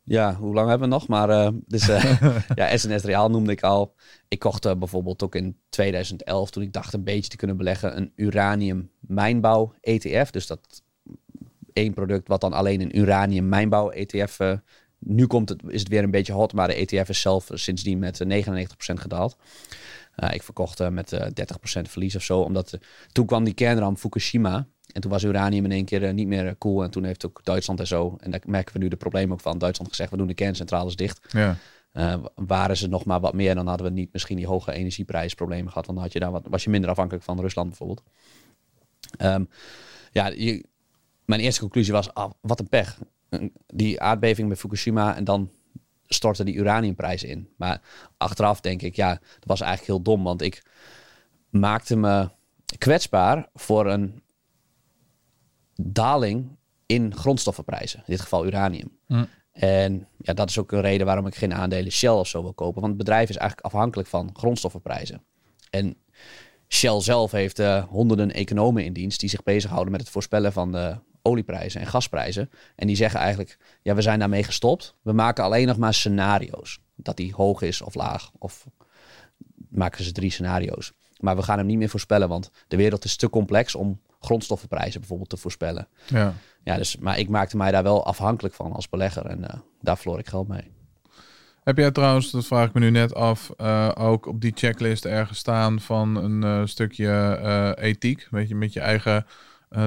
Ja, 0.05 0.35
hoe 0.35 0.53
lang 0.53 0.69
hebben 0.69 0.89
we 0.89 0.93
nog? 0.93 1.07
Maar 1.07 1.29
eh, 1.29 1.49
dus, 1.67 1.89
eh, 1.89 2.21
ja, 2.55 2.77
SNS 2.77 3.03
Reaal 3.03 3.29
noemde 3.29 3.51
ik 3.51 3.61
al. 3.61 3.95
Ik 4.27 4.39
kocht 4.39 4.65
eh, 4.65 4.75
bijvoorbeeld 4.75 5.23
ook 5.23 5.35
in 5.35 5.57
2011, 5.69 6.49
toen 6.49 6.63
ik 6.63 6.73
dacht 6.73 6.93
een 6.93 7.03
beetje 7.03 7.29
te 7.29 7.35
kunnen 7.35 7.57
beleggen, 7.57 7.97
een 7.97 8.11
uranium 8.15 8.91
mijnbouw 8.99 9.73
ETF. 9.81 10.29
Dus 10.29 10.47
dat 10.47 10.83
één 11.73 11.93
product 11.93 12.27
wat 12.27 12.41
dan 12.41 12.53
alleen 12.53 12.81
een 12.81 12.97
uranium 12.97 13.49
mijnbouw 13.49 13.89
ETF. 13.89 14.39
nu 14.99 15.27
komt 15.27 15.49
het, 15.49 15.61
is 15.67 15.79
het 15.79 15.89
weer 15.89 16.03
een 16.03 16.11
beetje 16.11 16.33
hot, 16.33 16.53
maar 16.53 16.67
de 16.67 16.73
ETF 16.73 17.09
is 17.09 17.21
zelf 17.21 17.47
sindsdien 17.53 17.99
met 17.99 18.21
eh, 18.21 18.45
99% 18.45 18.67
gedaald. 18.77 19.37
Ik 20.31 20.43
verkocht 20.43 20.89
met 20.89 21.11
eh 21.13 21.27
30% 21.79 21.81
verlies 21.81 22.15
of 22.15 22.23
zo, 22.23 22.39
omdat 22.39 22.77
toen 23.11 23.25
kwam 23.25 23.43
die 23.43 23.53
kernramp 23.53 23.97
Fukushima. 23.97 24.67
En 24.93 25.01
toen 25.01 25.11
was 25.11 25.23
uranium 25.23 25.65
in 25.65 25.71
één 25.71 25.85
keer 25.85 26.03
eh, 26.03 26.13
niet 26.13 26.27
meer 26.27 26.47
eh, 26.47 26.53
cool. 26.57 26.83
En 26.83 26.91
toen 26.91 27.03
heeft 27.03 27.25
ook 27.25 27.39
Duitsland 27.43 27.79
en 27.79 27.87
zo, 27.87 28.17
en 28.19 28.31
daar 28.31 28.41
merken 28.45 28.73
we 28.73 28.79
nu 28.79 28.87
de 28.87 28.95
problemen 28.95 29.33
ook 29.33 29.41
van, 29.41 29.57
Duitsland 29.57 29.89
gezegd, 29.89 30.11
we 30.11 30.17
doen 30.17 30.27
de 30.27 30.33
kerncentrales 30.33 30.95
dicht. 30.95 31.19
ja. 31.31 31.57
Eh, 31.91 32.15
waren 32.35 32.77
ze 32.77 32.87
nog 32.87 33.05
maar 33.05 33.19
wat 33.19 33.33
meer, 33.33 33.55
dan 33.55 33.67
hadden 33.67 33.87
we 33.87 33.93
niet 33.93 34.13
misschien 34.13 34.37
die 34.37 34.47
hoge 34.47 34.71
energieprijsproblemen 34.71 35.67
gehad. 35.71 35.85
Want 35.85 35.97
dan 35.97 36.07
had 36.07 36.13
je 36.13 36.19
daar 36.19 36.31
wat, 36.31 36.45
was 36.49 36.63
je 36.63 36.69
minder 36.69 36.89
afhankelijk 36.89 37.23
van 37.23 37.39
Rusland 37.39 37.67
bijvoorbeeld. 37.67 38.03
Ehm, 39.17 39.43
ja, 40.11 40.27
je, 40.27 40.65
mijn 41.25 41.41
eerste 41.41 41.61
conclusie 41.61 41.93
was, 41.93 42.13
ah, 42.13 42.31
wat 42.41 42.59
een 42.59 42.69
pech. 42.69 42.99
Die 43.67 44.01
aardbeving 44.01 44.47
bij 44.47 44.57
Fukushima 44.57 45.15
en 45.15 45.23
dan 45.23 45.49
stortte 46.07 46.43
die 46.43 46.55
uraniumprijzen 46.55 47.29
in. 47.29 47.49
Maar 47.57 47.81
achteraf 48.17 48.61
denk 48.61 48.81
ik, 48.81 48.95
ja, 48.95 49.09
dat 49.09 49.45
was 49.45 49.61
eigenlijk 49.61 49.91
heel 49.91 50.01
dom. 50.01 50.23
Want 50.23 50.41
ik 50.41 50.63
maakte 51.49 51.95
me 51.95 52.29
kwetsbaar 52.77 53.49
voor 53.53 53.87
een 53.87 54.22
daling 55.75 56.57
in 56.85 57.15
grondstoffenprijzen. 57.15 57.99
In 57.99 58.05
dit 58.07 58.21
geval 58.21 58.45
uranium. 58.45 58.97
Hm. 59.07 59.23
En 59.51 60.07
ja, 60.17 60.33
dat 60.33 60.49
is 60.49 60.59
ook 60.59 60.71
een 60.71 60.81
reden 60.81 61.05
waarom 61.05 61.27
ik 61.27 61.35
geen 61.35 61.53
aandelen 61.53 61.91
Shell 61.91 62.09
of 62.09 62.27
zo 62.27 62.41
wil 62.41 62.53
kopen. 62.53 62.81
Want 62.81 62.93
het 62.93 62.97
bedrijf 62.97 63.29
is 63.29 63.37
eigenlijk 63.37 63.73
afhankelijk 63.73 64.09
van 64.09 64.29
grondstoffenprijzen. 64.33 65.23
En 65.69 65.97
Shell 66.67 67.01
zelf 67.01 67.31
heeft 67.31 67.59
eh, 67.59 67.83
honderden 67.83 68.31
economen 68.31 68.85
in 68.85 68.93
dienst 68.93 69.19
die 69.19 69.29
zich 69.29 69.43
bezighouden 69.43 69.91
met 69.91 70.01
het 70.01 70.09
voorspellen 70.09 70.53
van 70.53 70.71
de 70.71 70.95
olieprijzen 71.21 71.81
en 71.81 71.87
gasprijzen. 71.87 72.49
En 72.75 72.87
die 72.87 72.95
zeggen 72.95 73.19
eigenlijk, 73.19 73.57
ja, 73.81 73.95
we 73.95 74.01
zijn 74.01 74.19
daarmee 74.19 74.43
gestopt. 74.43 74.95
We 75.01 75.13
maken 75.13 75.43
alleen 75.43 75.67
nog 75.67 75.77
maar 75.77 75.93
scenario's. 75.93 76.79
Dat 76.95 77.17
die 77.17 77.33
hoog 77.33 77.61
is 77.61 77.81
of 77.81 77.95
laag. 77.95 78.31
Of 78.37 78.65
maken 79.69 80.03
ze 80.03 80.11
drie 80.11 80.31
scenario's. 80.31 80.93
Maar 81.19 81.35
we 81.35 81.41
gaan 81.41 81.57
hem 81.57 81.67
niet 81.67 81.77
meer 81.77 81.89
voorspellen, 81.89 82.29
want 82.29 82.51
de 82.67 82.77
wereld 82.77 83.03
is 83.03 83.15
te 83.15 83.29
complex 83.29 83.75
om 83.75 84.01
grondstoffenprijzen 84.25 84.99
bijvoorbeeld 84.99 85.29
te 85.29 85.37
voorspellen. 85.37 85.87
ja. 86.07 86.33
Ja, 86.63 86.77
dus, 86.77 86.97
maar 86.97 87.19
ik 87.19 87.29
maakte 87.29 87.57
mij 87.57 87.71
daar 87.71 87.83
wel 87.83 88.05
afhankelijk 88.05 88.55
van 88.55 88.73
als 88.73 88.89
belegger 88.89 89.25
en 89.25 89.49
eh, 89.49 89.59
daar 89.81 89.97
verloor 89.97 90.19
ik 90.19 90.27
geld 90.27 90.47
mee. 90.47 90.71
Heb 91.63 91.77
jij 91.77 91.91
trouwens, 91.91 92.31
dat 92.31 92.45
vraag 92.45 92.67
ik 92.67 92.73
me 92.73 92.79
nu 92.79 92.89
net 92.89 93.13
af, 93.13 93.51
eh, 93.57 93.91
ook 93.95 94.25
op 94.25 94.41
die 94.41 94.51
checklist 94.55 95.05
ergens 95.05 95.39
staan 95.39 95.79
van 95.79 96.15
een 96.15 96.43
eh, 96.43 96.61
stukje 96.65 97.75
ethiek? 97.79 98.27
Weet 98.31 98.49
je, 98.49 98.55
met 98.55 98.73
je 98.73 98.79
eigen 98.79 99.25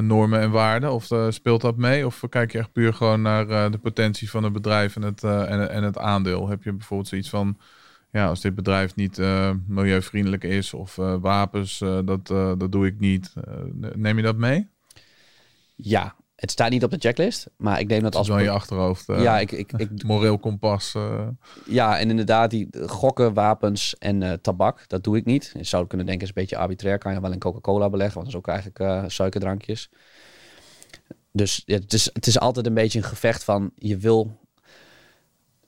normen 0.00 0.40
en 0.40 0.50
waarden? 0.50 0.92
Of 0.92 1.08
speelt 1.28 1.60
dat 1.60 1.76
mee? 1.76 2.06
Of 2.06 2.22
kijk 2.28 2.52
je 2.52 2.58
echt 2.58 2.72
puur 2.72 2.94
gewoon 2.94 3.22
naar 3.22 3.70
de 3.70 3.78
potentie 3.78 4.30
van 4.30 4.44
het 4.44 4.52
bedrijf 4.52 4.96
en 4.96 5.02
het, 5.02 5.22
en, 5.22 5.70
en 5.70 5.82
het 5.82 5.98
aandeel? 5.98 6.48
Heb 6.48 6.62
je 6.62 6.72
bijvoorbeeld 6.72 7.08
zoiets 7.08 7.28
van, 7.28 7.58
ja, 8.16 8.28
als 8.28 8.40
dit 8.40 8.54
bedrijf 8.54 8.94
niet 8.94 9.18
eh, 9.18 9.50
milieuvriendelijk 9.66 10.44
is 10.44 10.74
of 10.74 10.98
eh, 10.98 11.14
wapens, 11.20 11.80
eh, 11.80 11.98
dat, 12.04 12.26
dat 12.58 12.72
doe 12.72 12.86
ik 12.86 12.98
niet. 12.98 13.32
Neem 13.94 14.16
je 14.16 14.22
dat 14.22 14.36
mee? 14.36 14.68
Ja, 15.74 16.14
het 16.34 16.50
staat 16.50 16.70
niet 16.70 16.84
op 16.84 16.90
de 16.90 16.98
checklist, 16.98 17.46
maar 17.56 17.80
ik 17.80 17.88
neem 17.88 18.02
dat 18.02 18.14
Als 18.14 18.28
in 18.28 18.42
je 18.42 18.50
achterhoofd. 18.50 19.06
ja, 19.06 19.38
ik, 19.38 19.52
ik, 19.52 19.72
ik, 19.72 20.02
Moreel 20.06 20.38
kompas. 20.38 20.94
ja, 21.66 21.98
en 21.98 22.10
inderdaad, 22.10 22.50
die 22.50 22.68
gokken, 22.86 23.34
wapens 23.34 23.98
en 23.98 24.40
tabak, 24.42 24.88
dat 24.88 25.04
doe 25.04 25.16
ik 25.16 25.24
niet. 25.24 25.52
Je 25.56 25.64
zou 25.64 25.86
kunnen 25.86 26.06
denken, 26.06 26.24
is 26.24 26.28
een 26.34 26.42
beetje 26.42 26.56
arbitrair. 26.56 26.98
Kan 26.98 27.12
je 27.12 27.20
wel 27.20 27.32
in 27.32 27.38
Coca-Cola 27.38 27.90
beleggen, 27.90 28.14
want 28.14 28.32
dat 28.32 28.42
is 28.42 28.48
ook 28.48 28.54
eigenlijk 28.54 29.10
suikerdrankjes. 29.10 29.90
Dus 31.32 31.62
ja, 31.66 31.74
het, 31.74 31.92
is, 31.92 32.10
het 32.12 32.26
is 32.26 32.38
altijd 32.38 32.66
een 32.66 32.74
beetje 32.74 32.98
een 32.98 33.04
gevecht 33.04 33.44
van, 33.44 33.70
je 33.74 33.96
wil... 33.96 34.38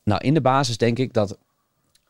Nou, 0.05 0.20
in 0.24 0.34
de 0.34 0.40
basis 0.40 0.76
denk 0.76 0.99
ik 0.99 1.12
dat 1.12 1.38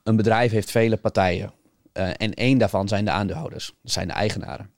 een 0.09 0.17
bedrijf 0.17 0.51
heeft 0.51 0.71
vele 0.71 0.97
partijen. 0.97 1.53
Eh, 1.93 2.09
en 2.17 2.35
één 2.35 2.59
daarvan 2.59 2.89
zijn 2.89 3.05
de 3.05 3.11
aandeelhouders. 3.11 3.75
Dat 3.83 3.93
zijn 3.93 4.07
de 4.09 4.13
eigenaren. 4.15 4.71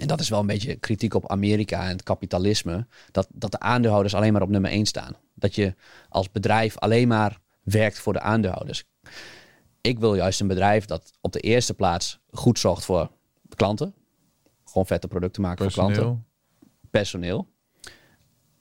En 0.00 0.06
dat 0.06 0.20
is 0.20 0.28
wel 0.28 0.40
een 0.40 0.46
beetje 0.46 0.74
kritiek 0.74 1.14
op 1.14 1.30
Amerika 1.30 1.82
en 1.82 1.88
het 1.88 2.02
kapitalisme. 2.02 2.86
Dat, 3.10 3.28
dat 3.32 3.50
de 3.50 3.60
aandeelhouders 3.60 4.14
alleen 4.14 4.32
maar 4.32 4.42
op 4.42 4.48
nummer 4.48 4.70
één 4.70 4.86
staan. 4.86 5.16
Dat 5.34 5.54
je 5.54 5.74
als 6.08 6.30
bedrijf 6.30 6.78
alleen 6.78 7.08
maar 7.08 7.38
werkt 7.62 7.98
voor 7.98 8.12
de 8.12 8.20
aandeelhouders. 8.20 8.84
Ik 9.80 9.98
wil 9.98 10.14
juist 10.14 10.40
een 10.40 10.46
bedrijf 10.46 10.84
dat 10.84 11.10
op 11.20 11.32
de 11.32 11.40
eerste 11.40 11.74
plaats 11.74 12.18
goed 12.30 12.58
zorgt 12.58 12.84
voor 12.84 13.10
klanten. 13.54 13.94
Gewoon 14.64 14.86
vette 14.86 15.08
producten 15.08 15.42
maken 15.42 15.64
voor 15.64 15.72
klanten. 15.72 15.94
personeel. 16.02 16.24
Personeel. 16.90 17.48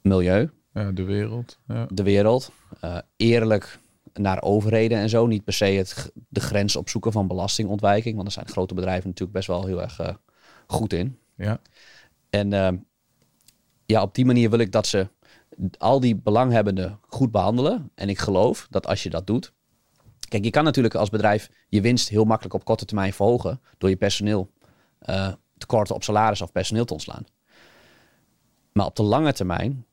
Milieu. 0.02 0.50
Ja, 0.74 0.92
de 0.92 1.04
wereld. 1.04 1.60
Ja. 1.68 1.86
De 1.90 2.04
wereld. 2.04 2.52
eh, 2.80 2.98
eerlijk 3.18 3.80
naar 4.18 4.42
overheden 4.42 4.98
en 4.98 5.10
zo. 5.10 5.28
Niet 5.28 5.44
per 5.44 5.54
se 5.54 5.66
het, 5.66 6.12
de 6.30 6.40
grens 6.40 6.76
opzoeken 6.76 7.12
van 7.12 7.28
belastingontwijking. 7.28 8.14
Want 8.14 8.24
daar 8.24 8.34
zijn 8.44 8.48
grote 8.48 8.74
bedrijven 8.74 9.08
natuurlijk 9.08 9.38
best 9.38 9.48
wel 9.48 9.66
heel 9.66 9.82
erg 9.82 10.00
eh, 10.00 10.14
goed 10.68 10.94
in. 10.94 11.20
ja. 11.36 11.62
En 12.30 12.54
ehm, 12.54 12.78
ja, 13.86 14.02
op 14.02 14.16
die 14.16 14.26
manier 14.26 14.50
wil 14.50 14.60
ik 14.60 14.72
dat 14.72 14.88
ze 14.88 15.10
al 15.78 16.00
die 16.00 16.16
belanghebbenden 16.16 17.00
goed 17.02 17.32
behandelen. 17.32 17.92
En 17.96 18.10
ik 18.10 18.18
geloof 18.20 18.68
dat 18.70 18.88
als 18.88 19.04
je 19.04 19.10
dat 19.10 19.28
doet. 19.28 19.54
Kijk, 20.30 20.44
je 20.44 20.50
kan 20.50 20.64
natuurlijk 20.64 20.96
als 20.96 21.10
bedrijf 21.10 21.50
je 21.68 21.82
winst 21.82 22.10
heel 22.10 22.26
makkelijk 22.26 22.56
op 22.56 22.66
korte 22.66 22.86
termijn 22.86 23.14
verhogen. 23.14 23.62
door 23.78 23.90
je 23.90 23.98
personeel 23.98 24.52
eh 25.00 25.32
tekorten 25.58 25.96
op 25.96 26.04
salaris 26.04 26.42
of 26.42 26.52
personeel 26.52 26.86
te 26.86 26.94
ontslaan. 26.94 27.24
Maar 28.72 28.86
op 28.86 28.96
de 28.96 29.04
lange 29.04 29.34
termijn 29.34 29.86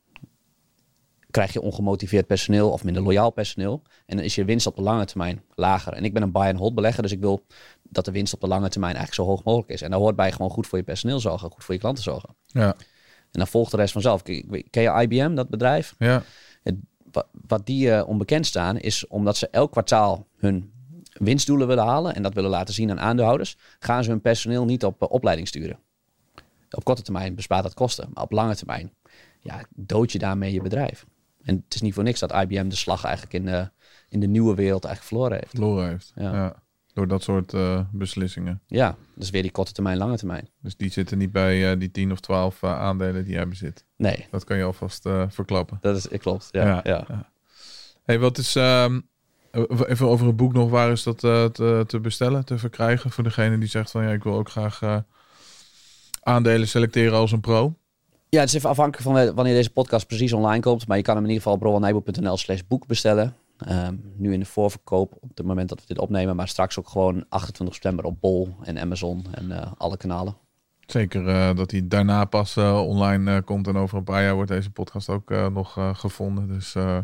krijg 1.34 1.52
je 1.52 1.60
ongemotiveerd 1.60 2.26
personeel 2.26 2.70
of 2.70 2.84
minder 2.84 3.02
loyaal 3.02 3.30
personeel. 3.30 3.82
En 4.06 4.16
dan 4.16 4.24
is 4.24 4.34
je 4.34 4.44
winst 4.44 4.66
op 4.66 4.76
de 4.76 4.82
lange 4.82 5.04
termijn 5.04 5.42
lager. 5.54 5.92
En 5.92 6.04
ik 6.04 6.12
ben 6.12 6.22
een 6.22 6.32
buy-and-hold 6.32 6.74
belegger, 6.74 7.02
dus 7.02 7.12
ik 7.12 7.20
wil 7.20 7.46
dat 7.82 8.04
de 8.04 8.10
winst 8.10 8.34
op 8.34 8.40
de 8.40 8.46
lange 8.46 8.68
termijn 8.68 8.94
eigenlijk 8.94 9.22
zo 9.24 9.30
hoog 9.34 9.44
mogelijk 9.44 9.70
is. 9.70 9.82
En 9.82 9.90
daar 9.90 9.98
hoort 9.98 10.16
bij 10.16 10.32
gewoon 10.32 10.50
goed 10.50 10.66
voor 10.66 10.78
je 10.78 10.84
personeel 10.84 11.20
zorgen, 11.20 11.50
goed 11.50 11.64
voor 11.64 11.74
je 11.74 11.80
klanten 11.80 12.02
zorgen. 12.02 12.34
Ja. 12.46 12.74
En 13.30 13.40
dan 13.40 13.46
volgt 13.46 13.70
de 13.70 13.76
rest 13.76 13.92
vanzelf. 13.92 14.22
Ken 14.22 14.82
je 14.82 15.00
IBM, 15.02 15.34
dat 15.34 15.48
bedrijf? 15.48 15.94
Ja. 15.98 16.22
Het- 16.62 16.76
wat 17.46 17.66
die 17.66 17.90
eh, 17.92 18.08
onbekend 18.08 18.46
staan, 18.46 18.78
is 18.78 19.06
omdat 19.06 19.36
ze 19.36 19.48
elk 19.50 19.70
kwartaal 19.70 20.26
hun 20.36 20.72
winstdoelen 21.12 21.66
willen 21.66 21.84
halen 21.84 22.14
en 22.14 22.22
dat 22.22 22.34
willen 22.34 22.50
laten 22.50 22.74
zien 22.74 22.90
aan 22.90 23.00
aandeelhouders, 23.00 23.56
gaan 23.78 24.04
ze 24.04 24.10
hun 24.10 24.20
personeel 24.20 24.64
niet 24.64 24.84
op 24.84 25.02
eh, 25.02 25.08
opleiding 25.10 25.48
sturen. 25.48 25.78
Op 26.70 26.84
korte 26.84 27.02
termijn 27.02 27.34
bespaart 27.34 27.62
dat 27.62 27.74
kosten, 27.74 28.10
maar 28.14 28.22
op 28.22 28.32
lange 28.32 28.56
termijn 28.56 28.92
ja, 29.40 29.64
dood 29.70 30.12
je 30.12 30.18
daarmee 30.18 30.52
je 30.52 30.62
bedrijf. 30.62 31.04
En 31.44 31.62
het 31.64 31.74
is 31.74 31.80
niet 31.80 31.94
voor 31.94 32.02
niks 32.02 32.20
dat 32.20 32.32
IBM 32.32 32.68
de 32.68 32.76
slag 32.76 33.04
eigenlijk 33.04 33.34
in, 33.34 33.44
de 33.44 33.70
in 34.08 34.20
de 34.20 34.26
nieuwe 34.26 34.54
wereld 34.54 34.84
eigenlijk 34.84 35.14
verloren 35.14 35.38
heeft. 35.38 35.50
verloren 35.50 35.88
heeft. 35.88 36.12
Ja. 36.14 36.32
Ja. 36.34 36.62
Door 36.92 37.08
dat 37.08 37.22
soort 37.22 37.54
eh, 37.54 37.80
beslissingen. 37.92 38.60
Ja, 38.66 38.96
dus 39.14 39.30
weer 39.30 39.42
die 39.42 39.50
korte 39.50 39.72
termijn, 39.72 39.96
lange 39.96 40.16
termijn. 40.16 40.48
Dus 40.60 40.76
die 40.76 40.90
zitten 40.90 41.18
niet 41.18 41.32
bij 41.32 41.72
eh, 41.72 41.78
die 41.78 41.90
10 41.90 42.12
of 42.12 42.20
12 42.20 42.62
eh, 42.62 42.78
aandelen 42.78 43.24
die 43.24 43.32
jij 43.32 43.48
bezit. 43.48 43.84
Nee, 43.96 44.26
Dat 44.30 44.44
kan 44.44 44.56
je 44.56 44.64
alvast 44.64 45.02
verklappen. 45.28 45.78
dat 45.80 45.96
is, 45.96 46.18
klopt. 46.18 46.48
Ja, 46.50 46.80
ja. 46.84 47.30
Hey, 48.04 48.18
wat 48.18 48.38
is. 48.38 48.56
ehm, 48.56 49.00
even 49.86 50.08
over 50.08 50.26
het 50.26 50.36
boek 50.36 50.52
nog. 50.52 50.70
Waar 50.70 50.90
is 50.90 51.02
dat 51.02 51.18
te, 51.18 51.84
te 51.86 52.00
bestellen, 52.00 52.44
te 52.44 52.58
verkrijgen? 52.58 53.10
Voor 53.10 53.24
degene 53.24 53.58
die 53.58 53.68
zegt 53.68 53.90
van 53.90 54.02
ja, 54.02 54.10
ik 54.10 54.22
wil 54.22 54.34
ook 54.34 54.50
graag 54.50 55.04
aandelen 56.20 56.68
selecteren 56.68 57.18
als 57.18 57.32
een 57.32 57.40
pro. 57.40 57.78
Ja, 58.34 58.40
het 58.40 58.48
is 58.48 58.54
even 58.54 58.70
afhankelijk 58.70 59.02
van 59.02 59.34
wanneer 59.34 59.54
deze 59.54 59.70
podcast 59.70 60.06
precies 60.06 60.32
online 60.32 60.62
komt. 60.62 60.86
Maar 60.86 60.96
je 60.96 61.02
kan 61.02 61.14
hem 61.14 61.24
in 61.24 61.30
ieder 61.30 61.44
geval 61.44 61.58
browanijboek.nl 61.58 62.36
slash 62.36 62.60
boek 62.68 62.86
bestellen. 62.86 63.36
Ehm, 63.58 63.94
nu 64.16 64.32
in 64.32 64.40
de 64.40 64.46
voorverkoop 64.46 65.12
op 65.20 65.30
het 65.34 65.46
moment 65.46 65.68
dat 65.68 65.80
we 65.80 65.86
dit 65.86 65.98
opnemen. 65.98 66.36
Maar 66.36 66.48
straks 66.48 66.78
ook 66.78 66.88
gewoon 66.88 67.24
28 67.28 67.74
september 67.74 68.04
op 68.04 68.20
Bol 68.20 68.56
en 68.62 68.78
Amazon 68.78 69.26
en 69.30 69.50
eh, 69.50 69.72
alle 69.76 69.96
kanalen. 69.96 70.36
Zeker 70.86 71.28
eh, 71.28 71.56
dat 71.56 71.70
hij 71.70 71.88
daarna 71.88 72.24
pas 72.24 72.56
eh, 72.56 72.80
online 72.86 73.36
eh, 73.36 73.44
komt. 73.44 73.66
En 73.66 73.76
over 73.76 73.98
een 73.98 74.04
paar 74.04 74.22
jaar 74.22 74.34
wordt 74.34 74.50
deze 74.50 74.70
podcast 74.70 75.08
ook 75.08 75.30
eh, 75.30 75.46
nog 75.46 75.76
eh, 75.76 75.94
gevonden. 75.94 76.48
Dus 76.48 76.74
eh, 76.74 76.98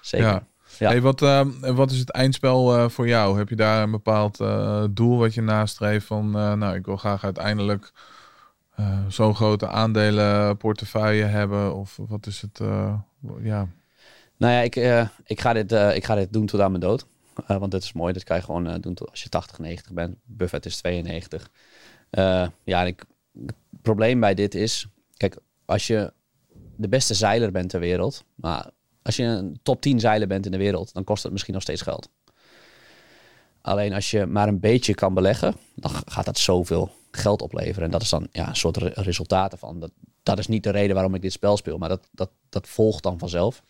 Zeker. 0.00 0.26
Ja. 0.26 0.46
Ja. 0.78 0.88
Hey, 0.88 1.00
wat, 1.00 1.22
ehm, 1.22 1.74
wat 1.74 1.90
is 1.90 1.98
het 1.98 2.10
eindspel 2.10 2.76
eh, 2.76 2.88
voor 2.88 3.08
jou? 3.08 3.38
Heb 3.38 3.48
je 3.48 3.56
daar 3.56 3.82
een 3.82 3.90
bepaald 3.90 4.40
eh, 4.40 4.84
doel 4.90 5.18
wat 5.18 5.34
je 5.34 5.42
nastreeft 5.42 6.06
van, 6.06 6.38
eh, 6.38 6.52
nou, 6.52 6.74
ik 6.74 6.86
wil 6.86 6.96
graag 6.96 7.24
uiteindelijk 7.24 7.92
eh, 8.76 8.98
zo'n 9.08 9.34
grote 9.34 9.68
aandelenportefeuille 9.68 11.24
hebben? 11.24 11.74
Of 11.74 11.98
wat 12.08 12.26
is 12.26 12.40
het? 12.40 12.60
eh, 12.60 12.94
ja, 13.42 13.68
Nou 14.36 14.52
ja, 14.52 14.60
ik, 14.60 14.76
eh, 14.76 15.08
ik, 15.24 15.40
ga 15.40 15.52
dit, 15.52 15.72
ik 15.72 16.04
ga 16.04 16.14
dit 16.14 16.32
doen 16.32 16.46
tot 16.46 16.60
aan 16.60 16.70
mijn 16.70 16.82
dood. 16.82 17.06
Want 17.46 17.70
dit 17.70 17.82
is 17.82 17.92
mooi. 17.92 18.12
Dit 18.12 18.24
kan 18.24 18.36
je 18.36 18.42
gewoon 18.42 18.80
doen 18.80 18.94
tot 18.94 19.10
als 19.10 19.22
je 19.22 19.28
80, 19.28 19.58
90 19.58 19.92
bent. 19.92 20.16
Buffett 20.24 20.66
is 20.66 20.76
92. 20.76 21.50
Eh, 22.10 22.46
ja, 22.64 22.82
ik, 22.82 23.04
het 23.46 23.54
probleem 23.82 24.20
bij 24.20 24.34
dit 24.34 24.54
is... 24.54 24.86
Kijk, 25.16 25.36
als 25.64 25.86
je 25.86 26.12
de 26.76 26.88
beste 26.88 27.14
zeiler 27.14 27.50
bent 27.52 27.70
ter 27.70 27.80
wereld... 27.80 28.24
Maar 28.34 28.70
als 29.02 29.16
je 29.16 29.22
een 29.22 29.58
top 29.62 29.80
10 29.80 30.00
zeiler 30.00 30.28
bent 30.28 30.46
in 30.46 30.52
de 30.52 30.58
wereld... 30.58 30.94
dan 30.94 31.04
kost 31.04 31.22
het 31.22 31.32
misschien 31.32 31.54
nog 31.54 31.62
steeds 31.62 31.82
geld. 31.82 32.08
Alleen 33.60 33.92
als 33.92 34.10
je 34.10 34.26
maar 34.26 34.48
een 34.48 34.60
beetje 34.60 34.94
kan 34.94 35.14
beleggen... 35.14 35.54
dan 35.74 35.90
gaat 36.06 36.24
dat 36.24 36.38
zoveel 36.38 36.90
geld 37.16 37.42
opleveren. 37.42 37.84
En 37.84 37.90
dat 37.90 38.02
is 38.02 38.08
dan 38.08 38.28
ja, 38.32 38.48
een 38.48 38.56
soort 38.56 38.76
re- 38.76 38.92
resultaat 38.94 39.52
ervan. 39.52 39.80
Dat, 39.80 39.90
dat 40.22 40.38
is 40.38 40.46
niet 40.46 40.62
de 40.62 40.70
reden 40.70 40.94
waarom 40.94 41.14
ik 41.14 41.22
dit 41.22 41.32
spel 41.32 41.56
speel. 41.56 41.78
Maar 41.78 41.88
dat, 41.88 42.08
dat, 42.12 42.30
dat 42.48 42.68
volgt 42.68 43.02
dan 43.02 43.18
vanzelf. 43.18 43.62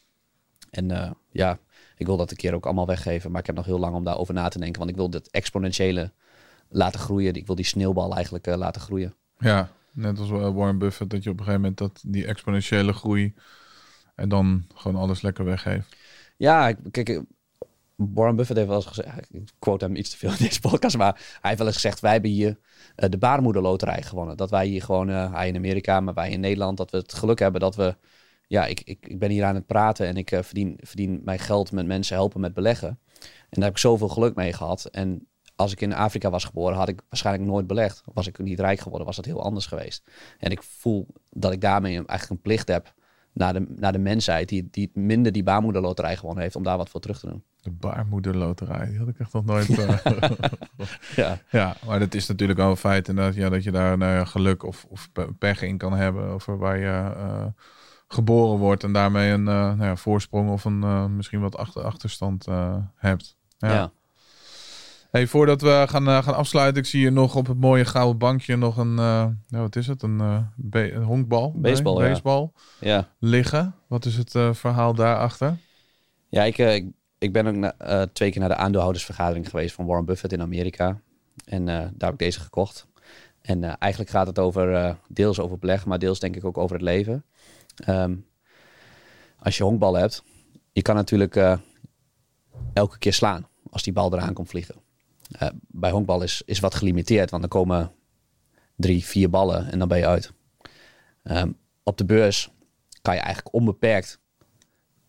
En 0.70 0.90
eh, 0.90 1.10
ja, 1.30 1.58
ik 1.96 2.06
wil 2.06 2.16
dat 2.16 2.30
een 2.30 2.36
keer 2.36 2.54
ook 2.54 2.64
allemaal 2.64 2.86
weggeven. 2.86 3.30
Maar 3.30 3.40
ik 3.40 3.46
heb 3.46 3.56
nog 3.56 3.64
heel 3.64 3.78
lang 3.78 3.94
om 3.94 4.04
daarover 4.04 4.34
na 4.34 4.48
te 4.48 4.58
denken. 4.58 4.78
Want 4.78 4.90
ik 4.90 4.96
wil 4.96 5.08
dat 5.10 5.28
exponentiële 5.28 6.12
laten 6.68 7.00
groeien. 7.00 7.34
Ik 7.34 7.46
wil 7.46 7.54
die 7.56 7.64
sneeuwbal 7.64 8.14
eigenlijk 8.14 8.46
eh, 8.46 8.56
laten 8.56 8.80
groeien. 8.80 9.14
ja, 9.38 9.70
net 9.92 10.18
als 10.18 10.30
eh, 10.30 10.54
Warren 10.54 10.78
Buffett, 10.78 11.10
dat 11.10 11.22
je 11.22 11.30
op 11.30 11.38
een 11.38 11.44
gegeven 11.44 11.60
moment 11.60 11.78
dat, 11.78 12.02
die 12.06 12.26
exponentiële 12.26 12.92
groei 12.92 13.34
en 14.14 14.28
dan 14.28 14.64
gewoon 14.74 15.00
alles 15.02 15.22
lekker 15.22 15.44
weggeeft. 15.44 15.96
Ja, 16.36 16.68
ik- 16.68 16.78
kijk, 16.90 17.22
Warren 18.14 18.36
Buffett 18.36 18.58
heeft 18.58 18.70
wel 18.70 18.78
eens 18.78 18.86
gezegd... 18.86 19.34
Ik 19.34 19.50
quote 19.58 19.84
hem 19.84 19.96
iets 19.96 20.10
te 20.10 20.16
veel 20.16 20.30
in 20.30 20.36
deze 20.38 20.60
podcast. 20.60 20.96
Maar 20.96 21.12
hij 21.14 21.40
heeft 21.40 21.58
wel 21.58 21.66
eens 21.66 21.76
gezegd... 21.76 22.00
Wij 22.00 22.12
hebben 22.12 22.30
hier 22.30 22.58
eh, 22.96 23.08
de 23.10 23.18
baarmoederloterij 23.18 24.02
gewonnen. 24.02 24.36
Dat 24.36 24.50
wij 24.50 24.66
hier 24.66 24.82
gewoon... 24.82 25.10
eh, 25.10 25.32
hij 25.32 25.48
in 25.48 25.56
Amerika, 25.56 26.00
maar 26.00 26.14
wij 26.14 26.30
in 26.30 26.40
Nederland... 26.40 26.76
Dat 26.76 26.90
we 26.90 26.96
het 26.96 27.14
geluk 27.14 27.38
hebben 27.38 27.60
dat 27.60 27.76
we... 27.76 27.96
Ja, 28.46 28.66
ik, 28.66 28.80
ik, 28.80 29.06
ik 29.06 29.18
ben 29.18 29.30
hier 29.30 29.44
aan 29.44 29.54
het 29.54 29.66
praten 29.66 30.06
en 30.06 30.16
ik 30.16 30.30
eh, 30.30 30.42
verdien, 30.42 30.78
verdien 30.82 31.20
mijn 31.24 31.38
geld 31.38 31.72
met 31.72 31.86
mensen 31.86 32.16
helpen 32.16 32.40
met 32.40 32.54
beleggen. 32.54 32.88
En 33.18 33.60
daar 33.60 33.64
heb 33.64 33.72
ik 33.72 33.78
zoveel 33.78 34.08
geluk 34.08 34.34
mee 34.34 34.52
gehad. 34.52 34.84
En 34.84 35.28
als 35.56 35.72
ik 35.72 35.80
in 35.80 35.94
Afrika 35.94 36.30
was 36.30 36.44
geboren, 36.44 36.76
had 36.76 36.88
ik 36.88 37.02
waarschijnlijk 37.08 37.46
nooit 37.48 37.66
belegd. 37.66 38.02
Was 38.12 38.26
ik 38.26 38.38
niet 38.38 38.60
rijk 38.60 38.80
geworden, 38.80 39.06
was 39.06 39.16
dat 39.16 39.24
heel 39.24 39.42
anders 39.42 39.66
geweest. 39.66 40.10
En 40.38 40.50
ik 40.50 40.62
voel 40.62 41.06
dat 41.30 41.52
ik 41.52 41.60
daarmee 41.60 41.94
eigenlijk 41.94 42.30
een 42.30 42.40
plicht 42.40 42.68
heb 42.68 42.94
naar 43.32 43.52
de, 43.52 43.66
naar 43.68 43.92
de 43.92 43.98
mensheid 43.98 44.48
die, 44.48 44.68
die 44.70 44.90
minder 44.94 45.32
die 45.32 45.42
baarmoederloterij 45.42 46.16
gewonnen 46.16 46.42
heeft, 46.42 46.56
om 46.56 46.62
daar 46.62 46.76
wat 46.76 46.88
voor 46.88 47.00
terug 47.00 47.18
te 47.18 47.26
doen. 47.26 47.44
De 47.64 47.70
baarmoederloterij, 47.70 48.86
die 48.88 48.98
had 48.98 49.08
ik 49.08 49.18
echt 49.18 49.32
nog 49.32 49.44
nooit. 49.44 49.78
eh, 49.78 49.98
Ja, 51.16 51.38
Ja, 51.50 51.76
maar 51.86 51.98
dat 51.98 52.14
is 52.14 52.26
natuurlijk 52.26 52.58
wel 52.58 52.70
een 52.70 52.76
feit 52.76 53.08
inderdaad, 53.08 53.34
ja, 53.34 53.48
dat 53.48 53.64
je 53.64 53.70
daar 53.70 53.98
nou 53.98 54.12
ja, 54.12 54.24
geluk 54.24 54.62
of, 54.62 54.86
of 54.88 55.08
pe- 55.12 55.32
pech 55.38 55.62
in 55.62 55.76
kan 55.78 55.92
hebben. 55.92 56.28
Over 56.28 56.58
waar 56.58 56.78
je 56.78 57.12
eh, 57.16 57.46
geboren 58.08 58.58
wordt 58.58 58.84
en 58.84 58.92
daarmee 58.92 59.30
een 59.32 59.48
eh, 59.48 59.54
nou 59.54 59.82
ja, 59.84 59.96
voorsprong 59.96 60.50
of 60.50 60.64
een 60.64 61.16
misschien 61.16 61.40
wat 61.40 61.56
achter, 61.56 61.82
achterstand 61.82 62.46
hebt. 62.96 63.36
Ja. 63.58 63.72
ja. 63.72 63.92
Hey, 65.10 65.26
voordat 65.26 65.60
we 65.60 65.84
gaan, 65.88 66.22
gaan 66.22 66.34
afsluiten, 66.34 66.82
ik 66.82 66.88
zie 66.88 67.00
hier 67.00 67.12
nog 67.12 67.34
op 67.36 67.46
het 67.46 67.58
mooie 67.60 67.84
gouden 67.84 68.18
bankje 68.18 68.56
nog 68.56 68.76
een, 68.76 68.94
nou, 68.94 69.34
wat 69.48 69.76
is 69.76 69.86
het, 69.86 70.02
een, 70.02 70.46
be- 70.56 70.92
een 70.92 71.02
honkbal? 71.02 71.52
Baseball, 71.56 72.02
ja. 72.02 72.08
baseball 72.08 72.50
ja. 72.80 73.08
liggen. 73.18 73.74
Wat 73.88 74.04
is 74.04 74.16
het 74.16 74.30
verhaal 74.56 74.94
daarachter? 74.94 75.56
Ja, 76.28 76.42
ik, 76.42 76.58
ik, 76.58 76.86
ik 77.18 77.32
ben 77.32 77.46
ook 77.46 77.72
eh, 77.78 78.02
twee 78.02 78.30
keer 78.30 78.40
naar 78.40 78.48
de 78.48 78.56
aandeelhoudersvergadering 78.56 79.48
geweest 79.48 79.74
van 79.74 79.86
Warren 79.86 80.04
Buffett 80.04 80.32
in 80.32 80.40
Amerika. 80.40 81.00
En 81.44 81.68
eh, 81.68 81.74
daar 81.76 81.92
heb 81.98 82.12
ik 82.12 82.18
deze 82.18 82.40
gekocht. 82.40 82.86
En 83.40 83.64
eh, 83.64 83.72
eigenlijk 83.78 84.12
gaat 84.12 84.26
het 84.26 84.38
over 84.38 84.96
deels 85.08 85.40
over 85.40 85.58
beleggen, 85.58 85.88
maar 85.88 85.98
deels 85.98 86.20
denk 86.20 86.36
ik 86.36 86.44
ook 86.44 86.58
over 86.58 86.76
het 86.76 86.84
leven. 86.84 87.24
Ehm, 87.84 88.16
als 89.38 89.56
je 89.56 89.64
honkbal 89.64 89.94
hebt, 89.94 90.22
je 90.72 90.82
kan 90.82 90.94
natuurlijk 90.94 91.58
elke 92.72 92.98
keer 92.98 93.12
slaan 93.12 93.48
als 93.70 93.82
die 93.82 93.92
bal 93.92 94.12
eraan 94.12 94.34
komt 94.34 94.48
vliegen. 94.48 94.74
Bij 95.66 95.90
honkbal 95.90 96.22
is, 96.22 96.42
is 96.44 96.60
wat 96.60 96.74
gelimiteerd, 96.74 97.30
want 97.30 97.42
dan 97.42 97.50
komen 97.50 97.92
drie, 98.76 99.04
vier 99.04 99.30
ballen 99.30 99.70
en 99.70 99.78
dan 99.78 99.88
ben 99.88 99.98
je 99.98 100.06
uit. 100.06 100.32
Ehm, 101.22 101.52
op 101.82 101.98
de 101.98 102.04
beurs 102.04 102.50
kan 103.02 103.14
je 103.14 103.20
eigenlijk 103.20 103.54
onbeperkt 103.54 104.20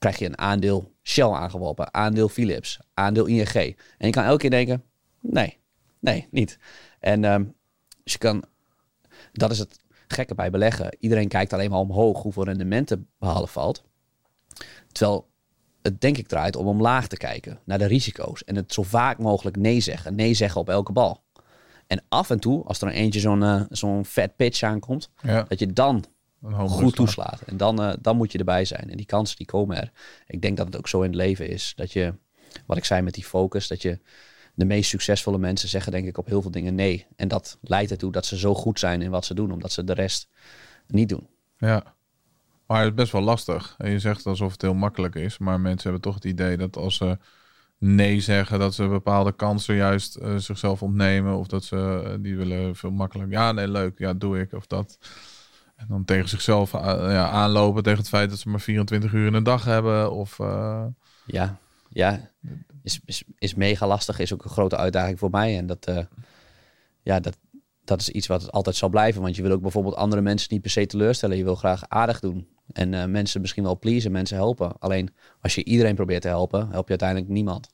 krijg 0.05 0.19
je 0.19 0.25
een 0.25 0.37
aandeel 0.37 0.94
Shell 1.07 1.29
aangeworpen, 1.31 1.93
aandeel 1.93 2.29
Philips, 2.29 2.79
aandeel 2.93 3.25
ING. 3.25 3.53
En 3.53 3.75
je 4.07 4.09
kan 4.09 4.23
elke 4.23 4.37
keer 4.37 4.49
denken, 4.49 4.83
nee, 5.19 5.57
nee, 5.99 6.27
niet. 6.31 6.57
En 6.99 7.23
ehm, 7.25 7.43
dus 8.03 8.13
je 8.13 8.19
kan, 8.19 8.43
dat 9.31 9.51
is 9.51 9.59
het 9.59 9.79
gekke 10.07 10.35
bij 10.35 10.49
beleggen. 10.49 10.97
Iedereen 10.99 11.27
kijkt 11.27 11.53
alleen 11.53 11.69
maar 11.69 11.79
omhoog 11.79 12.21
hoeveel 12.21 12.43
rendement 12.43 12.87
te 12.87 13.03
behalen 13.19 13.47
valt. 13.49 13.83
Terwijl 14.91 15.27
het 15.81 16.01
denk 16.01 16.17
ik 16.17 16.27
draait 16.27 16.55
om 16.55 16.67
omlaag 16.67 17.07
te 17.07 17.17
kijken 17.17 17.59
naar 17.65 17.77
de 17.77 17.85
risico's. 17.85 18.43
En 18.43 18.55
het 18.55 18.73
zo 18.73 18.83
vaak 18.83 19.17
mogelijk 19.17 19.55
nee 19.57 19.79
zeggen. 19.79 20.15
Nee 20.15 20.33
zeggen 20.33 20.61
op 20.61 20.69
elke 20.69 20.91
bal. 20.91 21.23
En 21.87 22.03
af 22.09 22.29
en 22.29 22.39
toe, 22.39 22.63
als 22.63 22.81
er 22.81 22.87
een 22.87 22.93
eentje 22.93 23.19
zo'n 23.19 23.41
uh, 23.41 23.61
zo'n 23.69 24.05
fat 24.05 24.35
pitch 24.35 24.63
aankomt, 24.63 25.09
Ja. 25.21 25.43
dat 25.47 25.59
je 25.59 25.73
dan 25.73 26.05
goed 26.53 26.95
toeslaat. 26.95 27.41
En 27.41 27.57
dan, 27.57 27.81
eh, 27.81 27.93
dan 28.01 28.17
moet 28.17 28.31
je 28.31 28.37
erbij 28.37 28.65
zijn. 28.65 28.89
En 28.89 28.97
die 28.97 29.05
kansen 29.05 29.37
die 29.37 29.45
komen 29.45 29.77
er. 29.77 29.91
Ik 30.27 30.41
denk 30.41 30.57
dat 30.57 30.65
het 30.65 30.77
ook 30.77 30.87
zo 30.87 31.01
in 31.01 31.07
het 31.07 31.15
leven 31.15 31.49
is. 31.49 31.73
Dat 31.75 31.93
je, 31.93 32.13
wat 32.65 32.77
ik 32.77 32.85
zei 32.85 33.01
met 33.01 33.13
die 33.13 33.23
focus, 33.23 33.67
dat 33.67 33.81
je 33.81 33.99
de 34.53 34.65
meest 34.65 34.89
succesvolle 34.89 35.37
mensen 35.37 35.69
zeggen 35.69 35.91
denk 35.91 36.07
ik 36.07 36.17
op 36.17 36.25
heel 36.25 36.41
veel 36.41 36.51
dingen 36.51 36.75
nee. 36.75 37.05
En 37.15 37.27
dat 37.27 37.57
leidt 37.61 37.91
ertoe 37.91 38.11
dat 38.11 38.25
ze 38.25 38.37
zo 38.37 38.55
goed 38.55 38.79
zijn 38.79 39.01
in 39.01 39.09
wat 39.09 39.25
ze 39.25 39.33
doen, 39.33 39.51
omdat 39.51 39.71
ze 39.71 39.83
de 39.83 39.93
rest 39.93 40.29
niet 40.87 41.09
doen. 41.09 41.27
Ja. 41.57 41.93
Maar 42.67 42.79
het 42.79 42.89
is 42.89 42.95
best 42.95 43.11
wel 43.11 43.21
lastig. 43.21 43.75
En 43.77 43.91
je 43.91 43.99
zegt 43.99 44.25
alsof 44.25 44.51
het 44.51 44.61
heel 44.61 44.73
makkelijk 44.73 45.15
is. 45.15 45.37
Maar 45.37 45.59
mensen 45.59 45.83
hebben 45.83 46.01
toch 46.01 46.15
het 46.15 46.25
idee 46.25 46.57
dat 46.57 46.77
als 46.77 46.95
ze 46.95 47.17
nee 47.77 48.19
zeggen, 48.19 48.59
dat 48.59 48.73
ze 48.73 48.87
bepaalde 48.87 49.31
kansen 49.31 49.75
juist 49.75 50.15
eh, 50.15 50.35
zichzelf 50.35 50.81
ontnemen. 50.81 51.37
Of 51.37 51.47
dat 51.47 51.63
ze 51.63 52.01
eh, 52.05 52.13
die 52.19 52.37
willen 52.37 52.75
veel 52.75 52.91
makkelijker. 52.91 53.33
Ja, 53.33 53.51
nee, 53.51 53.67
leuk. 53.67 53.99
Ja, 53.99 54.13
doe 54.13 54.39
ik. 54.39 54.53
Of 54.53 54.67
dat. 54.67 54.97
En 55.75 55.85
dan 55.87 56.05
tegen 56.05 56.29
zichzelf 56.29 56.73
eh, 56.73 56.81
ja, 56.99 57.29
aanlopen 57.29 57.83
tegen 57.83 57.99
het 57.99 58.07
feit 58.07 58.29
dat 58.29 58.39
ze 58.39 58.49
maar 58.49 58.59
24 58.59 59.13
uur 59.13 59.27
in 59.27 59.33
een 59.33 59.43
dag 59.43 59.65
hebben. 59.65 60.11
Of 60.11 60.39
eh, 60.39 60.85
Ja, 61.25 61.57
ja. 61.89 62.31
Is, 62.83 62.99
is, 63.05 63.23
is 63.37 63.55
mega 63.55 63.87
lastig. 63.87 64.19
Is 64.19 64.33
ook 64.33 64.43
een 64.43 64.49
grote 64.49 64.77
uitdaging 64.77 65.19
voor 65.19 65.29
mij. 65.29 65.57
En 65.57 65.65
dat, 65.65 65.85
eh, 65.85 66.05
ja, 67.01 67.19
dat, 67.19 67.37
dat 67.83 68.01
is 68.01 68.09
iets 68.09 68.27
wat 68.27 68.51
altijd 68.51 68.75
zal 68.75 68.89
blijven. 68.89 69.21
Want 69.21 69.35
je 69.35 69.41
wil 69.41 69.51
ook 69.51 69.61
bijvoorbeeld 69.61 69.95
andere 69.95 70.21
mensen 70.21 70.47
niet 70.51 70.61
per 70.61 70.71
se 70.71 70.85
teleurstellen. 70.85 71.37
Je 71.37 71.43
wil 71.43 71.55
graag 71.55 71.89
aardig 71.89 72.19
doen. 72.19 72.47
En 72.71 73.11
mensen 73.11 73.41
misschien 73.41 73.63
wel 73.63 73.79
pleasen, 73.79 74.11
mensen 74.11 74.37
helpen. 74.37 74.79
Alleen 74.79 75.13
als 75.41 75.55
je 75.55 75.63
iedereen 75.63 75.95
probeert 75.95 76.21
te 76.21 76.27
helpen, 76.27 76.69
help 76.69 76.83
je 76.83 76.89
uiteindelijk 76.89 77.29
niemand. 77.29 77.69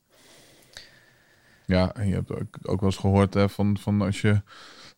ja, 1.66 1.93
en 1.93 2.08
je 2.08 2.14
hebt 2.14 2.32
ook, 2.32 2.58
ook 2.62 2.80
wel 2.80 2.89
eens 2.89 2.99
gehoord 2.99 3.34
hè, 3.34 3.49
van, 3.49 3.78
van 3.78 4.02
als 4.02 4.22
je 4.22 4.41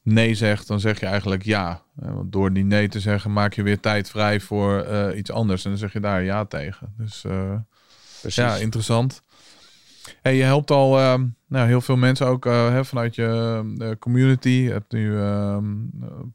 nee 0.04 0.34
zegt, 0.36 0.68
dan 0.68 0.80
zeg 0.80 1.00
je 1.00 1.06
eigenlijk 1.06 1.44
ja. 1.44 1.82
Eh, 2.02 2.14
Want 2.14 2.32
door 2.32 2.54
die 2.54 2.64
nee 2.64 2.88
te 2.88 3.00
zeggen, 3.00 3.34
maak 3.34 3.54
je 3.54 3.64
weer 3.64 3.80
tijd 3.80 4.10
vrij 4.10 4.40
voor 4.40 4.80
eh, 4.80 5.18
iets 5.18 5.32
anders. 5.32 5.64
En 5.64 5.70
dan 5.70 5.80
zeg 5.80 5.94
je 5.94 6.00
daar 6.00 6.24
ja 6.24 6.46
tegen. 6.46 6.94
Dus 6.98 7.24
eh. 7.24 7.56
Ja, 8.22 8.56
interessant. 8.56 9.22
Hey, 10.22 10.36
je 10.36 10.44
helpt 10.44 10.72
al 10.72 11.00
ehm, 11.00 11.26
nou, 11.48 11.68
heel 11.68 11.82
veel 11.82 11.96
mensen 11.96 12.28
ook 12.28 12.44
hè, 12.46 12.86
vanuit 12.86 13.16
je 13.16 13.62
eh, 13.78 13.90
community. 14.00 14.50
Je 14.50 14.72
hebt 14.72 14.92
nu 14.92 15.18
ehm, 15.18 15.66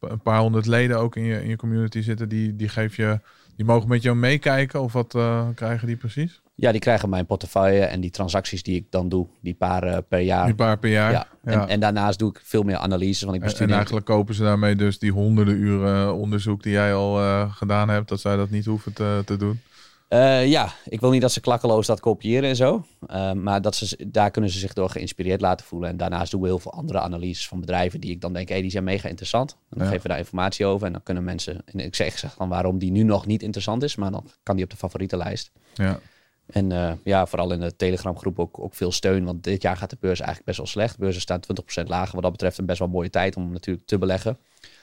een 0.01 0.23
paar 0.23 0.41
honderd 0.41 0.67
leden 0.67 0.99
ook 0.99 1.17
in 1.17 1.25
je, 1.25 1.43
in 1.43 1.49
je 1.49 1.57
community 1.57 2.01
zitten. 2.01 2.29
Die, 2.29 2.57
die 2.57 2.69
geef 2.69 2.97
je, 2.97 3.21
die 3.57 3.65
mogen 3.65 3.89
met 3.89 4.03
jou 4.03 4.17
meekijken. 4.17 4.83
Of 4.83 4.93
wat 4.93 5.17
krijgen 5.55 5.87
die 5.87 5.97
precies? 5.97 6.41
Ja, 6.61 6.73
die 6.73 6.81
krijgen 6.81 7.09
mijn 7.09 7.27
portefeuille 7.27 7.85
en 7.85 8.01
die 8.01 8.11
transacties 8.11 8.63
die 8.63 8.77
ik 8.77 8.87
dan 8.91 9.09
doe, 9.09 9.27
die 9.43 9.55
paar 9.55 9.83
eh, 9.83 9.99
per 10.09 10.21
jaar. 10.21 10.47
Die 10.47 10.55
paar 10.55 10.79
per 10.79 10.91
jaar. 10.91 11.13
ja. 11.13 11.27
En, 11.45 11.69
en 11.69 11.81
daarnaast 11.81 12.19
doe 12.19 12.31
ik 12.31 12.41
veel 12.45 12.63
meer 12.63 12.77
analyses, 12.77 13.23
want 13.23 13.35
ik 13.35 13.41
En- 13.41 13.47
bestuur 13.49 13.67
en 13.69 13.75
eigenlijk 13.75 14.07
kopen 14.07 14.35
ze 14.35 14.43
daarmee 14.43 14.77
dus 14.77 14.99
die 14.99 15.11
honderden 15.13 15.55
uren 15.57 16.15
onderzoek 16.15 16.63
die 16.63 16.73
jij 16.73 16.95
al 16.95 17.19
eh, 17.21 17.55
gedaan 17.55 17.89
hebt. 17.89 18.09
Dat 18.09 18.21
zij 18.21 18.37
dat 18.37 18.51
niet 18.51 18.65
hoeven 18.65 18.93
te, 18.93 19.23
te 19.25 19.37
doen. 19.37 19.61
Eh, 20.09 20.47
ja, 20.47 20.73
ik 20.85 21.01
wil 21.01 21.11
niet 21.11 21.21
dat 21.21 21.33
ze 21.33 21.41
klakkeloos 21.41 21.87
dat 21.87 22.01
kopiëren 22.01 22.49
en 22.49 22.57
zo. 22.57 22.87
Eh, 23.07 23.33
maar 23.33 23.63
dat 23.63 23.77
ze, 23.77 24.07
daar 24.11 24.31
kunnen 24.31 24.51
ze 24.51 24.59
zich 24.59 24.73
door 24.73 24.91
geïnspireerd 24.91 25.41
laten 25.41 25.67
voelen. 25.67 25.89
En 25.91 25.97
daarnaast 25.97 26.31
doen 26.31 26.41
we 26.41 26.47
heel 26.47 26.59
veel 26.59 26.73
andere 26.73 27.01
analyses 27.01 27.49
van 27.49 27.61
bedrijven 27.61 28.01
die 28.01 28.11
ik 28.11 28.21
dan 28.21 28.33
denk, 28.33 28.49
hé, 28.49 28.61
die 28.61 28.71
zijn 28.71 28.85
mega 28.85 29.09
interessant. 29.09 29.51
En 29.53 29.59
dan 29.69 29.79
Ja. 29.79 29.85
geven 29.85 30.03
we 30.03 30.09
daar 30.09 30.19
informatie 30.19 30.67
over. 30.67 30.87
En 30.87 30.93
dan 30.93 31.03
kunnen 31.03 31.25
mensen, 31.25 31.63
en 31.65 31.81
ik 31.81 31.95
zeg, 31.95 32.19
zeg 32.19 32.35
dan 32.35 32.49
waarom 32.49 32.79
die 32.79 32.91
nu 32.91 33.03
nog 33.03 33.27
niet 33.27 33.43
interessant 33.43 33.83
is, 33.83 33.97
maar 33.97 34.11
dan 34.11 34.31
kan 34.43 34.55
die 34.57 34.65
op 34.65 34.71
de 34.71 34.77
favorietenlijst. 34.77 35.51
Ja. 35.75 35.99
En 36.49 36.73
eh, 36.73 36.93
ja, 37.05 37.27
vooral 37.27 37.53
in 37.53 37.61
de 37.61 37.77
Telegram 37.77 38.19
groep 38.19 38.39
ook, 38.39 38.59
ook 38.61 38.75
veel 38.75 38.93
steun. 38.93 39.25
Want 39.25 39.43
dit 39.43 39.63
jaar 39.63 39.77
gaat 39.77 39.91
de 39.91 39.97
beurs 40.01 40.19
eigenlijk 40.19 40.47
best 40.47 40.59
wel 40.59 40.67
slecht. 40.67 40.93
De 40.93 41.01
beurzen 41.01 41.21
staan 41.21 41.41
20% 41.83 41.87
lager. 41.87 42.15
Wat 42.15 42.23
dat 42.23 42.33
betreft 42.33 42.59
een 42.59 42.67
best 42.67 42.79
wel 42.79 42.89
mooie 42.89 43.11
tijd 43.11 43.37
om 43.37 43.53
natuurlijk 43.53 43.87
te 43.87 43.99
beleggen. 43.99 44.39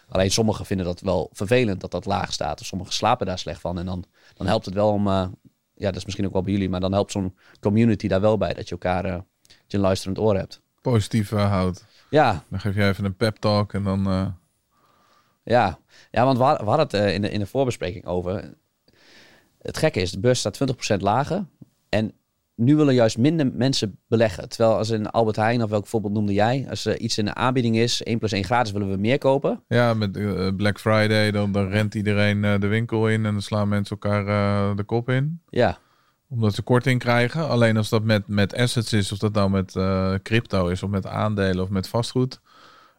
Alleen 0.07 0.31
sommigen 0.31 0.65
vinden 0.65 0.85
dat 0.85 1.01
wel 1.01 1.29
vervelend 1.33 1.81
dat 1.81 1.91
dat 1.91 2.05
laag 2.05 2.33
staat. 2.33 2.59
Of 2.59 2.65
sommigen 2.65 2.93
slapen 2.93 3.25
daar 3.25 3.39
slecht 3.39 3.61
van. 3.61 3.79
En 3.79 3.85
dan, 3.85 4.05
dan 4.33 4.47
helpt 4.47 4.65
het 4.65 4.73
wel 4.73 4.89
om, 4.91 5.07
eh, 5.07 5.27
ja 5.75 5.85
dat 5.85 5.95
is 5.95 6.05
misschien 6.05 6.25
ook 6.25 6.33
wel 6.33 6.43
bij 6.43 6.51
jullie. 6.51 6.69
Maar 6.69 6.79
dan 6.79 6.93
helpt 6.93 7.11
zo'n 7.11 7.35
community 7.59 8.07
daar 8.07 8.21
wel 8.21 8.37
bij. 8.37 8.53
Dat 8.53 8.65
je 8.65 8.71
elkaar, 8.71 9.05
eh, 9.05 9.17
je 9.67 9.77
een 9.77 9.83
luisterend 9.83 10.19
oor 10.19 10.35
hebt. 10.35 10.61
Positief 10.81 11.29
houdt. 11.29 11.85
Ja, 12.09 12.43
Dan 12.49 12.59
geef 12.59 12.75
jij 12.75 12.89
even 12.89 13.05
een 13.05 13.15
pep 13.15 13.37
talk 13.37 13.73
en 13.73 13.83
dan... 13.83 14.33
Ja, 15.43 15.79
ja 16.11 16.25
want 16.25 16.37
we 16.37 16.43
hadden 16.43 16.79
het 16.79 16.93
in, 17.13 17.21
de, 17.21 17.29
in 17.29 17.39
de 17.39 17.45
voorbespreking 17.45 18.05
over. 18.05 18.53
Het 19.65 19.77
gekke 19.77 20.01
is, 20.01 20.11
de 20.11 20.19
beurs 20.19 20.39
staat 20.39 20.59
20% 20.93 20.97
lager. 20.99 21.45
En 21.89 22.13
nu 22.55 22.75
willen 22.75 22.93
juist 22.93 23.17
minder 23.17 23.51
mensen 23.53 23.99
beleggen. 24.07 24.49
Terwijl 24.49 24.77
als 24.77 24.89
in 24.89 25.09
Albert 25.09 25.35
Heijn, 25.35 25.63
of 25.63 25.69
welk 25.69 25.87
voorbeeld 25.87 26.13
noemde 26.13 26.33
jij? 26.33 26.65
Als 26.69 26.85
er 26.85 26.99
iets 26.99 27.17
in 27.17 27.25
de 27.25 27.33
aanbieding 27.33 27.77
is, 27.77 28.03
1 28.03 28.19
plus 28.19 28.31
1 28.31 28.43
gratis, 28.43 28.71
willen 28.71 28.89
we 28.89 28.97
meer 28.97 29.17
kopen. 29.17 29.63
Ja, 29.67 29.93
met 29.93 30.17
eh, 30.17 30.47
Black 30.55 30.79
Friday, 30.79 31.31
dan, 31.31 31.51
dan 31.51 31.69
rent 31.69 31.95
iedereen 31.95 32.43
eh, 32.43 32.59
de 32.59 32.67
winkel 32.67 33.09
in 33.09 33.25
en 33.25 33.31
dan 33.31 33.41
slaan 33.41 33.67
mensen 33.67 33.97
elkaar 33.99 34.27
eh, 34.27 34.75
de 34.75 34.83
kop 34.83 35.09
in. 35.09 35.41
Ja, 35.49 35.77
Omdat 36.29 36.53
ze 36.53 36.61
korting 36.61 36.99
krijgen. 36.99 37.47
Alleen 37.47 37.77
als 37.77 37.89
dat 37.89 38.03
met, 38.03 38.27
met 38.27 38.55
assets 38.55 38.93
is, 38.93 39.11
of 39.11 39.17
dat 39.17 39.33
nou 39.33 39.49
met 39.49 39.71
crypto 40.23 40.67
is, 40.67 40.83
of 40.83 40.89
met 40.89 41.05
aandelen 41.07 41.63
of 41.63 41.69
met 41.69 41.87
vastgoed. 41.87 42.39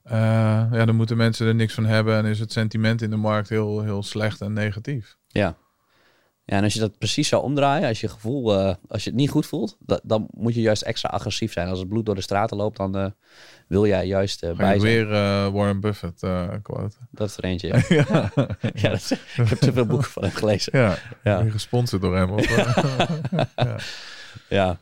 ja, 0.09 0.85
dan 0.85 0.97
moeten 0.97 1.17
mensen 1.17 1.47
er 1.47 1.55
niks 1.55 1.75
van 1.75 1.87
hebben 1.87 2.17
en 2.17 2.25
is 2.25 2.39
het 2.39 2.53
sentiment 2.53 3.03
in 3.03 3.11
de 3.11 3.17
markt 3.17 3.49
heel, 3.49 3.83
heel 3.83 4.03
slecht 4.03 4.41
en 4.41 4.53
negatief. 4.53 5.17
ja. 5.27 5.57
Ja, 6.49 6.57
en 6.57 6.63
als 6.65 6.73
je 6.75 6.81
dat 6.81 6.99
precies 6.99 7.29
zou 7.29 7.43
omdraaien, 7.43 7.89
als 7.89 8.01
je 8.01 8.09
gevoel, 8.09 8.59
eh, 8.59 8.75
als 8.89 9.05
je 9.05 9.11
het 9.11 9.19
niet 9.19 9.31
goed 9.31 9.47
voelt, 9.47 9.77
da- 9.81 10.01
dan 10.03 10.29
moet 10.31 10.55
je 10.55 10.61
juist 10.61 10.83
extra 10.83 11.09
agressief 11.09 11.53
zijn. 11.53 11.69
Als 11.69 11.79
het 11.79 11.89
bloed 11.89 12.07
door 12.07 12.15
de 12.15 12.21
straten 12.21 12.57
loopt, 12.57 12.77
dan 12.77 12.97
eh, 12.97 13.07
wil 13.67 13.87
jij 13.87 14.07
juist 14.07 14.43
eh, 14.43 14.49
Ga 14.51 14.57
bij 14.57 14.81
weer 14.81 15.13
eh, 15.13 15.49
Warren 15.49 15.81
Buffett 15.81 16.23
eh 16.23 16.49
quote. 16.63 16.97
Dat 17.11 17.29
is 17.29 17.37
er 17.37 17.45
eentje. 17.45 17.69
Ja, 17.69 17.85
ja, 18.35 18.49
ja 18.75 18.91
is- 19.01 19.11
ik 19.11 19.49
heb 19.49 19.59
te 19.59 19.73
veel 19.73 19.87
boeken 19.87 20.11
van 20.11 20.23
hem 20.23 20.33
gelezen. 20.33 20.79
ja. 20.79 20.99
Ja. 21.25 21.45
Gesponsord 21.51 22.03
door 22.03 22.17
hem. 22.17 22.31
Of, 22.31 22.47
eh? 22.57 23.75
Ja. 24.49 24.79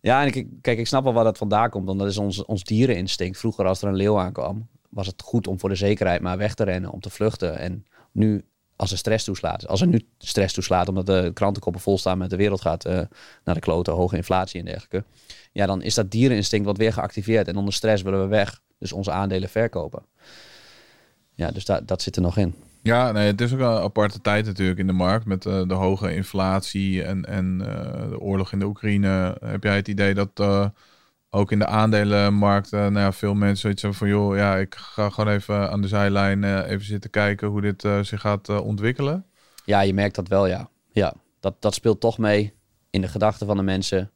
Ja, 0.00 0.20
en 0.22 0.26
ik, 0.34 0.46
kijk, 0.60 0.78
ik 0.78 0.86
snap 0.86 1.04
wel 1.04 1.12
waar 1.12 1.24
dat 1.24 1.38
vandaan 1.38 1.70
komt. 1.70 1.86
Want 1.86 1.98
dat 1.98 2.08
is 2.08 2.18
ons, 2.18 2.44
ons 2.44 2.64
diereninstinct. 2.64 3.38
Vroeger 3.38 3.66
als 3.66 3.82
er 3.82 3.88
een 3.88 3.94
leeuw 3.96 4.18
aankwam, 4.18 4.68
was 4.88 5.06
het 5.06 5.22
goed 5.22 5.46
om 5.46 5.58
voor 5.60 5.68
de 5.68 5.74
zekerheid 5.74 6.20
maar 6.20 6.38
weg 6.38 6.54
te 6.54 6.64
rennen, 6.64 6.90
om 6.90 7.00
te 7.00 7.10
vluchten. 7.10 7.58
En 7.58 7.86
nu, 8.12 8.44
als 8.78 8.92
er 8.92 8.98
stress 8.98 9.24
toeslaat, 9.24 9.66
als 9.68 9.80
er 9.80 9.86
nu 9.86 10.00
stress 10.18 10.54
toeslaat, 10.54 10.88
omdat 10.88 11.06
de 11.06 11.30
krantenkoppen 11.34 11.80
vol 11.80 11.98
staan 11.98 12.18
met 12.18 12.30
de 12.30 12.36
wereld 12.36 12.60
gaat 12.60 12.84
eh, 12.84 13.00
naar 13.44 13.54
de 13.54 13.60
kloten, 13.60 13.92
hoge 13.92 14.16
inflatie 14.16 14.60
en 14.60 14.66
dergelijke. 14.66 15.04
Ja, 15.52 15.66
dan 15.66 15.82
is 15.82 15.94
dat 15.94 16.10
diereninstinct 16.10 16.66
wat 16.66 16.76
weer 16.76 16.92
geactiveerd. 16.92 17.48
En 17.48 17.56
onder 17.56 17.74
stress 17.74 18.02
willen 18.02 18.20
we 18.20 18.26
weg. 18.26 18.60
Dus 18.78 18.92
onze 18.92 19.10
aandelen 19.10 19.48
verkopen. 19.48 20.02
Ja, 21.34 21.50
dus 21.50 21.64
da 21.64 21.80
dat 21.80 22.02
zit 22.02 22.16
er 22.16 22.22
nog 22.22 22.36
in. 22.36 22.54
Ja, 22.82 23.12
nee, 23.12 23.26
het 23.26 23.40
is 23.40 23.52
ook 23.52 23.60
een 23.60 23.66
aparte 23.66 24.20
tijd 24.20 24.46
natuurlijk 24.46 24.78
in 24.78 24.86
de 24.86 24.92
markt 24.92 25.26
met 25.26 25.46
eh, 25.46 25.62
de 25.66 25.74
hoge 25.74 26.14
inflatie 26.14 27.02
en, 27.02 27.24
en 27.24 27.60
eh, 27.60 28.08
de 28.08 28.20
oorlog 28.20 28.52
in 28.52 28.58
de 28.58 28.66
Oekraïne. 28.66 29.36
Heb 29.44 29.62
jij 29.62 29.76
het 29.76 29.88
idee 29.88 30.14
dat 30.14 30.30
ook 31.30 31.52
in 31.52 31.58
de 31.58 31.66
aandelenmarkt 31.66 32.70
nou 32.70 32.98
ja, 32.98 33.12
veel 33.12 33.34
mensen 33.34 33.58
zoiets 33.58 33.82
hebben 33.82 33.98
van 34.00 34.08
joh, 34.08 34.36
ja, 34.36 34.56
ik 34.56 34.74
ga 34.74 35.10
gewoon 35.10 35.34
even 35.34 35.70
aan 35.70 35.80
de 35.80 35.88
zijlijn 35.88 36.44
eh, 36.44 36.70
even 36.70 36.86
zitten 36.86 37.10
kijken 37.10 37.48
hoe 37.48 37.60
dit 37.60 37.84
eh, 37.84 38.00
zich 38.02 38.20
gaat 38.20 38.48
eh, 38.48 38.64
ontwikkelen? 38.64 39.26
Ja, 39.64 39.80
je 39.80 39.94
merkt 39.94 40.14
dat 40.14 40.28
wel, 40.28 40.46
ja. 40.46 40.68
Ja, 40.92 41.14
dat, 41.40 41.54
dat 41.62 41.74
speelt 41.74 42.00
toch 42.00 42.18
mee 42.18 42.52
in 42.90 43.00
de 43.00 43.08
gedachten 43.08 43.46
van 43.46 43.56
de 43.56 43.62
mensen. 43.62 44.10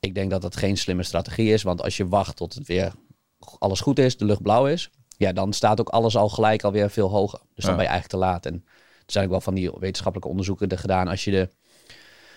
Ik 0.00 0.14
denk 0.14 0.30
dat 0.30 0.42
dat 0.42 0.56
geen 0.56 0.76
slimme 0.76 1.02
strategie 1.02 1.52
is, 1.52 1.62
want 1.62 1.82
als 1.82 1.96
je 1.96 2.08
wacht 2.08 2.36
tot 2.36 2.54
het 2.54 2.66
weer 2.66 2.92
alles 3.58 3.80
goed 3.80 3.98
is, 3.98 4.16
de 4.16 4.24
lucht 4.24 4.42
blauw 4.42 4.66
is, 4.66 4.90
ja, 5.16 5.32
dan 5.32 5.52
staat 5.52 5.80
ook 5.80 5.88
alles 5.88 6.16
al 6.16 6.28
gelijk 6.28 6.62
alweer 6.62 6.90
veel 6.90 7.08
hoger. 7.10 7.40
Dus 7.54 7.64
dan 7.64 7.70
Ja. 7.70 7.76
ben 7.76 7.84
je 7.86 7.90
eigenlijk 7.90 8.08
te 8.22 8.28
laat. 8.30 8.46
En 8.46 8.54
er 9.06 9.12
zijn 9.12 9.24
ook 9.24 9.30
wel 9.30 9.40
van 9.40 9.54
die 9.54 9.70
wetenschappelijke 9.70 10.28
onderzoeken 10.30 10.68
er 10.68 10.78
gedaan. 10.78 11.08
Als 11.08 11.24
je 11.24 11.30
de, 11.30 11.48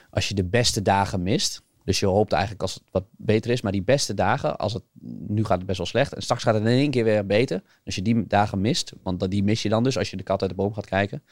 als 0.09 0.27
je 0.27 0.34
de 0.34 0.45
beste 0.45 0.81
dagen 0.81 1.23
mist, 1.23 1.61
dus 1.84 1.99
je 1.99 2.05
hoopt 2.05 2.31
eigenlijk 2.31 2.61
als 2.61 2.73
het 2.73 2.84
wat 2.91 3.03
beter 3.11 3.51
is, 3.51 3.61
maar 3.61 3.71
die 3.71 3.84
beste 3.84 4.13
dagen, 4.13 4.57
als 4.57 4.73
het 4.73 4.84
nu 5.27 5.43
gaat 5.45 5.57
het 5.57 5.65
best 5.65 5.77
wel 5.77 5.88
slecht 5.88 6.13
en 6.13 6.21
straks 6.21 6.43
gaat 6.43 6.53
het 6.53 6.63
in 6.63 6.69
één 6.69 6.91
keer 6.91 7.03
weer 7.03 7.25
beter. 7.25 7.61
Als 7.86 7.95
je 7.95 8.01
die 8.01 8.27
dagen 8.27 8.61
mist, 8.61 8.93
want 9.03 9.31
die 9.31 9.43
mis 9.43 9.61
je 9.61 9.69
dan 9.69 9.84
dus 9.84 9.97
als 9.97 10.09
je 10.09 10.17
de 10.17 10.23
kat 10.23 10.41
uit 10.41 10.49
de 10.49 10.55
boom 10.55 10.73
gaat 10.73 10.86
kijken, 10.86 11.23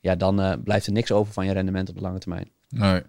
ja, 0.00 0.14
dan 0.14 0.40
eh, 0.40 0.52
blijft 0.64 0.86
er 0.86 0.92
niks 0.92 1.12
over 1.12 1.32
van 1.32 1.46
je 1.46 1.52
rendement 1.52 1.88
op 1.88 1.94
de 1.94 2.00
lange 2.00 2.18
termijn. 2.18 2.50
Nee. 2.68 3.02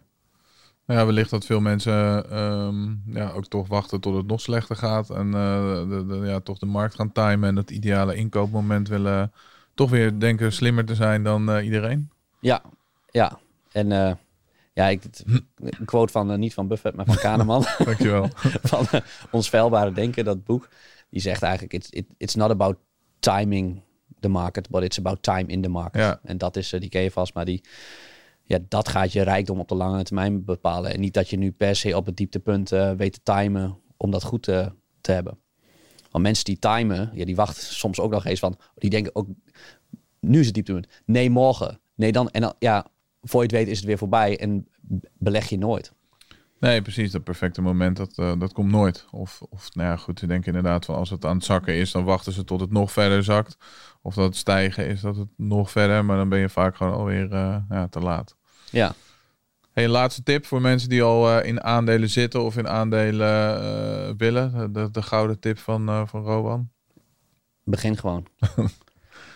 Nou 0.85 0.99
ja, 0.99 1.05
wellicht 1.05 1.29
dat 1.29 1.45
veel 1.45 1.59
mensen 1.59 2.29
ehm, 2.29 2.93
ja, 3.05 3.29
ook 3.29 3.45
toch 3.45 3.67
wachten 3.67 4.01
tot 4.01 4.15
het 4.15 4.27
nog 4.27 4.41
slechter 4.41 4.75
gaat. 4.75 5.09
En 5.09 5.33
eh, 5.33 5.89
de, 5.89 6.05
de- 6.07 6.25
ja, 6.25 6.39
toch 6.39 6.57
de 6.57 6.65
markt 6.65 6.95
gaan 6.95 7.11
timen 7.11 7.49
en 7.49 7.55
dat 7.55 7.71
ideale 7.71 8.15
inkoopmoment 8.15 8.87
willen 8.87 9.31
toch 9.73 9.89
weer 9.89 10.19
denken 10.19 10.53
slimmer 10.53 10.85
te 10.85 10.95
zijn 10.95 11.23
dan 11.23 11.51
eh, 11.51 11.65
iedereen. 11.65 12.09
Ja, 12.39 12.61
ja. 13.11 13.39
En 13.71 14.17
ja, 14.75 14.87
ik, 14.87 15.03
het- 15.03 15.23
een 15.55 15.85
quote 15.85 16.11
van, 16.11 16.31
eh, 16.31 16.37
niet 16.37 16.53
van 16.53 16.67
Buffett, 16.67 16.95
maar 16.95 17.05
van 17.05 17.15
Kahneman. 17.15 17.65
Dankjewel. 17.85 18.29
van 18.63 18.85
eh, 18.91 19.01
Ons 19.31 19.49
Veilbare 19.49 19.91
Denken, 19.91 20.25
dat 20.25 20.43
boek. 20.43 20.69
Die 21.09 21.21
zegt 21.21 21.41
eigenlijk, 21.41 21.73
it's, 21.73 21.89
it, 21.89 22.05
it's 22.17 22.35
not 22.35 22.49
about 22.49 22.77
timing 23.19 23.81
the 24.19 24.27
market, 24.27 24.69
but 24.69 24.83
it's 24.83 24.97
about 24.99 25.23
time 25.23 25.45
in 25.47 25.61
the 25.61 25.69
market. 25.69 26.01
Ja. 26.01 26.19
En 26.23 26.37
dat 26.37 26.55
is, 26.57 26.73
eh, 26.73 26.79
die 26.79 26.89
ken 26.89 27.01
je 27.01 27.11
vast, 27.11 27.33
maar 27.33 27.45
die, 27.45 27.61
ja, 28.43 28.57
dat 28.67 28.87
gaat 28.87 29.11
je 29.11 29.21
rijkdom 29.21 29.59
op 29.59 29.67
de 29.67 29.75
lange 29.75 30.03
termijn 30.03 30.45
bepalen. 30.45 30.93
En 30.93 30.99
niet 30.99 31.13
dat 31.13 31.29
je 31.29 31.37
nu 31.37 31.51
per 31.51 31.75
se 31.75 31.97
op 31.97 32.05
het 32.05 32.17
dieptepunt 32.17 32.69
weet 32.69 33.13
te 33.13 33.19
timen 33.23 33.77
om 33.97 34.11
dat 34.11 34.23
goed 34.23 34.43
te 34.43 34.71
hebben. 35.01 35.37
Want 36.11 36.23
mensen 36.23 36.45
die 36.45 36.59
timen, 36.59 37.11
ja, 37.13 37.25
die 37.25 37.35
wachten 37.35 37.63
soms 37.63 37.99
ook 37.99 38.11
nog 38.11 38.25
eens 38.25 38.39
van, 38.39 38.57
die 38.75 38.89
denken 38.89 39.15
ook, 39.15 39.27
nu 40.19 40.39
is 40.39 40.45
het 40.45 40.53
dieptepunt. 40.55 40.87
Nee, 41.05 41.29
morgen. 41.29 41.79
Nee, 41.95 42.11
dan. 42.11 42.29
En 42.29 42.41
dan, 42.41 42.53
ja, 42.59 42.85
voor 43.25 43.41
je 43.41 43.47
het 43.47 43.55
weet 43.55 43.67
is 43.67 43.77
het 43.77 43.85
weer 43.85 43.97
voorbij 43.97 44.39
en 44.39 44.67
beleg 45.17 45.49
je 45.49 45.57
nooit. 45.57 45.93
Nee, 46.59 46.81
precies. 46.81 47.11
Dat 47.11 47.23
perfecte 47.23 47.61
moment, 47.61 47.97
dat, 47.97 48.17
eh, 48.17 48.39
dat 48.39 48.53
komt 48.53 48.71
nooit. 48.71 49.05
Of, 49.11 49.41
of 49.49 49.73
nou 49.73 49.89
ja, 49.89 49.95
goed, 49.95 50.19
ze 50.19 50.27
denken 50.27 50.47
inderdaad 50.47 50.85
van 50.85 50.95
als 50.95 51.09
het 51.09 51.25
aan 51.25 51.35
het 51.35 51.45
zakken 51.45 51.75
is, 51.75 51.91
dan 51.91 52.03
wachten 52.03 52.33
ze 52.33 52.43
tot 52.43 52.59
het 52.59 52.71
nog 52.71 52.91
verder 52.91 53.23
zakt. 53.23 53.57
Of 54.01 54.15
dat 54.15 54.25
het 54.25 54.35
stijgen 54.35 54.87
is, 54.87 55.01
dat 55.01 55.15
het 55.15 55.27
nog 55.37 55.71
verder. 55.71 56.05
Maar 56.05 56.17
dan 56.17 56.29
ben 56.29 56.39
je 56.39 56.49
vaak 56.49 56.75
gewoon 56.75 56.93
alweer 56.93 57.31
eh, 57.31 57.57
ja, 57.69 57.87
te 57.87 57.99
laat. 57.99 58.35
Ja. 58.71 58.93
Hey, 59.71 59.83
een 59.83 59.89
laatste 59.89 60.23
tip 60.23 60.45
voor 60.45 60.61
mensen 60.61 60.89
die 60.89 61.03
al 61.03 61.29
eh, 61.29 61.47
in 61.47 61.63
aandelen 61.63 62.09
zitten 62.09 62.43
of 62.43 62.57
in 62.57 62.67
aandelen 62.67 64.17
willen. 64.17 64.73
De, 64.73 64.91
de 64.91 65.01
gouden 65.01 65.39
tip 65.39 65.57
van, 65.57 66.07
van 66.07 66.23
Rowan. 66.23 66.69
Begin 67.63 67.97
gewoon. 67.97 68.27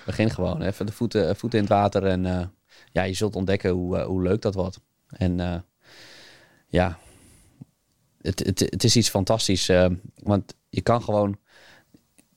Begin 0.05 0.29
gewoon. 0.29 0.61
Even 0.61 0.85
de 0.85 0.91
voeten, 0.91 1.35
voeten 1.35 1.59
in 1.59 1.65
het 1.65 1.73
water. 1.73 2.05
En 2.05 2.51
ja, 2.99 3.05
je 3.07 3.13
zult 3.13 3.35
ontdekken 3.35 3.71
hoe, 3.71 3.97
eh, 3.97 4.05
hoe 4.05 4.21
leuk 4.23 4.41
dat 4.41 4.53
wordt. 4.53 4.79
En 5.07 5.39
eh, 5.39 5.55
ja, 6.67 6.97
het, 8.21 8.39
het, 8.45 8.59
het 8.59 8.83
is 8.83 8.95
iets 8.95 9.09
fantastisch. 9.09 9.69
eh, 9.69 9.89
want 10.23 10.55
je 10.69 10.81
kan 10.81 11.01
gewoon, 11.01 11.37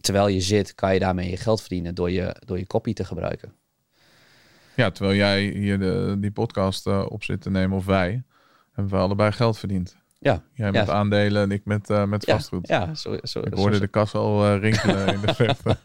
terwijl 0.00 0.28
je 0.28 0.40
zit, 0.40 0.74
kan 0.74 0.94
je 0.94 1.00
daarmee 1.00 1.30
je 1.30 1.36
geld 1.36 1.60
verdienen 1.60 1.94
door 1.94 2.10
je, 2.10 2.36
door 2.46 2.58
je 2.58 2.66
kopie 2.66 2.94
te 2.94 3.04
gebruiken. 3.04 3.52
Ja, 4.76 4.90
terwijl 4.90 5.16
jij 5.16 5.42
hier 5.42 5.78
de, 5.78 6.16
die 6.18 6.30
podcast 6.30 6.86
op 6.86 7.24
zit 7.24 7.40
te 7.40 7.50
nemen, 7.50 7.76
of 7.76 7.84
wij, 7.84 8.22
hebben 8.72 8.92
we 8.92 8.98
allebei 9.00 9.32
geld 9.32 9.58
verdiend. 9.58 9.96
Ja, 10.18 10.42
Jij 10.54 10.66
Ja. 10.66 10.72
met 10.72 10.88
aandelen 10.88 11.42
en 11.42 11.50
ik 11.50 11.64
met, 11.64 11.90
eh, 11.90 12.04
met 12.04 12.26
ja, 12.26 12.34
vastgoed. 12.34 12.68
ja 12.68 12.94
zo, 12.94 13.16
zo, 13.22 13.40
Ik 13.40 13.54
hoorde 13.54 13.74
zo- 13.74 13.80
de 13.80 13.88
kassa 13.88 14.18
al 14.18 14.56
rinkelen 14.56 15.06
in 15.14 15.20
de 15.20 15.34
verte. 15.44 15.76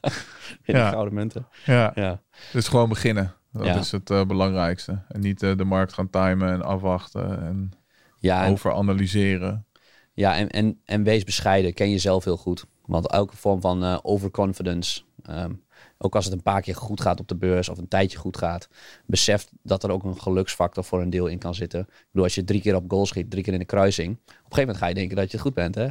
in 0.64 0.74
de 0.74 0.80
ja. 0.80 0.90
gouden 0.90 1.14
munten. 1.14 1.48
Ja, 1.66 1.92
Ja. 1.96 2.22
dus 2.54 2.68
gewoon 2.68 2.90
beginnen. 2.90 3.36
Dat 3.52 3.66
Ja. 3.66 3.76
is 3.76 3.92
het 3.92 4.10
eh, 4.10 4.26
belangrijkste. 4.26 5.02
En 5.08 5.20
niet 5.20 5.44
eh, 5.44 5.58
de 5.58 5.64
markt 5.64 5.94
gaan 5.94 6.10
timen 6.10 6.52
en 6.52 6.62
afwachten 6.62 7.42
en 7.42 7.72
Ja, 8.20 8.46
en, 8.46 8.52
overanalyseren. 8.52 9.66
Ja, 10.14 10.36
en, 10.36 10.50
en, 10.50 10.82
en 10.86 11.04
wees 11.04 11.24
bescheiden. 11.24 11.74
Ken 11.74 11.90
jezelf 11.90 12.24
heel 12.24 12.38
goed. 12.38 12.66
Want 12.86 13.08
elke 13.12 13.38
vorm 13.38 13.62
van 13.62 13.84
eh, 13.84 13.98
overconfidence, 14.02 15.02
ehm, 15.24 15.54
ook 15.98 16.16
als 16.16 16.26
het 16.26 16.34
een 16.34 16.42
paar 16.42 16.62
keer 16.62 16.76
goed 16.76 17.02
gaat 17.02 17.20
op 17.20 17.28
de 17.28 17.36
beurs 17.36 17.70
of 17.70 17.78
een 17.78 17.88
tijdje 17.88 18.18
goed 18.18 18.38
gaat, 18.38 18.68
besef 19.06 19.48
dat 19.62 19.84
er 19.84 19.92
ook 19.92 20.04
een 20.04 20.22
geluksfactor 20.22 20.84
voor 20.84 21.02
een 21.02 21.10
deel 21.10 21.28
in 21.28 21.38
kan 21.38 21.56
zitten. 21.56 21.80
Ik 21.80 22.06
bedoel, 22.12 22.24
als 22.24 22.36
je 22.36 22.44
drie 22.44 22.62
keer 22.62 22.76
op 22.76 22.92
goal 22.92 23.06
schiet, 23.06 23.32
drie 23.32 23.44
keer 23.44 23.54
in 23.54 23.60
de 23.60 23.66
kruising, 23.66 24.10
op 24.10 24.26
een 24.28 24.34
gegeven 24.34 24.60
moment 24.60 24.78
ga 24.78 24.88
je 24.88 24.94
denken 24.94 25.16
dat 25.16 25.26
je 25.26 25.32
het 25.32 25.42
goed 25.42 25.54
bent. 25.54 25.76
Hè? 25.76 25.88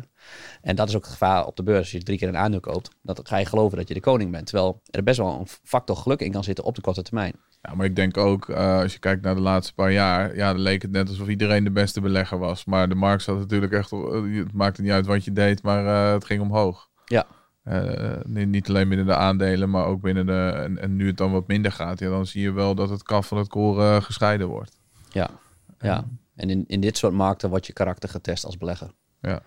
En 0.63 0.77
dat 0.77 0.89
is 0.89 0.97
ook 0.97 1.03
het 1.03 1.13
gevaar 1.13 1.47
op 1.47 1.57
de 1.57 1.63
beurs. 1.63 1.79
Als 1.79 1.91
je 1.91 2.03
drie 2.03 2.19
keer 2.19 2.29
een 2.29 2.37
aandeel 2.37 2.61
koopt, 2.61 2.91
dan 3.03 3.17
ga 3.23 3.37
je 3.37 3.47
geloven 3.47 3.79
dat 3.79 3.89
je 3.89 3.95
de 3.95 4.01
koning 4.01 4.31
bent. 4.31 4.47
Terwijl 4.47 4.81
er 4.91 5.03
best 5.03 5.19
wel 5.19 5.39
een 5.39 5.47
factor 5.63 5.97
geluk 5.97 6.21
in 6.21 6.33
kan 6.33 6.45
zitten 6.45 6.65
op 6.65 6.75
de 6.75 6.81
korte 6.81 7.03
termijn. 7.03 7.35
Ja, 7.63 7.75
maar 7.75 7.87
ik 7.87 7.97
denk 7.97 8.17
ook, 8.17 8.49
eh, 8.49 8.79
als 8.79 8.93
je 8.93 8.99
kijkt 8.99 9.23
naar 9.23 9.35
de 9.35 9.41
laatste 9.41 9.75
paar 9.75 9.93
jaar, 9.93 10.37
ja, 10.37 10.53
dan 10.53 10.63
leek 10.63 10.83
het 10.83 10.91
net 10.91 11.09
alsof 11.09 11.29
iedereen 11.29 11.65
de 11.65 11.71
beste 11.71 12.01
belegger 12.01 12.39
was. 12.39 12.65
Maar 12.65 12.89
de 12.89 12.95
markt 12.95 13.23
zat 13.23 13.39
natuurlijk 13.39 13.73
echt, 13.73 13.93
eh, 13.93 14.23
het 14.35 14.53
maakte 14.53 14.83
niet 14.83 14.91
uit 14.91 15.07
wat 15.07 15.25
je 15.25 15.33
deed, 15.33 15.63
maar 15.63 15.87
eh, 15.87 16.13
het 16.13 16.25
ging 16.25 16.41
omhoog. 16.41 16.89
Ja. 17.05 17.27
Eh, 17.67 18.25
niet, 18.25 18.69
alleen 18.69 18.89
binnen 18.89 19.07
de 19.07 19.17
aandelen, 19.17 19.71
maar 19.71 19.85
ook 19.85 20.01
binnen 20.01 20.27
de, 20.27 20.53
en, 20.57 20.79
en 20.79 20.97
nu 20.97 21.07
het 21.07 21.17
dan 21.17 21.33
wat 21.33 21.47
minder 21.47 21.73
gaat, 21.73 21.99
ja, 21.99 22.09
dan 22.09 22.27
zie 22.27 22.43
je 22.43 22.53
wel 22.53 22.75
dat 22.75 22.91
het 22.91 23.03
kaf 23.03 23.27
van 23.27 23.39
het 23.39 23.49
koren 23.49 24.03
gescheiden 24.03 24.47
wordt. 24.47 24.79
Ja, 25.09 25.31
ja. 25.79 26.05
En 26.35 26.51
in, 26.51 26.64
in 26.67 26.81
dit 26.81 26.97
soort 26.97 27.12
markten 27.12 27.49
wordt 27.49 27.67
je 27.67 27.73
karakter 27.73 28.09
getest 28.09 28.45
als 28.45 28.57
belegger. 28.57 28.91
Ja. 29.21 29.41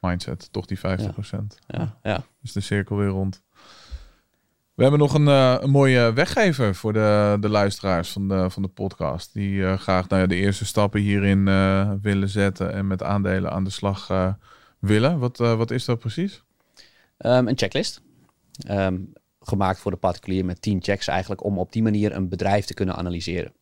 Mindset, 0.00 0.52
toch 0.52 0.66
die 0.66 0.78
50%. 0.78 0.80
Ja, 1.66 1.98
ja. 2.02 2.22
Dus 2.40 2.52
de 2.52 2.60
cirkel 2.60 2.96
weer 2.96 3.08
rond. 3.08 3.42
We 4.74 4.82
hebben 4.82 5.00
nog 5.00 5.14
een, 5.14 5.28
eh, 5.28 5.56
een 5.60 5.70
mooie 5.70 6.12
weggever 6.12 6.74
voor 6.74 6.92
de, 6.92 7.36
de 7.40 7.48
luisteraars 7.48 8.10
van 8.12 8.28
de, 8.28 8.50
van 8.50 8.62
de 8.62 8.68
podcast. 8.68 9.32
Die 9.32 9.66
eh, 9.66 9.78
graag 9.78 10.08
nou 10.08 10.22
ja, 10.22 10.28
de 10.28 10.34
eerste 10.34 10.66
stappen 10.66 11.00
hierin 11.00 11.48
eh, 11.48 11.92
willen 12.02 12.28
zetten 12.28 12.72
en 12.72 12.86
met 12.86 13.02
aandelen 13.02 13.50
aan 13.52 13.64
de 13.64 13.70
slag 13.70 14.10
eh, 14.10 14.32
willen. 14.78 15.18
Wat, 15.18 15.40
eh, 15.40 15.54
wat 15.54 15.70
is 15.70 15.84
dat 15.84 15.98
precies? 15.98 16.42
Ehm, 17.20 17.48
een 17.48 17.58
checklist. 17.58 18.00
Ehm, 18.66 18.98
gemaakt 19.40 19.78
voor 19.78 19.90
de 19.90 19.96
particulier 19.96 20.44
met 20.44 20.62
10 20.62 20.82
checks 20.82 21.06
eigenlijk 21.08 21.44
om 21.44 21.58
op 21.58 21.72
die 21.72 21.82
manier 21.82 22.14
een 22.14 22.28
bedrijf 22.28 22.64
te 22.64 22.74
kunnen 22.74 22.96
analyseren. 22.96 23.52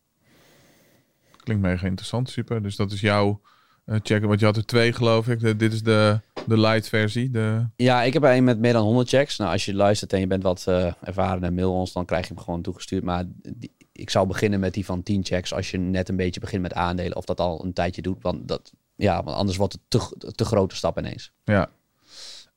Klinkt 1.43 1.63
mega 1.63 1.85
interessant, 1.87 2.29
super. 2.29 2.61
Dus 2.63 2.75
dat 2.75 2.91
is 2.91 3.01
jouw 3.01 3.41
eh 3.85 3.95
check. 4.03 4.23
Want 4.25 4.39
je 4.39 4.45
had 4.45 4.57
er 4.57 4.65
twee, 4.65 4.93
geloof 4.93 5.27
ik. 5.27 5.39
De- 5.39 5.55
dit 5.55 5.73
is 5.73 5.83
de, 5.83 6.19
de 6.47 6.57
light 6.59 6.87
versie. 6.87 7.29
De, 7.29 7.67
Ja, 7.75 8.03
ik 8.03 8.13
heb 8.13 8.23
er 8.23 8.35
een 8.35 8.43
met 8.43 8.59
meer 8.59 8.73
dan 8.73 8.83
100 8.83 9.09
checks. 9.09 9.37
Nou, 9.37 9.51
als 9.51 9.65
je 9.65 9.73
luistert 9.73 10.13
en 10.13 10.19
je 10.19 10.27
bent 10.27 10.43
wat 10.43 10.65
eh, 10.67 10.93
ervaren 11.03 11.43
en 11.43 11.53
mail 11.53 11.73
ons, 11.73 11.93
dan 11.93 12.05
krijg 12.05 12.27
je 12.27 12.33
hem 12.33 12.43
gewoon 12.43 12.61
toegestuurd. 12.61 13.03
Maar 13.03 13.23
die- 13.41 13.71
ik 13.91 14.09
zou 14.09 14.27
beginnen 14.27 14.59
met 14.59 14.73
die 14.73 14.85
van 14.85 15.03
10 15.03 15.23
checks 15.25 15.53
als 15.53 15.71
je 15.71 15.77
net 15.77 16.09
een 16.09 16.15
beetje 16.15 16.39
begint 16.39 16.61
met 16.61 16.73
aandelen. 16.73 17.17
Of 17.17 17.25
dat 17.25 17.39
al 17.39 17.63
een 17.65 17.73
tijdje 17.73 18.01
doet. 18.01 18.21
Want, 18.21 18.47
dat, 18.47 18.71
ja, 18.95 19.23
want 19.23 19.37
anders 19.37 19.57
wordt 19.57 19.73
het 19.73 19.81
te, 19.87 20.31
te 20.31 20.45
grote 20.45 20.75
stap 20.75 20.97
ineens. 20.97 21.31
ja. 21.43 21.69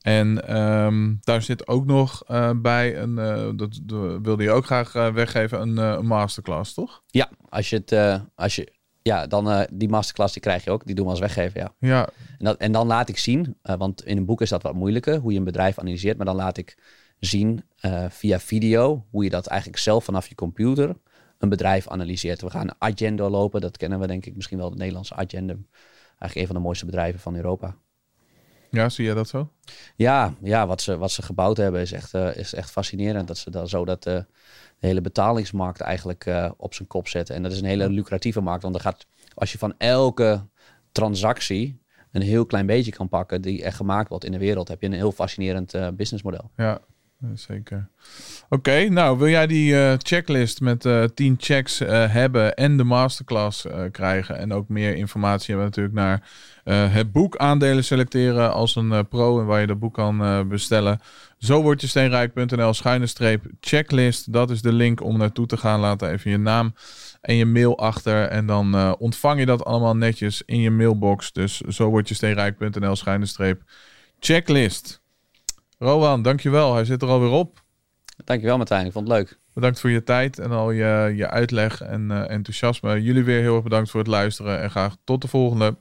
En 0.02 0.48
ehm, 0.48 1.14
daar 1.20 1.42
zit 1.42 1.68
ook 1.68 1.86
nog 1.86 2.24
eh, 2.26 2.50
bij, 2.56 2.98
een, 2.98 3.18
eh, 3.18 3.50
dat 3.56 3.80
de- 3.82 4.18
wilde 4.22 4.42
je 4.42 4.50
ook 4.50 4.64
graag 4.64 4.94
eh, 4.94 5.12
weggeven, 5.12 5.78
een, 5.78 6.06
masterclass, 6.06 6.74
toch? 6.74 7.02
Ja, 7.06 7.30
als 7.48 7.70
je 7.70 7.76
het, 7.84 8.20
als 8.34 8.56
je, 8.56 8.72
ja, 9.02 9.26
dan 9.26 9.66
die 9.72 9.88
masterclass 9.88 10.32
die 10.32 10.42
krijg 10.42 10.64
je 10.64 10.70
ook. 10.70 10.86
Die 10.86 10.94
doen 10.94 11.04
we 11.04 11.10
als 11.10 11.20
weggeven, 11.20 11.60
ja. 11.60 11.74
Ja, 11.78 12.08
En, 12.38 12.44
dat, 12.44 12.56
en 12.56 12.72
dan 12.72 12.86
laat 12.86 13.08
ik 13.08 13.18
zien, 13.18 13.56
want 13.62 14.04
in 14.04 14.16
een 14.16 14.24
boek 14.24 14.40
is 14.40 14.48
dat 14.48 14.62
wat 14.62 14.74
moeilijker, 14.74 15.18
hoe 15.18 15.32
je 15.32 15.38
een 15.38 15.44
bedrijf 15.44 15.78
analyseert. 15.78 16.16
Maar 16.16 16.26
dan 16.26 16.36
laat 16.36 16.56
ik 16.56 16.78
zien 17.18 17.64
via 18.08 18.38
video 18.40 19.06
hoe 19.10 19.24
je 19.24 19.30
dat 19.30 19.46
eigenlijk 19.46 19.80
zelf 19.80 20.04
vanaf 20.04 20.26
je 20.26 20.34
computer 20.34 20.96
een 21.38 21.48
bedrijf 21.48 21.88
analyseert. 21.88 22.40
We 22.42 22.50
gaan 22.50 22.68
Agenda 22.78 23.28
lopen, 23.28 23.60
dat 23.60 23.76
kennen 23.76 24.00
we 24.00 24.06
denk 24.06 24.26
ik 24.26 24.36
misschien 24.36 24.58
wel, 24.58 24.70
de 24.70 24.76
Nederlandse 24.76 25.14
Agenda. 25.14 25.52
Eigenlijk 25.52 26.34
een 26.34 26.46
van 26.46 26.54
de 26.56 26.62
mooiste 26.62 26.86
bedrijven 26.86 27.20
van 27.20 27.36
Europa. 27.36 27.76
Ja 28.72 28.88
zie 28.88 29.04
jij 29.04 29.14
dat 29.14 29.28
zo? 29.28 29.48
Ja, 29.96 30.34
ja 30.42 30.66
wat, 30.66 30.80
ze, 30.80 30.96
wat 30.96 31.10
ze 31.10 31.22
gebouwd 31.22 31.56
hebben 31.56 31.80
is 31.80 31.92
echt, 31.92 32.14
eh, 32.14 32.36
is 32.36 32.54
echt 32.54 32.70
fascinerend. 32.70 33.28
Dat 33.28 33.38
ze 33.38 33.50
dan 33.50 33.68
zo 33.68 33.84
dat 33.84 34.06
eh, 34.06 34.14
de 34.78 34.86
hele 34.86 35.00
betalingsmarkt 35.00 35.80
eigenlijk 35.80 36.26
eh, 36.26 36.50
op 36.56 36.74
zijn 36.74 36.88
kop 36.88 37.08
zetten. 37.08 37.34
En 37.34 37.42
dat 37.42 37.52
is 37.52 37.58
een 37.58 37.64
hele 37.64 37.90
lucratieve 37.90 38.40
markt. 38.40 38.62
Want 38.62 38.74
er 38.74 38.80
gaat, 38.80 39.06
als 39.34 39.52
je 39.52 39.58
van 39.58 39.74
elke 39.78 40.46
transactie 40.92 41.80
een 42.12 42.22
heel 42.22 42.46
klein 42.46 42.66
beetje 42.66 42.92
kan 42.92 43.08
pakken 43.08 43.42
die 43.42 43.64
er 43.64 43.72
gemaakt 43.72 44.08
wordt 44.08 44.24
in 44.24 44.32
de 44.32 44.38
wereld, 44.38 44.68
heb 44.68 44.80
je 44.80 44.86
een 44.86 44.92
heel 44.92 45.12
fascinerend 45.12 45.96
businessmodel. 45.96 46.50
Ja, 46.56 46.80
zeker. 47.34 47.88
Oké, 48.48 48.88
nou 48.88 49.18
wil 49.18 49.28
jij 49.28 49.46
die 49.46 49.78
eh, 49.78 49.94
checklist 49.98 50.60
met 50.60 50.84
eh 50.84 51.04
10 51.04 51.36
checks 51.38 51.80
eh, 51.80 52.12
hebben 52.12 52.54
en 52.54 52.76
de 52.76 52.84
masterclass 52.84 53.66
krijgen 53.90 54.38
en 54.38 54.52
ook 54.52 54.68
meer 54.68 54.94
informatie 54.94 55.54
hebben 55.54 55.66
natuurlijk 55.66 55.94
naar 55.94 56.28
het 56.90 57.12
boek 57.12 57.36
aandelen 57.36 57.84
selecteren 57.84 58.52
als 58.52 58.76
een 58.76 59.08
pro 59.08 59.40
en 59.40 59.46
waar 59.46 59.60
je 59.60 59.66
dat 59.66 59.78
boek 59.78 59.94
kan 59.94 60.48
bestellen. 60.48 61.00
Zo 61.38 61.62
word 61.62 61.80
je 61.80 61.86
steenrijk.nl 61.86 62.74
schuine 62.74 63.06
streep 63.06 63.44
checklist. 63.60 64.32
Dat 64.32 64.50
is 64.50 64.62
de 64.62 64.72
link 64.72 65.02
om 65.02 65.18
naartoe 65.18 65.46
te 65.46 65.56
gaan. 65.56 65.80
Laat 65.80 66.02
even 66.02 66.30
je 66.30 66.38
naam 66.38 66.74
en 67.20 67.34
je 67.34 67.46
mail 67.46 67.78
achter 67.78 68.28
en 68.28 68.46
dan 68.46 68.96
ontvang 68.98 69.38
je 69.38 69.46
dat 69.46 69.64
allemaal 69.64 69.96
netjes 69.96 70.42
in 70.46 70.60
je 70.60 70.70
mailbox. 70.70 71.32
Dus 71.32 71.60
zo 71.60 71.88
word 71.88 72.08
je 72.08 72.14
steenrijk.nl 72.14 72.96
schuine 72.96 73.26
streep 73.26 73.62
checklist. 74.18 75.01
Rowan, 75.82 76.22
dankjewel. 76.22 76.74
Hij 76.74 76.84
zit 76.84 77.02
er 77.02 77.08
alweer 77.08 77.30
op. 77.30 77.62
Dankjewel 78.24 78.56
Martijn, 78.56 78.86
ik 78.86 78.92
vond 78.92 79.08
het 79.08 79.16
leuk. 79.16 79.38
Bedankt 79.54 79.80
voor 79.80 79.90
je 79.90 80.02
tijd 80.02 80.38
en 80.38 80.50
al 80.50 80.70
je, 80.70 81.12
je 81.16 81.30
uitleg 81.30 81.80
en 81.80 82.10
eh, 82.10 82.30
enthousiasme. 82.30 83.02
Jullie 83.02 83.24
weer 83.24 83.40
heel 83.40 83.54
erg 83.54 83.62
bedankt 83.62 83.90
voor 83.90 84.00
het 84.00 84.08
luisteren 84.08 84.60
en 84.60 84.70
graag 84.70 84.96
tot 85.04 85.22
de 85.22 85.28
volgende. 85.28 85.76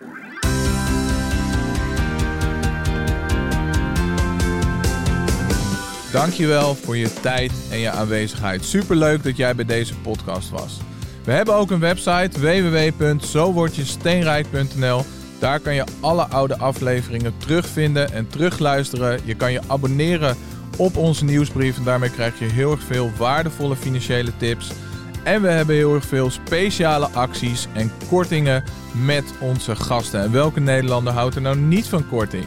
Dankjewel 6.11 6.75
voor 6.75 6.97
je 6.97 7.13
tijd 7.13 7.53
en 7.71 7.79
je 7.79 7.89
aanwezigheid. 7.89 8.63
Superleuk 8.63 9.23
dat 9.23 9.37
jij 9.37 9.55
bij 9.55 9.65
deze 9.65 9.97
podcast 9.97 10.49
was. 10.49 10.79
We 11.23 11.31
hebben 11.31 11.55
ook 11.55 11.71
een 11.71 11.79
website 11.79 12.39
www.zowordjesteenrijk.nl. 12.39 15.20
Daar 15.41 15.59
kan 15.59 15.73
je 15.73 15.83
alle 15.99 16.23
oude 16.23 16.57
afleveringen 16.57 17.33
terugvinden 17.37 18.13
en 18.13 18.27
terugluisteren. 18.27 19.19
Je 19.23 19.35
kan 19.35 19.51
je 19.51 19.61
abonneren 19.67 20.37
op 20.77 20.97
onze 20.97 21.25
nieuwsbrief 21.25 21.77
en 21.77 21.83
daarmee 21.83 22.09
krijg 22.09 22.39
je 22.39 22.45
heel 22.45 22.71
erg 22.71 22.83
veel 22.83 23.11
waardevolle 23.17 23.75
financiële 23.75 24.31
tips. 24.37 24.71
En 25.23 25.41
we 25.41 25.47
hebben 25.47 25.75
heel 25.75 25.93
erg 25.93 26.05
veel 26.05 26.29
speciale 26.29 27.07
acties 27.07 27.67
en 27.73 27.91
kortingen 28.09 28.63
met 29.05 29.33
onze 29.39 29.75
gasten. 29.75 30.21
En 30.21 30.31
welke 30.31 30.59
Nederlander 30.59 31.13
houdt 31.13 31.35
er 31.35 31.41
nou 31.41 31.57
niet 31.57 31.87
van 31.87 32.07
korting? 32.07 32.45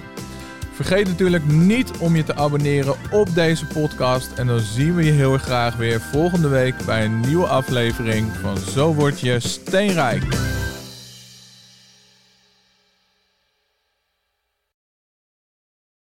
Vergeet 0.73 1.07
natuurlijk 1.07 1.47
niet 1.47 1.91
om 1.99 2.17
je 2.17 2.25
te 2.25 2.37
abonneren 2.37 2.95
op 3.11 3.35
deze 3.35 3.67
podcast. 3.67 4.33
En 4.37 4.47
dan 4.47 4.61
zien 4.61 4.95
we 4.95 5.05
je 5.05 5.13
heel 5.13 5.33
erg 5.33 5.43
graag 5.43 5.77
weer 5.77 6.01
volgende 6.01 6.49
week 6.49 6.75
bij 6.87 7.05
een 7.05 7.21
nieuwe 7.21 7.47
aflevering 7.47 8.33
van 8.41 8.57
Zo 8.57 8.95
Word 8.95 9.21
Je 9.21 9.41
Steenrijk. 9.41 10.23